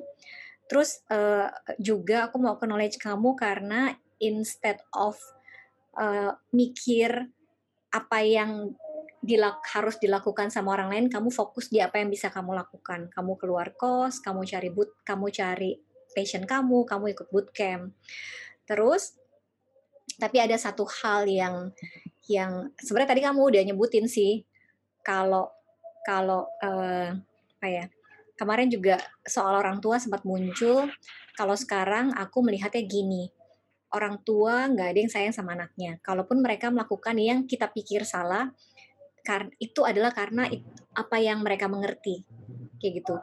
Terus 0.72 1.04
uh, 1.12 1.52
juga 1.84 2.32
aku 2.32 2.40
mau 2.40 2.56
acknowledge 2.56 2.96
kamu 2.96 3.36
karena 3.36 3.92
instead 4.24 4.80
of 4.96 5.20
uh, 6.00 6.32
mikir 6.56 7.28
apa 7.92 8.20
yang 8.24 8.72
dilak 9.20 9.60
harus 9.68 10.00
dilakukan 10.00 10.48
sama 10.48 10.80
orang 10.80 10.96
lain, 10.96 11.06
kamu 11.12 11.28
fokus 11.28 11.68
di 11.68 11.84
apa 11.84 12.00
yang 12.00 12.08
bisa 12.08 12.32
kamu 12.32 12.56
lakukan. 12.56 13.12
Kamu 13.12 13.36
keluar 13.36 13.76
kos, 13.76 14.24
kamu 14.24 14.48
cari 14.48 14.70
boot, 14.72 15.04
kamu 15.04 15.28
cari 15.34 15.85
passion 16.16 16.48
kamu, 16.48 16.88
kamu 16.88 17.12
ikut 17.12 17.28
bootcamp. 17.30 17.92
Terus 18.64 19.20
tapi 20.16 20.40
ada 20.40 20.56
satu 20.56 20.88
hal 20.88 21.28
yang 21.28 21.76
yang 22.26 22.72
sebenarnya 22.80 23.12
tadi 23.12 23.22
kamu 23.22 23.42
udah 23.52 23.62
nyebutin 23.68 24.08
sih 24.10 24.42
kalau 25.06 25.52
kalau 26.08 26.50
uh, 26.64 27.14
apa 27.60 27.68
ya 27.68 27.86
kemarin 28.40 28.72
juga 28.72 28.98
soal 29.26 29.60
orang 29.60 29.78
tua 29.78 30.02
sempat 30.02 30.26
muncul 30.26 30.90
kalau 31.38 31.56
sekarang 31.56 32.16
aku 32.18 32.42
melihatnya 32.42 32.82
gini 32.86 33.30
orang 33.94 34.20
tua 34.26 34.66
nggak 34.66 34.88
ada 34.92 35.00
yang 35.00 35.12
sayang 35.12 35.36
sama 35.36 35.54
anaknya 35.54 36.02
kalaupun 36.02 36.42
mereka 36.42 36.74
melakukan 36.74 37.16
yang 37.22 37.46
kita 37.46 37.70
pikir 37.70 38.02
salah 38.04 38.50
karena 39.26 39.50
itu 39.58 39.82
adalah 39.86 40.14
karena 40.14 40.50
apa 40.94 41.18
yang 41.18 41.42
mereka 41.42 41.70
mengerti 41.70 42.26
kayak 42.82 43.02
gitu 43.02 43.16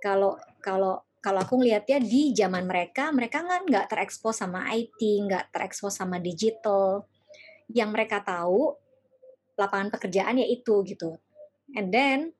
kalau 0.00 0.36
kalau 0.60 1.04
kalau 1.20 1.44
aku 1.44 1.60
ngelihatnya 1.60 2.00
di 2.00 2.32
zaman 2.32 2.64
mereka 2.64 3.12
mereka 3.12 3.44
kan 3.44 3.68
nggak 3.68 3.92
terekspos 3.92 4.40
sama 4.40 4.72
IT 4.72 5.00
nggak 5.00 5.52
terekspos 5.52 6.00
sama 6.00 6.16
digital. 6.16 7.04
Yang 7.70 7.90
mereka 7.92 8.24
tahu 8.24 8.72
lapangan 9.60 9.92
pekerjaan 9.92 10.40
ya 10.40 10.48
itu 10.48 10.80
gitu. 10.88 11.20
And 11.76 11.92
then 11.92 12.32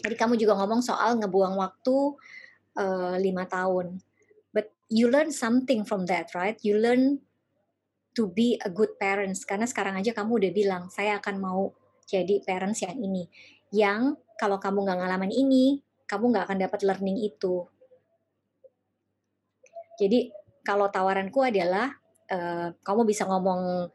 jadi 0.00 0.16
kamu 0.16 0.40
juga 0.40 0.56
ngomong 0.56 0.80
soal 0.80 1.20
ngebuang 1.20 1.56
waktu 1.56 1.96
uh, 2.80 3.16
lima 3.20 3.44
tahun. 3.44 4.00
But 4.56 4.72
you 4.88 5.12
learn 5.12 5.28
something 5.28 5.84
from 5.84 6.08
that 6.08 6.32
right? 6.32 6.56
You 6.64 6.80
learn 6.80 7.20
to 8.16 8.32
be 8.32 8.56
a 8.64 8.72
good 8.72 8.96
parents. 8.96 9.44
Karena 9.44 9.68
sekarang 9.68 10.00
aja 10.00 10.16
kamu 10.16 10.40
udah 10.40 10.52
bilang 10.56 10.82
saya 10.88 11.20
akan 11.20 11.36
mau 11.36 11.76
jadi 12.08 12.40
parents 12.40 12.80
yang 12.80 12.96
ini. 12.96 13.28
Yang 13.68 14.16
kalau 14.40 14.56
kamu 14.56 14.88
nggak 14.88 14.98
ngalamin 15.04 15.32
ini, 15.32 15.85
kamu 16.06 16.24
nggak 16.32 16.44
akan 16.50 16.58
dapat 16.62 16.80
learning 16.86 17.18
itu. 17.22 17.66
Jadi 19.98 20.30
kalau 20.62 20.90
tawaranku 20.90 21.42
adalah 21.42 21.90
uh, 22.30 22.74
kamu 22.82 23.02
bisa 23.06 23.26
ngomong 23.26 23.90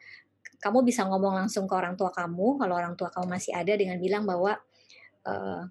kamu 0.62 0.86
bisa 0.86 1.03
ngomong 1.09 1.41
langsung 1.41 1.66
ke 1.66 1.74
orang 1.74 1.97
tua 1.97 2.14
kamu 2.14 2.62
kalau 2.62 2.74
orang 2.78 2.93
tua 2.93 3.09
kamu 3.09 3.28
masih 3.28 3.51
ada 3.51 3.74
dengan 3.74 3.97
bilang 3.97 4.30
bahwa 4.30 4.55
uh, 5.26 5.66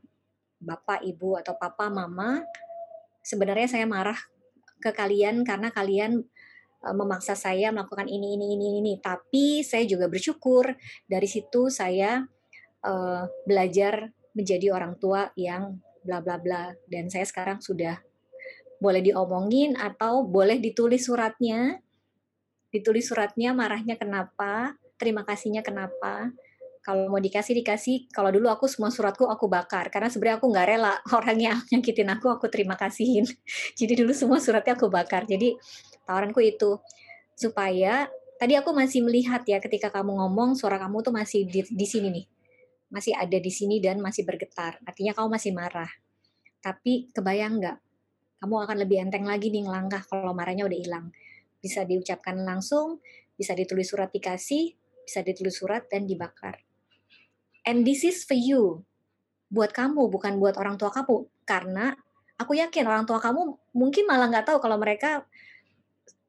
bapak, 0.61 1.01
ibu 1.07 1.41
atau 1.41 1.57
papa, 1.57 1.89
mama 1.89 2.45
sebenarnya 3.25 3.71
saya 3.71 3.87
marah 3.89 4.19
ke 4.83 4.91
kalian 4.93 5.47
karena 5.47 5.71
kalian 5.73 6.21
uh, 6.85 6.95
memaksa 6.95 7.39
saya 7.39 7.71
melakukan 7.71 8.11
ini 8.11 8.37
ini 8.37 8.47
ini 8.59 8.67
ini 8.83 8.93
tapi 8.99 9.63
saya 9.65 9.87
juga 9.87 10.11
bersyukur 10.11 10.75
dari 11.07 11.29
situ 11.31 11.71
saya 11.71 12.27
uh, 12.85 13.25
belajar 13.47 14.11
menjadi 14.35 14.75
orang 14.75 14.99
tua 14.99 15.31
yang 15.39 15.79
bla 16.05 16.21
bla 16.25 16.37
bla. 16.41 16.73
Dan 16.89 17.09
saya 17.09 17.25
sekarang 17.25 17.61
sudah 17.61 18.01
boleh 18.81 19.05
diomongin 19.05 19.77
atau 19.77 20.25
boleh 20.25 20.57
ditulis 20.57 21.05
suratnya. 21.05 21.81
Ditulis 22.71 23.11
suratnya 23.11 23.53
marahnya 23.53 23.99
kenapa 23.99 24.79
terima 25.01 25.25
kasihnya 25.25 25.65
kenapa. 25.65 26.33
Kalau 26.81 27.13
mau 27.13 27.21
dikasih 27.21 27.61
dikasih. 27.61 28.09
Kalau 28.13 28.33
dulu 28.33 28.49
aku 28.49 28.65
semua 28.69 28.89
suratku 28.89 29.29
aku 29.29 29.49
bakar 29.49 29.93
karena 29.93 30.09
sebenarnya 30.09 30.37
aku 30.41 30.49
nggak 30.49 30.67
rela 30.69 30.95
orang 31.19 31.39
yang 31.41 31.59
nyakitin 31.73 32.09
aku 32.13 32.29
aku 32.29 32.49
terima 32.53 32.77
kasihin. 32.77 33.25
Jadi 33.79 33.93
dulu 34.01 34.13
semua 34.17 34.41
suratnya 34.41 34.77
aku 34.77 34.89
bakar. 34.89 35.25
Jadi 35.29 35.57
tawaranku 36.09 36.41
itu 36.41 36.81
supaya 37.37 38.09
tadi 38.41 38.57
aku 38.57 38.73
masih 38.73 39.05
melihat 39.05 39.45
ya 39.45 39.61
ketika 39.61 39.93
kamu 39.93 40.17
ngomong 40.17 40.57
suara 40.57 40.81
kamu 40.81 41.05
tuh 41.05 41.13
masih 41.13 41.45
di, 41.45 41.61
di 41.65 41.87
sini 41.89 42.09
nih 42.09 42.40
masih 42.91 43.15
ada 43.15 43.39
di 43.39 43.51
sini 43.51 43.79
dan 43.79 44.03
masih 44.03 44.27
bergetar 44.27 44.79
artinya 44.85 45.15
kamu 45.15 45.29
masih 45.31 45.51
marah 45.55 45.91
tapi 46.61 47.09
kebayang 47.15 47.63
nggak 47.63 47.79
kamu 48.43 48.55
akan 48.67 48.77
lebih 48.83 48.99
enteng 49.01 49.25
lagi 49.25 49.49
nih 49.49 49.65
ngelangkah 49.65 50.03
kalau 50.11 50.35
marahnya 50.35 50.67
udah 50.67 50.79
hilang 50.79 51.07
bisa 51.63 51.87
diucapkan 51.87 52.37
langsung 52.43 52.99
bisa 53.39 53.55
ditulis 53.57 53.89
surat 53.89 54.11
dikasih 54.11 54.75
bisa 55.11 55.27
ditulis 55.27 55.59
surat 55.59 55.91
dan 55.91 56.07
dibakar. 56.07 56.63
And 57.67 57.83
this 57.83 58.07
is 58.07 58.23
for 58.23 58.39
you. 58.39 58.87
Buat 59.51 59.75
kamu, 59.75 60.07
bukan 60.07 60.39
buat 60.39 60.55
orang 60.55 60.79
tua 60.79 60.95
kamu. 60.95 61.27
Karena 61.43 61.91
aku 62.39 62.55
yakin 62.55 62.87
orang 62.87 63.11
tua 63.11 63.19
kamu 63.19 63.59
mungkin 63.75 64.07
malah 64.07 64.31
nggak 64.31 64.47
tahu 64.47 64.63
kalau 64.63 64.79
mereka 64.79 65.27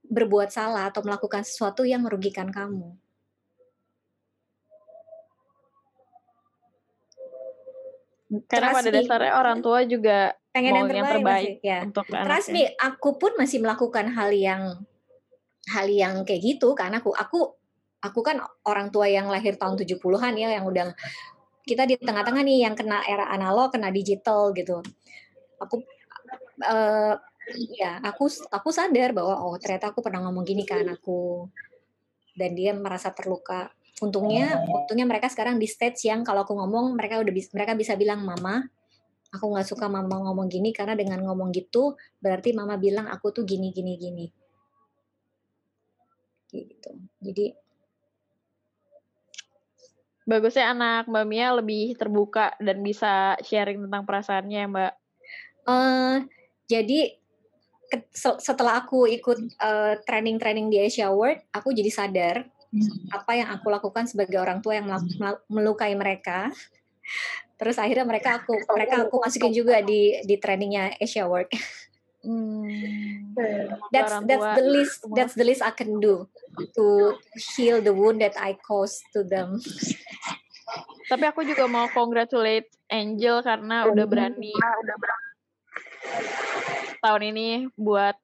berbuat 0.09 0.49
salah 0.49 0.89
atau 0.89 1.05
melakukan 1.05 1.45
sesuatu 1.45 1.85
yang 1.85 2.01
merugikan 2.01 2.49
kamu. 2.49 2.97
Karena 8.47 8.71
pada 8.71 8.89
dasarnya 8.89 9.33
orang 9.35 9.59
tua 9.59 9.83
juga 9.83 10.31
pengen 10.55 10.71
yang 10.71 10.87
terbaik, 10.87 10.95
yang 10.95 11.11
terbaik 11.11 11.47
masih, 11.47 11.67
ya. 11.67 11.79
untuk 11.83 12.05
Trust 12.07 12.49
me, 12.55 12.63
aku 12.79 13.09
pun 13.19 13.31
masih 13.35 13.59
melakukan 13.59 14.05
hal 14.15 14.31
yang 14.31 14.63
hal 15.69 15.87
yang 15.87 16.23
kayak 16.23 16.41
gitu 16.41 16.73
karena 16.73 17.03
aku 17.03 17.11
aku 17.13 17.53
aku 18.01 18.19
kan 18.25 18.41
orang 18.65 18.89
tua 18.89 19.05
yang 19.05 19.29
lahir 19.29 19.55
tahun 19.55 19.77
70-an 19.77 20.33
ya 20.33 20.49
yang 20.57 20.65
udah 20.65 20.89
kita 21.61 21.85
di 21.85 21.95
tengah-tengah 22.01 22.41
nih 22.41 22.65
yang 22.65 22.73
kena 22.73 23.05
era 23.05 23.29
analog, 23.29 23.69
kena 23.69 23.93
digital 23.93 24.49
gitu. 24.57 24.81
Aku 25.61 25.85
uh, 26.65 27.13
ya 27.77 28.01
aku 28.01 28.25
aku 28.49 28.69
sadar 28.73 29.13
bahwa 29.13 29.37
oh 29.45 29.55
ternyata 29.61 29.93
aku 29.93 30.01
pernah 30.01 30.25
ngomong 30.25 30.41
gini 30.41 30.65
ke 30.65 30.81
anakku 30.81 31.51
dan 32.33 32.57
dia 32.57 32.73
merasa 32.73 33.13
terluka. 33.13 33.69
Untungnya 34.01 34.65
untungnya 34.65 35.05
mereka 35.05 35.29
sekarang 35.29 35.61
di 35.61 35.69
stage 35.69 36.09
yang 36.09 36.25
kalau 36.25 36.41
aku 36.41 36.57
ngomong 36.57 36.97
mereka 36.97 37.21
udah 37.21 37.29
bisa 37.29 37.53
mereka 37.53 37.77
bisa 37.77 37.93
bilang 37.93 38.25
mama 38.25 38.65
aku 39.31 39.45
nggak 39.47 39.67
suka 39.69 39.87
mama 39.87 40.19
ngomong 40.27 40.51
gini 40.51 40.75
karena 40.75 40.97
dengan 40.97 41.23
ngomong 41.23 41.55
gitu 41.55 41.95
berarti 42.19 42.51
mama 42.51 42.75
bilang 42.75 43.07
aku 43.07 43.31
tuh 43.31 43.47
gini 43.47 43.71
gini 43.71 43.95
gini 43.95 44.25
gitu. 46.51 46.91
Jadi 47.23 47.55
bagusnya 50.27 50.75
anak 50.75 51.07
Mbak 51.07 51.25
Mia 51.27 51.47
lebih 51.55 51.95
terbuka 51.95 52.53
dan 52.59 52.83
bisa 52.83 53.39
sharing 53.41 53.87
tentang 53.87 54.03
perasaannya 54.03 54.61
Mbak. 54.67 54.93
Uh, 55.63 56.27
jadi 56.67 57.19
setelah 58.15 58.83
aku 58.83 59.03
ikut 59.07 59.59
uh, 59.59 59.99
training-training 60.07 60.71
di 60.71 60.79
Asia 60.79 61.11
World, 61.11 61.43
aku 61.51 61.75
jadi 61.75 61.91
sadar. 61.91 62.47
Apa 63.11 63.31
yang 63.35 63.49
aku 63.51 63.67
lakukan 63.67 64.07
sebagai 64.07 64.39
orang 64.39 64.63
tua 64.63 64.79
yang 64.79 64.87
melukai 65.51 65.91
mereka. 65.95 66.49
Terus 67.59 67.77
akhirnya 67.77 68.07
mereka 68.07 68.41
aku 68.41 68.57
mereka 68.73 69.05
aku 69.05 69.21
masukin 69.21 69.53
juga 69.53 69.83
di 69.83 70.17
di 70.25 70.35
trainingnya 70.39 70.97
Asia 70.97 71.27
World. 71.27 71.51
Hmm. 72.21 73.33
That's 73.89 74.13
that's 74.29 74.49
the 74.57 74.65
least 74.65 74.97
that's 75.17 75.33
the 75.33 75.45
least 75.45 75.65
I 75.65 75.73
can 75.73 75.97
do 75.97 76.29
to 76.77 77.17
heal 77.57 77.81
the 77.81 77.97
wound 77.97 78.21
that 78.21 78.37
I 78.37 78.57
caused 78.61 79.01
to 79.17 79.25
them. 79.25 79.57
Tapi 81.09 81.23
aku 81.27 81.43
juga 81.43 81.67
mau 81.67 81.89
congratulate 81.91 82.71
Angel 82.87 83.43
karena 83.43 83.89
udah 83.89 84.05
berani 84.05 84.53
tahun 87.01 87.33
ini 87.33 87.47
buat 87.73 88.15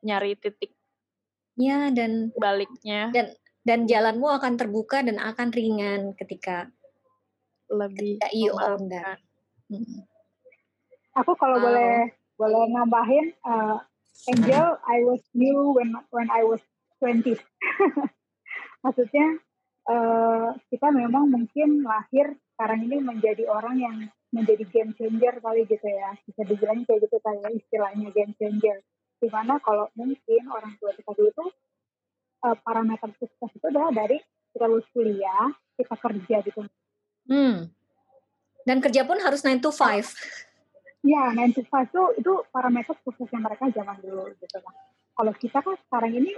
nyari 0.00 0.36
titik 0.40 0.72
ya 1.54 1.92
dan 1.92 2.34
baliknya 2.34 3.14
dan 3.14 3.30
dan 3.64 3.88
jalanmu 3.88 4.28
akan 4.28 4.60
terbuka 4.60 5.00
dan 5.00 5.16
akan 5.16 5.48
ringan 5.50 6.12
ketika 6.14 6.68
lebih 7.72 8.20
ketika 8.20 8.36
you 8.36 8.52
own 8.52 8.92
that. 8.92 9.18
Hmm. 9.72 10.04
Aku 11.16 11.32
kalau 11.40 11.58
wow. 11.58 11.64
boleh 11.72 12.12
boleh 12.36 12.64
nambahin 12.70 13.32
uh, 13.46 13.80
Angel 14.30 14.78
I 14.86 15.02
was 15.02 15.22
new 15.34 15.74
when 15.74 15.96
when 16.14 16.28
I 16.30 16.46
was 16.46 16.62
20 17.02 17.34
maksudnya 18.84 19.38
uh, 19.90 20.54
kita 20.70 20.88
memang 20.90 21.30
mungkin 21.30 21.82
lahir 21.82 22.34
sekarang 22.54 22.86
ini 22.86 23.02
menjadi 23.02 23.44
orang 23.50 23.76
yang 23.78 23.96
menjadi 24.34 24.66
game 24.66 24.92
changer 24.98 25.38
kali 25.38 25.62
gitu 25.66 25.86
ya 25.86 26.14
bisa 26.26 26.42
dibilang 26.46 26.82
kayak 26.86 27.06
gitu 27.06 27.16
kayak 27.22 27.54
istilahnya 27.54 28.08
game 28.10 28.34
changer 28.38 28.82
di 29.22 29.28
mana 29.30 29.62
kalau 29.62 29.86
mungkin 29.94 30.42
orang 30.50 30.74
tua 30.82 30.90
kita 30.94 31.10
dulu 31.14 31.30
tuh 31.32 31.50
uh, 32.44 32.56
parameter 32.60 33.08
sukses 33.16 33.50
itu 33.56 33.66
adalah 33.72 33.90
dari 33.90 34.20
kita 34.52 34.68
lulus 34.68 34.86
kuliah 34.92 35.48
kita 35.74 35.96
kerja 35.96 36.36
gitu 36.44 36.60
hmm. 37.32 37.56
dan 38.68 38.76
kerja 38.78 39.02
pun 39.08 39.18
harus 39.18 39.40
9 39.42 39.64
to 39.64 39.72
5 39.72 40.52
Iya, 41.04 41.36
9 41.36 41.52
to 41.52 41.60
5 41.68 41.84
itu, 41.84 42.02
itu 42.24 42.32
parameter 42.48 42.96
suksesnya 43.04 43.36
mereka 43.36 43.68
zaman 43.68 44.00
dulu 44.00 44.24
gitu 44.40 44.56
kan. 44.56 44.72
Kalau 45.12 45.32
kita 45.36 45.60
kan 45.60 45.76
sekarang 45.84 46.16
ini 46.16 46.32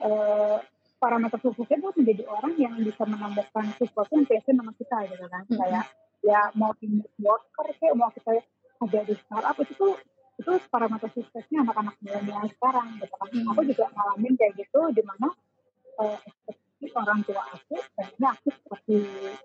eh, 0.00 0.56
parameter 0.96 1.36
suksesnya 1.36 1.76
itu 1.84 1.90
menjadi 2.00 2.24
orang 2.32 2.56
yang 2.56 2.74
bisa 2.80 3.04
menambahkan 3.04 3.76
sesuatu 3.76 4.16
yang 4.16 4.24
passion 4.24 4.56
sama 4.56 4.72
kita 4.72 4.96
gitu 5.12 5.26
kan. 5.28 5.42
Hmm. 5.44 5.58
Kayak 5.60 5.84
ya 6.24 6.40
mau 6.56 6.72
di 6.80 6.88
worker 7.20 7.66
kayak 7.76 7.92
mau 7.92 8.08
kita 8.08 8.40
ada 8.76 9.00
di 9.04 9.14
startup 9.20 9.56
itu 9.60 9.72
tuh 9.76 9.94
itu 10.36 10.52
parameter 10.68 11.08
suksesnya 11.12 11.64
anak-anak 11.64 11.96
milenial 12.00 12.44
sekarang 12.56 12.96
gitu 12.96 13.14
kan. 13.20 13.28
Hmm. 13.28 13.50
Aku 13.52 13.60
juga 13.68 13.84
ngalamin 13.92 14.34
kayak 14.40 14.52
gitu 14.56 14.80
di 14.96 15.02
mana 15.04 15.28
eh, 16.00 16.18
orang 16.96 17.20
tua 17.28 17.42
aku 17.52 17.76
kayaknya 17.96 18.28
aku 18.32 18.48
seperti 18.52 18.96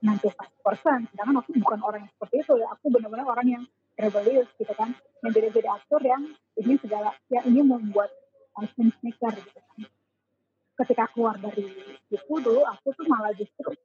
95 0.03 0.65
persen 0.65 0.99
sedangkan 1.11 1.35
aku 1.43 1.49
bukan 1.59 1.79
orang 1.83 1.99
yang 2.07 2.11
seperti 2.15 2.35
itu 2.43 2.53
ya. 2.59 2.67
Aku 2.75 2.85
benar-benar 2.91 3.27
orang 3.27 3.47
yang 3.47 3.63
rebellious 3.99 4.49
gitu 4.55 4.73
kan. 4.75 4.95
Yang 5.21 5.31
beda-beda 5.35 5.69
aktor 5.75 6.01
yang 6.03 6.23
ini 6.59 6.73
segala 6.79 7.11
yang 7.27 7.45
ini 7.47 7.61
membuat 7.63 8.09
uh, 8.59 8.67
sense 8.75 8.97
maker 9.03 9.33
gitu 9.35 9.59
kan. 9.59 9.79
Ketika 10.81 11.03
keluar 11.13 11.35
dari 11.37 11.67
itu 12.09 12.33
dulu 12.39 12.61
aku 12.65 12.87
tuh 12.95 13.05
malah 13.07 13.35
justru 13.35 13.75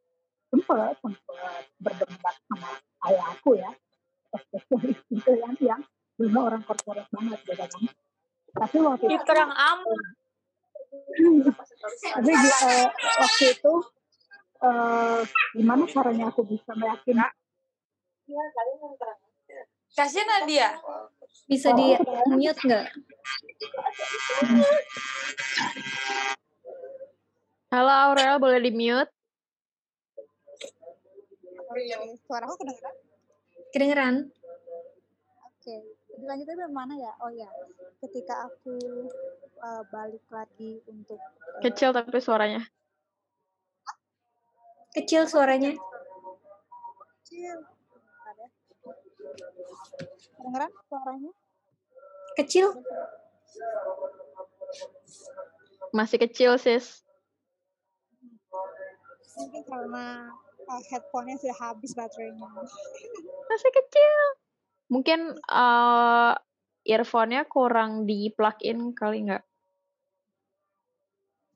sempet 0.50 0.96
sempet 1.02 1.62
berdebat 1.82 2.36
sama 2.46 2.70
ayah 3.10 3.26
aku 3.34 3.58
ya. 3.58 3.70
Spesialis 4.36 4.98
gitu 5.12 5.32
yang 5.38 5.54
yang 5.62 5.82
dulu 6.16 6.38
orang 6.44 6.62
korporat 6.64 7.06
banget 7.10 7.40
gitu 7.44 7.54
kan. 7.66 7.82
Tapi 8.56 8.76
waktu 8.80 9.04
itu 9.12 9.24
kurang 9.26 9.52
aman 9.52 10.26
tapi 12.16 12.32
uh, 12.32 12.89
waktu 12.95 13.45
itu 13.55 13.74
uh, 14.62 15.20
gimana 15.55 15.84
caranya 15.91 16.30
aku 16.30 16.43
bisa 16.47 16.72
meyakinkan 16.74 17.30
Iya, 18.26 18.43
Kasian 19.95 20.26
Nadia. 20.26 20.74
Bisa 21.47 21.70
di 21.78 21.95
mute 22.34 22.59
nggak? 22.59 22.87
Halo 27.70 27.93
Aurel, 28.11 28.43
boleh 28.43 28.61
di 28.66 28.72
mute? 28.74 29.11
Suara 32.26 32.51
aku 32.51 32.66
kedengeran? 32.66 32.95
Kedengeran. 33.70 34.14
Oke, 35.47 35.74
dilanjutnya 36.16 36.56
dari 36.66 36.72
mana 36.72 36.94
ya? 36.96 37.12
Oh 37.22 37.30
ya, 37.32 37.48
ketika 38.04 38.48
aku 38.48 38.76
uh, 39.60 39.82
balik 39.92 40.24
lagi 40.32 40.80
untuk 40.88 41.20
uh, 41.20 41.62
kecil 41.62 41.92
tapi 41.92 42.18
suaranya. 42.20 42.64
Kecil 44.96 45.28
suaranya. 45.28 45.76
Kecil. 47.20 47.56
Kedengeran 50.36 50.72
suaranya? 50.88 51.32
Kecil. 52.36 52.66
Masih 55.92 56.18
kecil, 56.20 56.56
sis. 56.56 57.04
Mungkin 59.36 59.62
karena 59.68 60.32
uh, 60.64 60.82
headphone-nya 60.88 61.36
sudah 61.40 61.56
habis 61.60 61.92
baterainya. 61.92 62.48
Masih 63.52 63.70
kecil. 63.72 64.45
Mungkin 64.87 65.34
uh, 65.51 66.32
earphone-nya 66.87 67.47
kurang 67.51 68.07
di 68.07 68.30
plug 68.30 68.62
in 68.62 68.95
kali 68.95 69.26
nggak? 69.26 69.43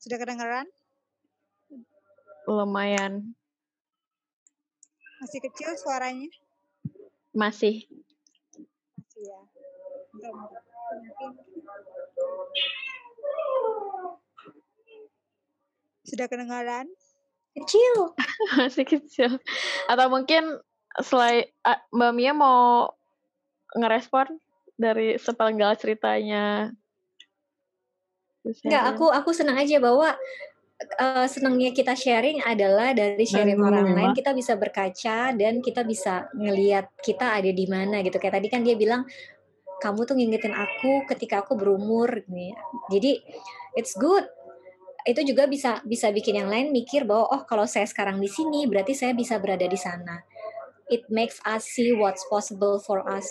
Sudah 0.02 0.18
kedengaran? 0.18 0.66
Lumayan. 2.50 3.38
Masih 5.22 5.38
kecil 5.44 5.76
suaranya? 5.76 6.26
Masih. 7.36 7.86
Masih 8.96 9.22
ya. 9.22 9.40
Bentar, 10.10 10.32
bentar. 10.34 10.62
Mungkin 11.20 11.30
sudah 16.10 16.26
kedengaran? 16.26 16.86
Kecil. 17.54 17.94
Masih 18.58 18.84
kecil. 18.86 19.38
Atau 19.86 20.06
mungkin 20.10 20.58
selain 20.98 21.46
ah, 21.62 21.78
Mbak 21.94 22.12
Mia 22.18 22.32
mau 22.34 22.90
ngerespon 23.76 24.38
dari 24.80 25.20
sepenggal 25.20 25.76
ceritanya. 25.76 26.72
Enggak, 28.64 28.84
aku 28.96 29.12
aku 29.12 29.30
senang 29.36 29.60
aja 29.60 29.76
bahwa 29.76 30.16
uh, 30.96 31.26
senangnya 31.28 31.76
kita 31.76 31.92
sharing 31.92 32.40
adalah 32.40 32.96
dari 32.96 33.28
sharing 33.28 33.60
orang 33.60 33.92
lain 33.92 34.12
kita 34.16 34.32
bisa 34.32 34.56
berkaca 34.56 35.36
dan 35.36 35.60
kita 35.60 35.84
bisa 35.84 36.32
ngelihat 36.32 36.88
kita 37.04 37.36
ada 37.36 37.50
di 37.52 37.66
mana 37.68 38.00
gitu. 38.00 38.16
Kayak 38.16 38.40
tadi 38.40 38.48
kan 38.48 38.64
dia 38.64 38.74
bilang 38.80 39.04
kamu 39.80 40.00
tuh 40.08 40.16
ngingetin 40.16 40.56
aku 40.56 41.04
ketika 41.08 41.44
aku 41.44 41.56
berumur 41.56 42.24
nih. 42.28 42.56
Jadi 42.88 43.20
it's 43.76 43.92
good. 43.96 44.24
Itu 45.04 45.24
juga 45.24 45.48
bisa 45.48 45.80
bisa 45.84 46.12
bikin 46.12 46.44
yang 46.44 46.48
lain 46.48 46.72
mikir 46.72 47.08
bahwa 47.08 47.28
oh 47.28 47.42
kalau 47.48 47.64
saya 47.64 47.88
sekarang 47.88 48.20
di 48.20 48.28
sini 48.28 48.68
berarti 48.68 48.96
saya 48.96 49.12
bisa 49.16 49.36
berada 49.40 49.64
di 49.64 49.76
sana. 49.76 50.20
It 50.90 51.06
makes 51.06 51.38
us 51.46 51.70
see 51.70 51.94
what's 51.94 52.26
possible 52.26 52.82
for 52.82 53.06
us. 53.06 53.30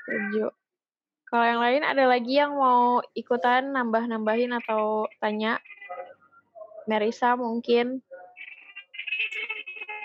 Setuju. 0.00 0.48
Kalau 1.28 1.44
yang 1.44 1.60
lain 1.60 1.84
ada 1.84 2.04
lagi 2.08 2.40
yang 2.40 2.56
mau 2.56 3.04
ikutan 3.12 3.72
nambah-nambahin 3.76 4.56
atau 4.64 5.08
tanya? 5.20 5.60
Merisa 6.88 7.36
mungkin. 7.36 8.00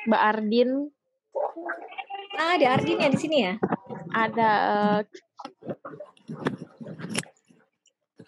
Mbak 0.07 0.23
Ardin. 0.23 0.91
Ah, 2.35 2.59
ada 2.59 2.75
Ardin 2.75 3.03
ya 3.03 3.09
di 3.11 3.19
sini 3.19 3.37
ya? 3.43 3.55
Ada. 4.11 4.51
Uh... 4.67 4.99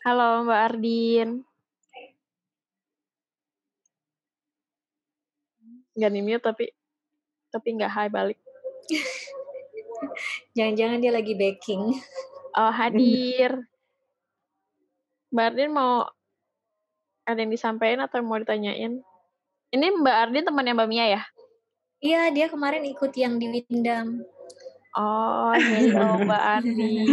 Halo 0.07 0.47
Mbak 0.47 0.61
Ardin. 0.71 1.48
Gak 5.99 6.11
di 6.15 6.21
mute 6.23 6.39
tapi 6.39 6.65
tapi 7.51 7.67
nggak 7.75 7.91
hai 7.91 8.07
balik. 8.07 8.39
Jangan-jangan 10.55 11.03
dia 11.03 11.11
lagi 11.11 11.35
baking. 11.35 11.99
Oh, 12.55 12.71
hadir. 12.71 13.51
Mbak 15.33 15.45
Ardin 15.53 15.69
mau 15.69 16.09
ada 17.29 17.37
yang 17.37 17.53
disampaikan 17.53 18.01
atau 18.01 18.25
mau 18.25 18.41
ditanyain? 18.41 18.97
Ini 19.69 19.87
Mbak 20.01 20.17
Ardin 20.25 20.45
temannya 20.47 20.73
Mbak 20.73 20.89
Mia 20.89 21.05
ya? 21.05 21.21
Iya, 22.01 22.33
dia 22.33 22.47
kemarin 22.49 22.81
ikut 22.89 23.13
yang 23.13 23.37
di 23.37 23.51
Windam. 23.51 24.25
Oh, 24.97 25.53
hello 25.53 26.17
Mbak 26.25 26.43
Ardin. 26.63 27.05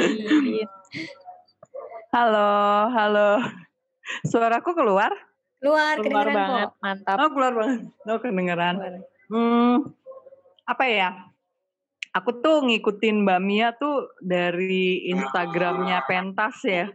Halo, 2.09 2.51
halo. 2.89 3.31
Suaraku 4.25 4.73
keluar? 4.73 5.13
Keluar, 5.67 5.99
keluar 5.99 6.27
banget, 6.31 6.71
kok. 6.71 6.79
mantap. 6.79 7.17
Oh, 7.19 7.31
keluar 7.35 7.53
banget. 7.59 7.81
Oh, 8.07 8.19
kedengeran. 8.23 8.75
Hmm, 9.27 9.75
apa 10.63 10.85
ya? 10.87 11.11
Aku 12.15 12.39
tuh 12.39 12.63
ngikutin 12.71 13.27
Mbak 13.27 13.41
Mia 13.43 13.75
tuh 13.75 14.07
dari 14.23 15.11
Instagramnya 15.11 16.07
Pentas 16.07 16.63
ya. 16.63 16.87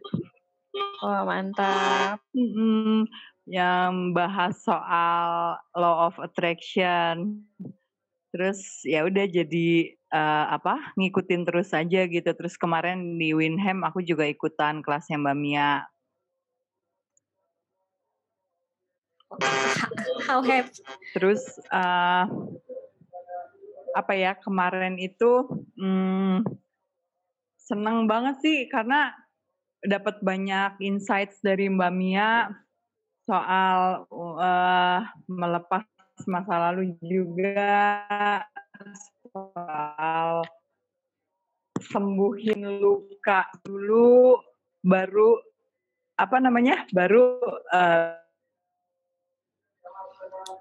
Wah, 1.04 1.28
mantap. 1.28 2.24
Mm-mm, 2.32 3.12
yang 3.44 4.16
bahas 4.16 4.56
soal 4.64 5.60
law 5.76 6.08
of 6.08 6.16
attraction. 6.24 7.44
Terus 8.32 8.88
ya 8.88 9.04
udah 9.04 9.28
jadi 9.28 9.92
uh, 10.16 10.56
apa? 10.56 10.96
ngikutin 10.96 11.44
terus 11.44 11.76
aja 11.76 12.08
gitu. 12.08 12.32
Terus 12.32 12.56
kemarin 12.56 13.20
di 13.20 13.36
Winham 13.36 13.84
aku 13.84 14.00
juga 14.00 14.24
ikutan 14.24 14.80
kelasnya 14.80 15.20
Mbak 15.20 15.38
Mia. 15.38 15.91
How 20.28 20.44
have 20.44 20.70
Terus 21.16 21.44
uh, 21.72 22.26
apa 23.92 24.14
ya 24.16 24.36
kemarin 24.40 24.96
itu 25.00 25.48
hmm, 25.76 26.48
seneng 27.60 28.08
banget 28.08 28.40
sih 28.44 28.60
karena 28.72 29.12
dapat 29.84 30.22
banyak 30.24 30.80
insights 30.84 31.40
dari 31.44 31.68
Mbak 31.68 31.94
Mia 31.96 32.52
soal 33.26 34.06
uh, 34.12 35.00
melepas 35.28 35.86
masa 36.28 36.70
lalu 36.70 36.94
juga 37.02 38.06
soal 39.32 40.46
sembuhin 41.82 42.62
luka 42.78 43.50
dulu 43.66 44.38
baru 44.86 45.38
apa 46.22 46.38
namanya 46.38 46.86
baru 46.94 47.42
uh, 47.74 48.21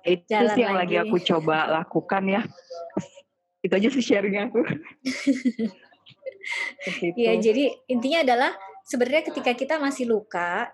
itu 0.05 0.25
Jalan 0.29 0.55
sih 0.57 0.63
yang 0.65 0.77
lagi. 0.77 0.95
lagi. 0.97 1.09
aku 1.09 1.17
coba 1.21 1.57
lakukan 1.69 2.23
ya 2.27 2.43
itu 3.65 3.73
aja 3.77 3.89
sih 3.93 4.05
sharing 4.05 4.37
aku 4.49 4.61
Iya, 7.21 7.37
jadi 7.37 7.69
intinya 7.93 8.25
adalah 8.25 8.51
sebenarnya 8.89 9.29
ketika 9.29 9.53
kita 9.53 9.77
masih 9.77 10.09
luka, 10.09 10.73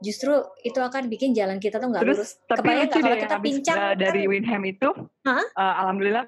justru 0.00 0.32
itu 0.64 0.80
akan 0.80 1.12
bikin 1.12 1.36
jalan 1.36 1.60
kita 1.60 1.76
tuh 1.76 1.92
nggak 1.92 2.02
lurus. 2.02 2.40
tapi 2.48 2.72
Kebayang 2.72 2.88
lucu 2.88 2.98
kalau 3.04 3.18
kita 3.20 3.36
pincang 3.44 3.76
uh, 3.76 3.94
dari 3.94 4.24
kan? 4.24 4.30
Winham 4.32 4.62
itu, 4.64 4.88
Hah? 5.28 5.44
uh, 5.54 5.74
alhamdulillah 5.84 6.24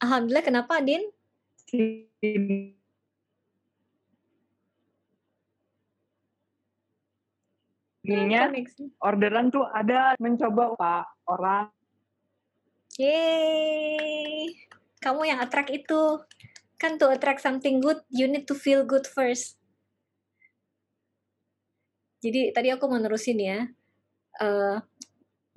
Alhamdulillah 0.00 0.44
kenapa, 0.44 0.80
Din? 0.84 1.04
Ininya 8.04 8.52
Koneksi. 8.52 8.84
orderan 9.00 9.48
tuh 9.48 9.64
ada 9.72 10.12
mencoba 10.20 10.76
pak 10.76 11.04
orang 11.24 11.72
Yeay. 12.94 14.54
Kamu 15.02 15.26
yang 15.26 15.42
attract 15.42 15.70
itu. 15.74 16.22
Kan 16.78 16.94
to 16.94 17.10
attract 17.10 17.42
something 17.42 17.82
good, 17.82 17.98
you 18.10 18.30
need 18.30 18.46
to 18.46 18.54
feel 18.54 18.86
good 18.86 19.02
first. 19.10 19.58
Jadi 22.22 22.54
tadi 22.54 22.70
aku 22.70 22.86
menerusin 22.86 23.38
ya. 23.42 23.66
Eh, 24.38 24.76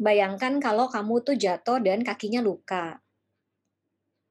bayangkan 0.01 0.57
kalau 0.57 0.89
kamu 0.89 1.21
tuh 1.21 1.37
jatuh 1.37 1.77
dan 1.81 2.01
kakinya 2.01 2.41
luka. 2.41 3.01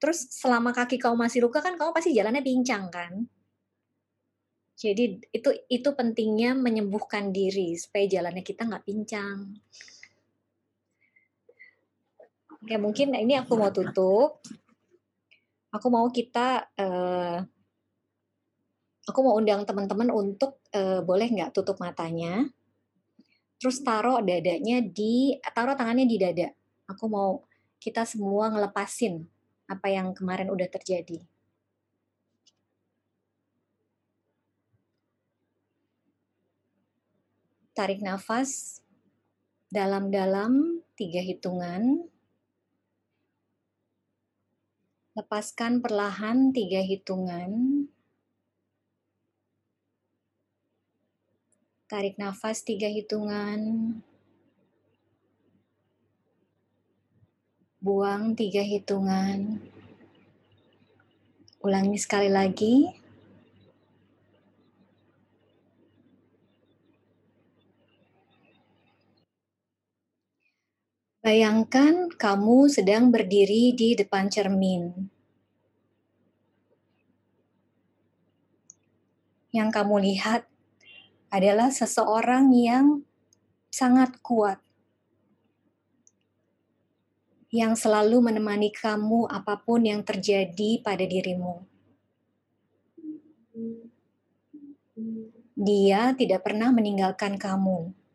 Terus 0.02 0.28
selama 0.34 0.74
kaki 0.76 1.00
kamu 1.00 1.16
masih 1.16 1.46
luka 1.46 1.64
kan 1.64 1.78
kamu 1.78 1.90
pasti 1.94 2.12
jalannya 2.12 2.42
pincang 2.42 2.90
kan? 2.90 3.24
Jadi 4.76 5.24
itu 5.32 5.50
itu 5.72 5.88
pentingnya 5.96 6.52
menyembuhkan 6.52 7.32
diri 7.32 7.72
supaya 7.80 8.04
jalannya 8.04 8.44
kita 8.44 8.68
nggak 8.68 8.84
pincang. 8.84 9.56
Oke, 12.60 12.76
mungkin 12.76 13.16
ini 13.16 13.40
aku 13.40 13.56
mau 13.56 13.72
tutup. 13.72 14.44
Aku 15.72 15.88
mau 15.88 16.08
kita, 16.12 16.68
eh, 16.76 17.38
aku 19.08 19.18
mau 19.24 19.36
undang 19.40 19.64
teman-teman 19.64 20.12
untuk 20.12 20.60
eh, 20.76 21.00
boleh 21.00 21.28
nggak 21.32 21.56
tutup 21.56 21.80
matanya, 21.80 22.44
terus 23.56 23.80
taruh 23.80 24.20
dadanya 24.20 24.84
di, 24.84 25.36
taruh 25.56 25.72
tangannya 25.72 26.04
di 26.04 26.16
dada. 26.20 26.48
Aku 26.90 27.08
mau 27.08 27.44
kita 27.80 28.04
semua 28.04 28.52
ngelepasin 28.52 29.24
apa 29.72 29.88
yang 29.88 30.12
kemarin 30.12 30.52
udah 30.52 30.68
terjadi. 30.68 31.22
Tarik 37.76 38.00
nafas 38.00 38.80
dalam-dalam 39.68 40.80
tiga 40.96 41.20
hitungan. 41.20 42.08
Lepaskan 45.12 45.84
perlahan 45.84 46.56
tiga 46.56 46.80
hitungan. 46.80 47.84
Tarik 51.84 52.16
nafas 52.16 52.64
tiga 52.64 52.88
hitungan. 52.88 53.60
Buang 57.84 58.32
tiga 58.32 58.64
hitungan. 58.64 59.60
Ulangi 61.60 62.00
sekali 62.00 62.32
lagi. 62.32 63.04
Bayangkan 71.26 72.06
kamu 72.14 72.70
sedang 72.70 73.10
berdiri 73.10 73.74
di 73.74 73.98
depan 73.98 74.30
cermin. 74.30 75.10
Yang 79.50 79.68
kamu 79.74 80.06
lihat 80.06 80.46
adalah 81.34 81.74
seseorang 81.74 82.54
yang 82.54 83.02
sangat 83.74 84.22
kuat, 84.22 84.62
yang 87.50 87.74
selalu 87.74 88.22
menemani 88.22 88.70
kamu 88.70 89.26
apa 89.26 89.58
pun 89.66 89.82
yang 89.82 90.06
terjadi 90.06 90.78
pada 90.78 91.02
dirimu. 91.02 91.66
Dia 95.58 96.14
tidak 96.14 96.46
pernah 96.46 96.70
meninggalkan 96.70 97.34
kamu 97.34 98.05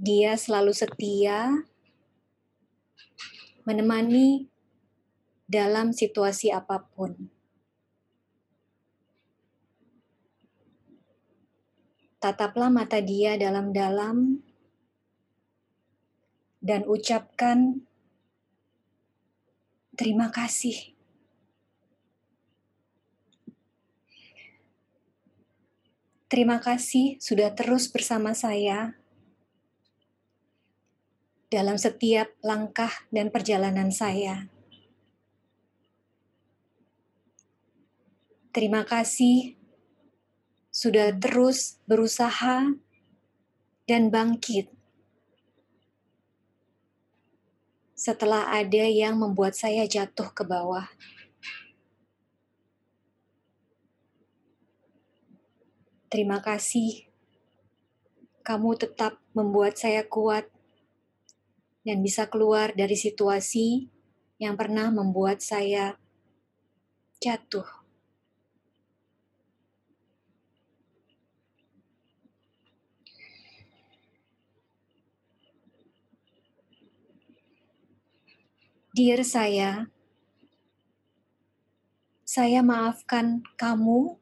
dia 0.00 0.32
selalu 0.32 0.72
setia 0.72 1.68
menemani 3.68 4.48
dalam 5.44 5.92
situasi 5.92 6.48
apa 6.48 6.88
pun. 6.88 7.28
Tataplah 12.16 12.72
mata 12.72 13.04
dia 13.04 13.36
dalam-dalam 13.36 14.40
dan 16.64 16.88
ucapkan 16.88 17.84
terima 20.00 20.32
kasih. 20.32 20.96
Terima 26.30 26.56
kasih 26.56 27.20
sudah 27.20 27.52
terus 27.52 27.90
bersama 27.90 28.32
saya 28.32 28.99
dalam 31.50 31.74
setiap 31.74 32.30
langkah 32.46 33.04
dan 33.10 33.34
perjalanan 33.34 33.90
saya. 33.90 34.46
Terima 38.54 38.86
kasih 38.86 39.58
sudah 40.70 41.10
terus 41.18 41.82
berusaha 41.90 42.70
dan 43.90 44.02
bangkit 44.14 44.70
setelah 47.98 48.54
ada 48.54 48.86
yang 48.86 49.18
membuat 49.18 49.58
saya 49.58 49.84
jatuh 49.90 50.30
ke 50.30 50.46
bawah. 50.46 50.86
Terima 56.10 56.42
kasih, 56.42 57.06
kamu 58.42 58.78
tetap 58.78 59.18
membuat 59.30 59.78
saya 59.78 60.02
kuat 60.02 60.46
dan 61.90 62.06
bisa 62.06 62.30
keluar 62.30 62.70
dari 62.70 62.94
situasi 62.94 63.90
yang 64.38 64.54
pernah 64.54 64.94
membuat 64.94 65.42
saya 65.42 65.98
jatuh. 67.18 67.66
Dear 78.94 79.26
saya, 79.26 79.90
saya 82.22 82.62
maafkan 82.62 83.42
kamu 83.58 84.14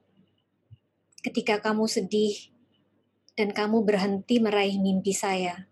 ketika 1.20 1.60
kamu 1.60 1.84
sedih 1.84 2.48
dan 3.36 3.52
kamu 3.52 3.84
berhenti 3.84 4.40
meraih 4.40 4.80
mimpi 4.80 5.12
saya. 5.12 5.67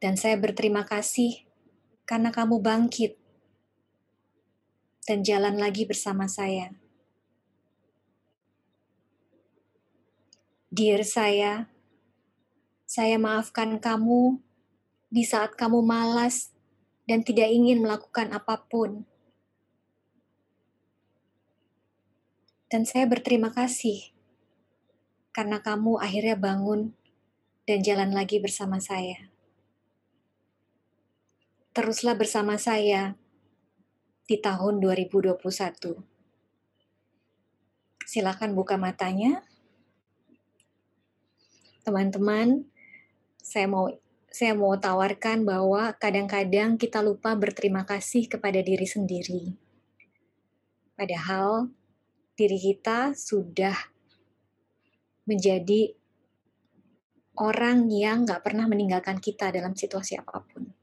Dan 0.00 0.16
saya 0.16 0.40
berterima 0.40 0.88
kasih 0.88 1.44
karena 2.08 2.32
kamu 2.32 2.56
bangkit 2.64 3.20
dan 5.04 5.20
jalan 5.20 5.60
lagi 5.60 5.84
bersama 5.84 6.24
saya. 6.24 6.72
Dear 10.72 11.04
saya, 11.04 11.68
saya 12.88 13.20
maafkan 13.20 13.76
kamu 13.76 14.40
di 15.12 15.20
saat 15.20 15.52
kamu 15.60 15.84
malas 15.84 16.48
dan 17.04 17.20
tidak 17.20 17.52
ingin 17.52 17.84
melakukan 17.84 18.32
apa 18.32 18.56
pun. 18.72 19.04
Dan 22.72 22.88
saya 22.88 23.04
berterima 23.04 23.52
kasih 23.52 24.16
karena 25.36 25.60
kamu 25.60 26.00
akhirnya 26.00 26.40
bangun 26.40 26.96
dan 27.68 27.84
jalan 27.84 28.16
lagi 28.16 28.40
bersama 28.40 28.80
saya 28.80 29.28
teruslah 31.70 32.18
bersama 32.18 32.58
saya 32.58 33.14
di 34.26 34.34
tahun 34.42 34.82
2021. 34.82 35.38
Silakan 38.02 38.58
buka 38.58 38.74
matanya. 38.74 39.46
Teman-teman, 41.86 42.66
saya 43.38 43.70
mau 43.70 43.86
saya 44.30 44.54
mau 44.54 44.74
tawarkan 44.78 45.42
bahwa 45.42 45.94
kadang-kadang 45.98 46.78
kita 46.78 47.02
lupa 47.02 47.34
berterima 47.34 47.86
kasih 47.86 48.26
kepada 48.26 48.62
diri 48.62 48.86
sendiri. 48.86 49.54
Padahal 50.94 51.70
diri 52.34 52.58
kita 52.58 53.14
sudah 53.14 53.74
menjadi 55.26 55.94
orang 57.38 57.86
yang 57.90 58.26
nggak 58.26 58.42
pernah 58.42 58.66
meninggalkan 58.66 59.22
kita 59.22 59.54
dalam 59.54 59.74
situasi 59.78 60.18
apa 60.18 60.42
pun. 60.42 60.79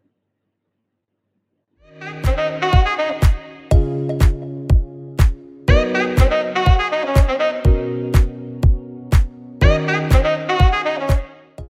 Música 2.00 2.66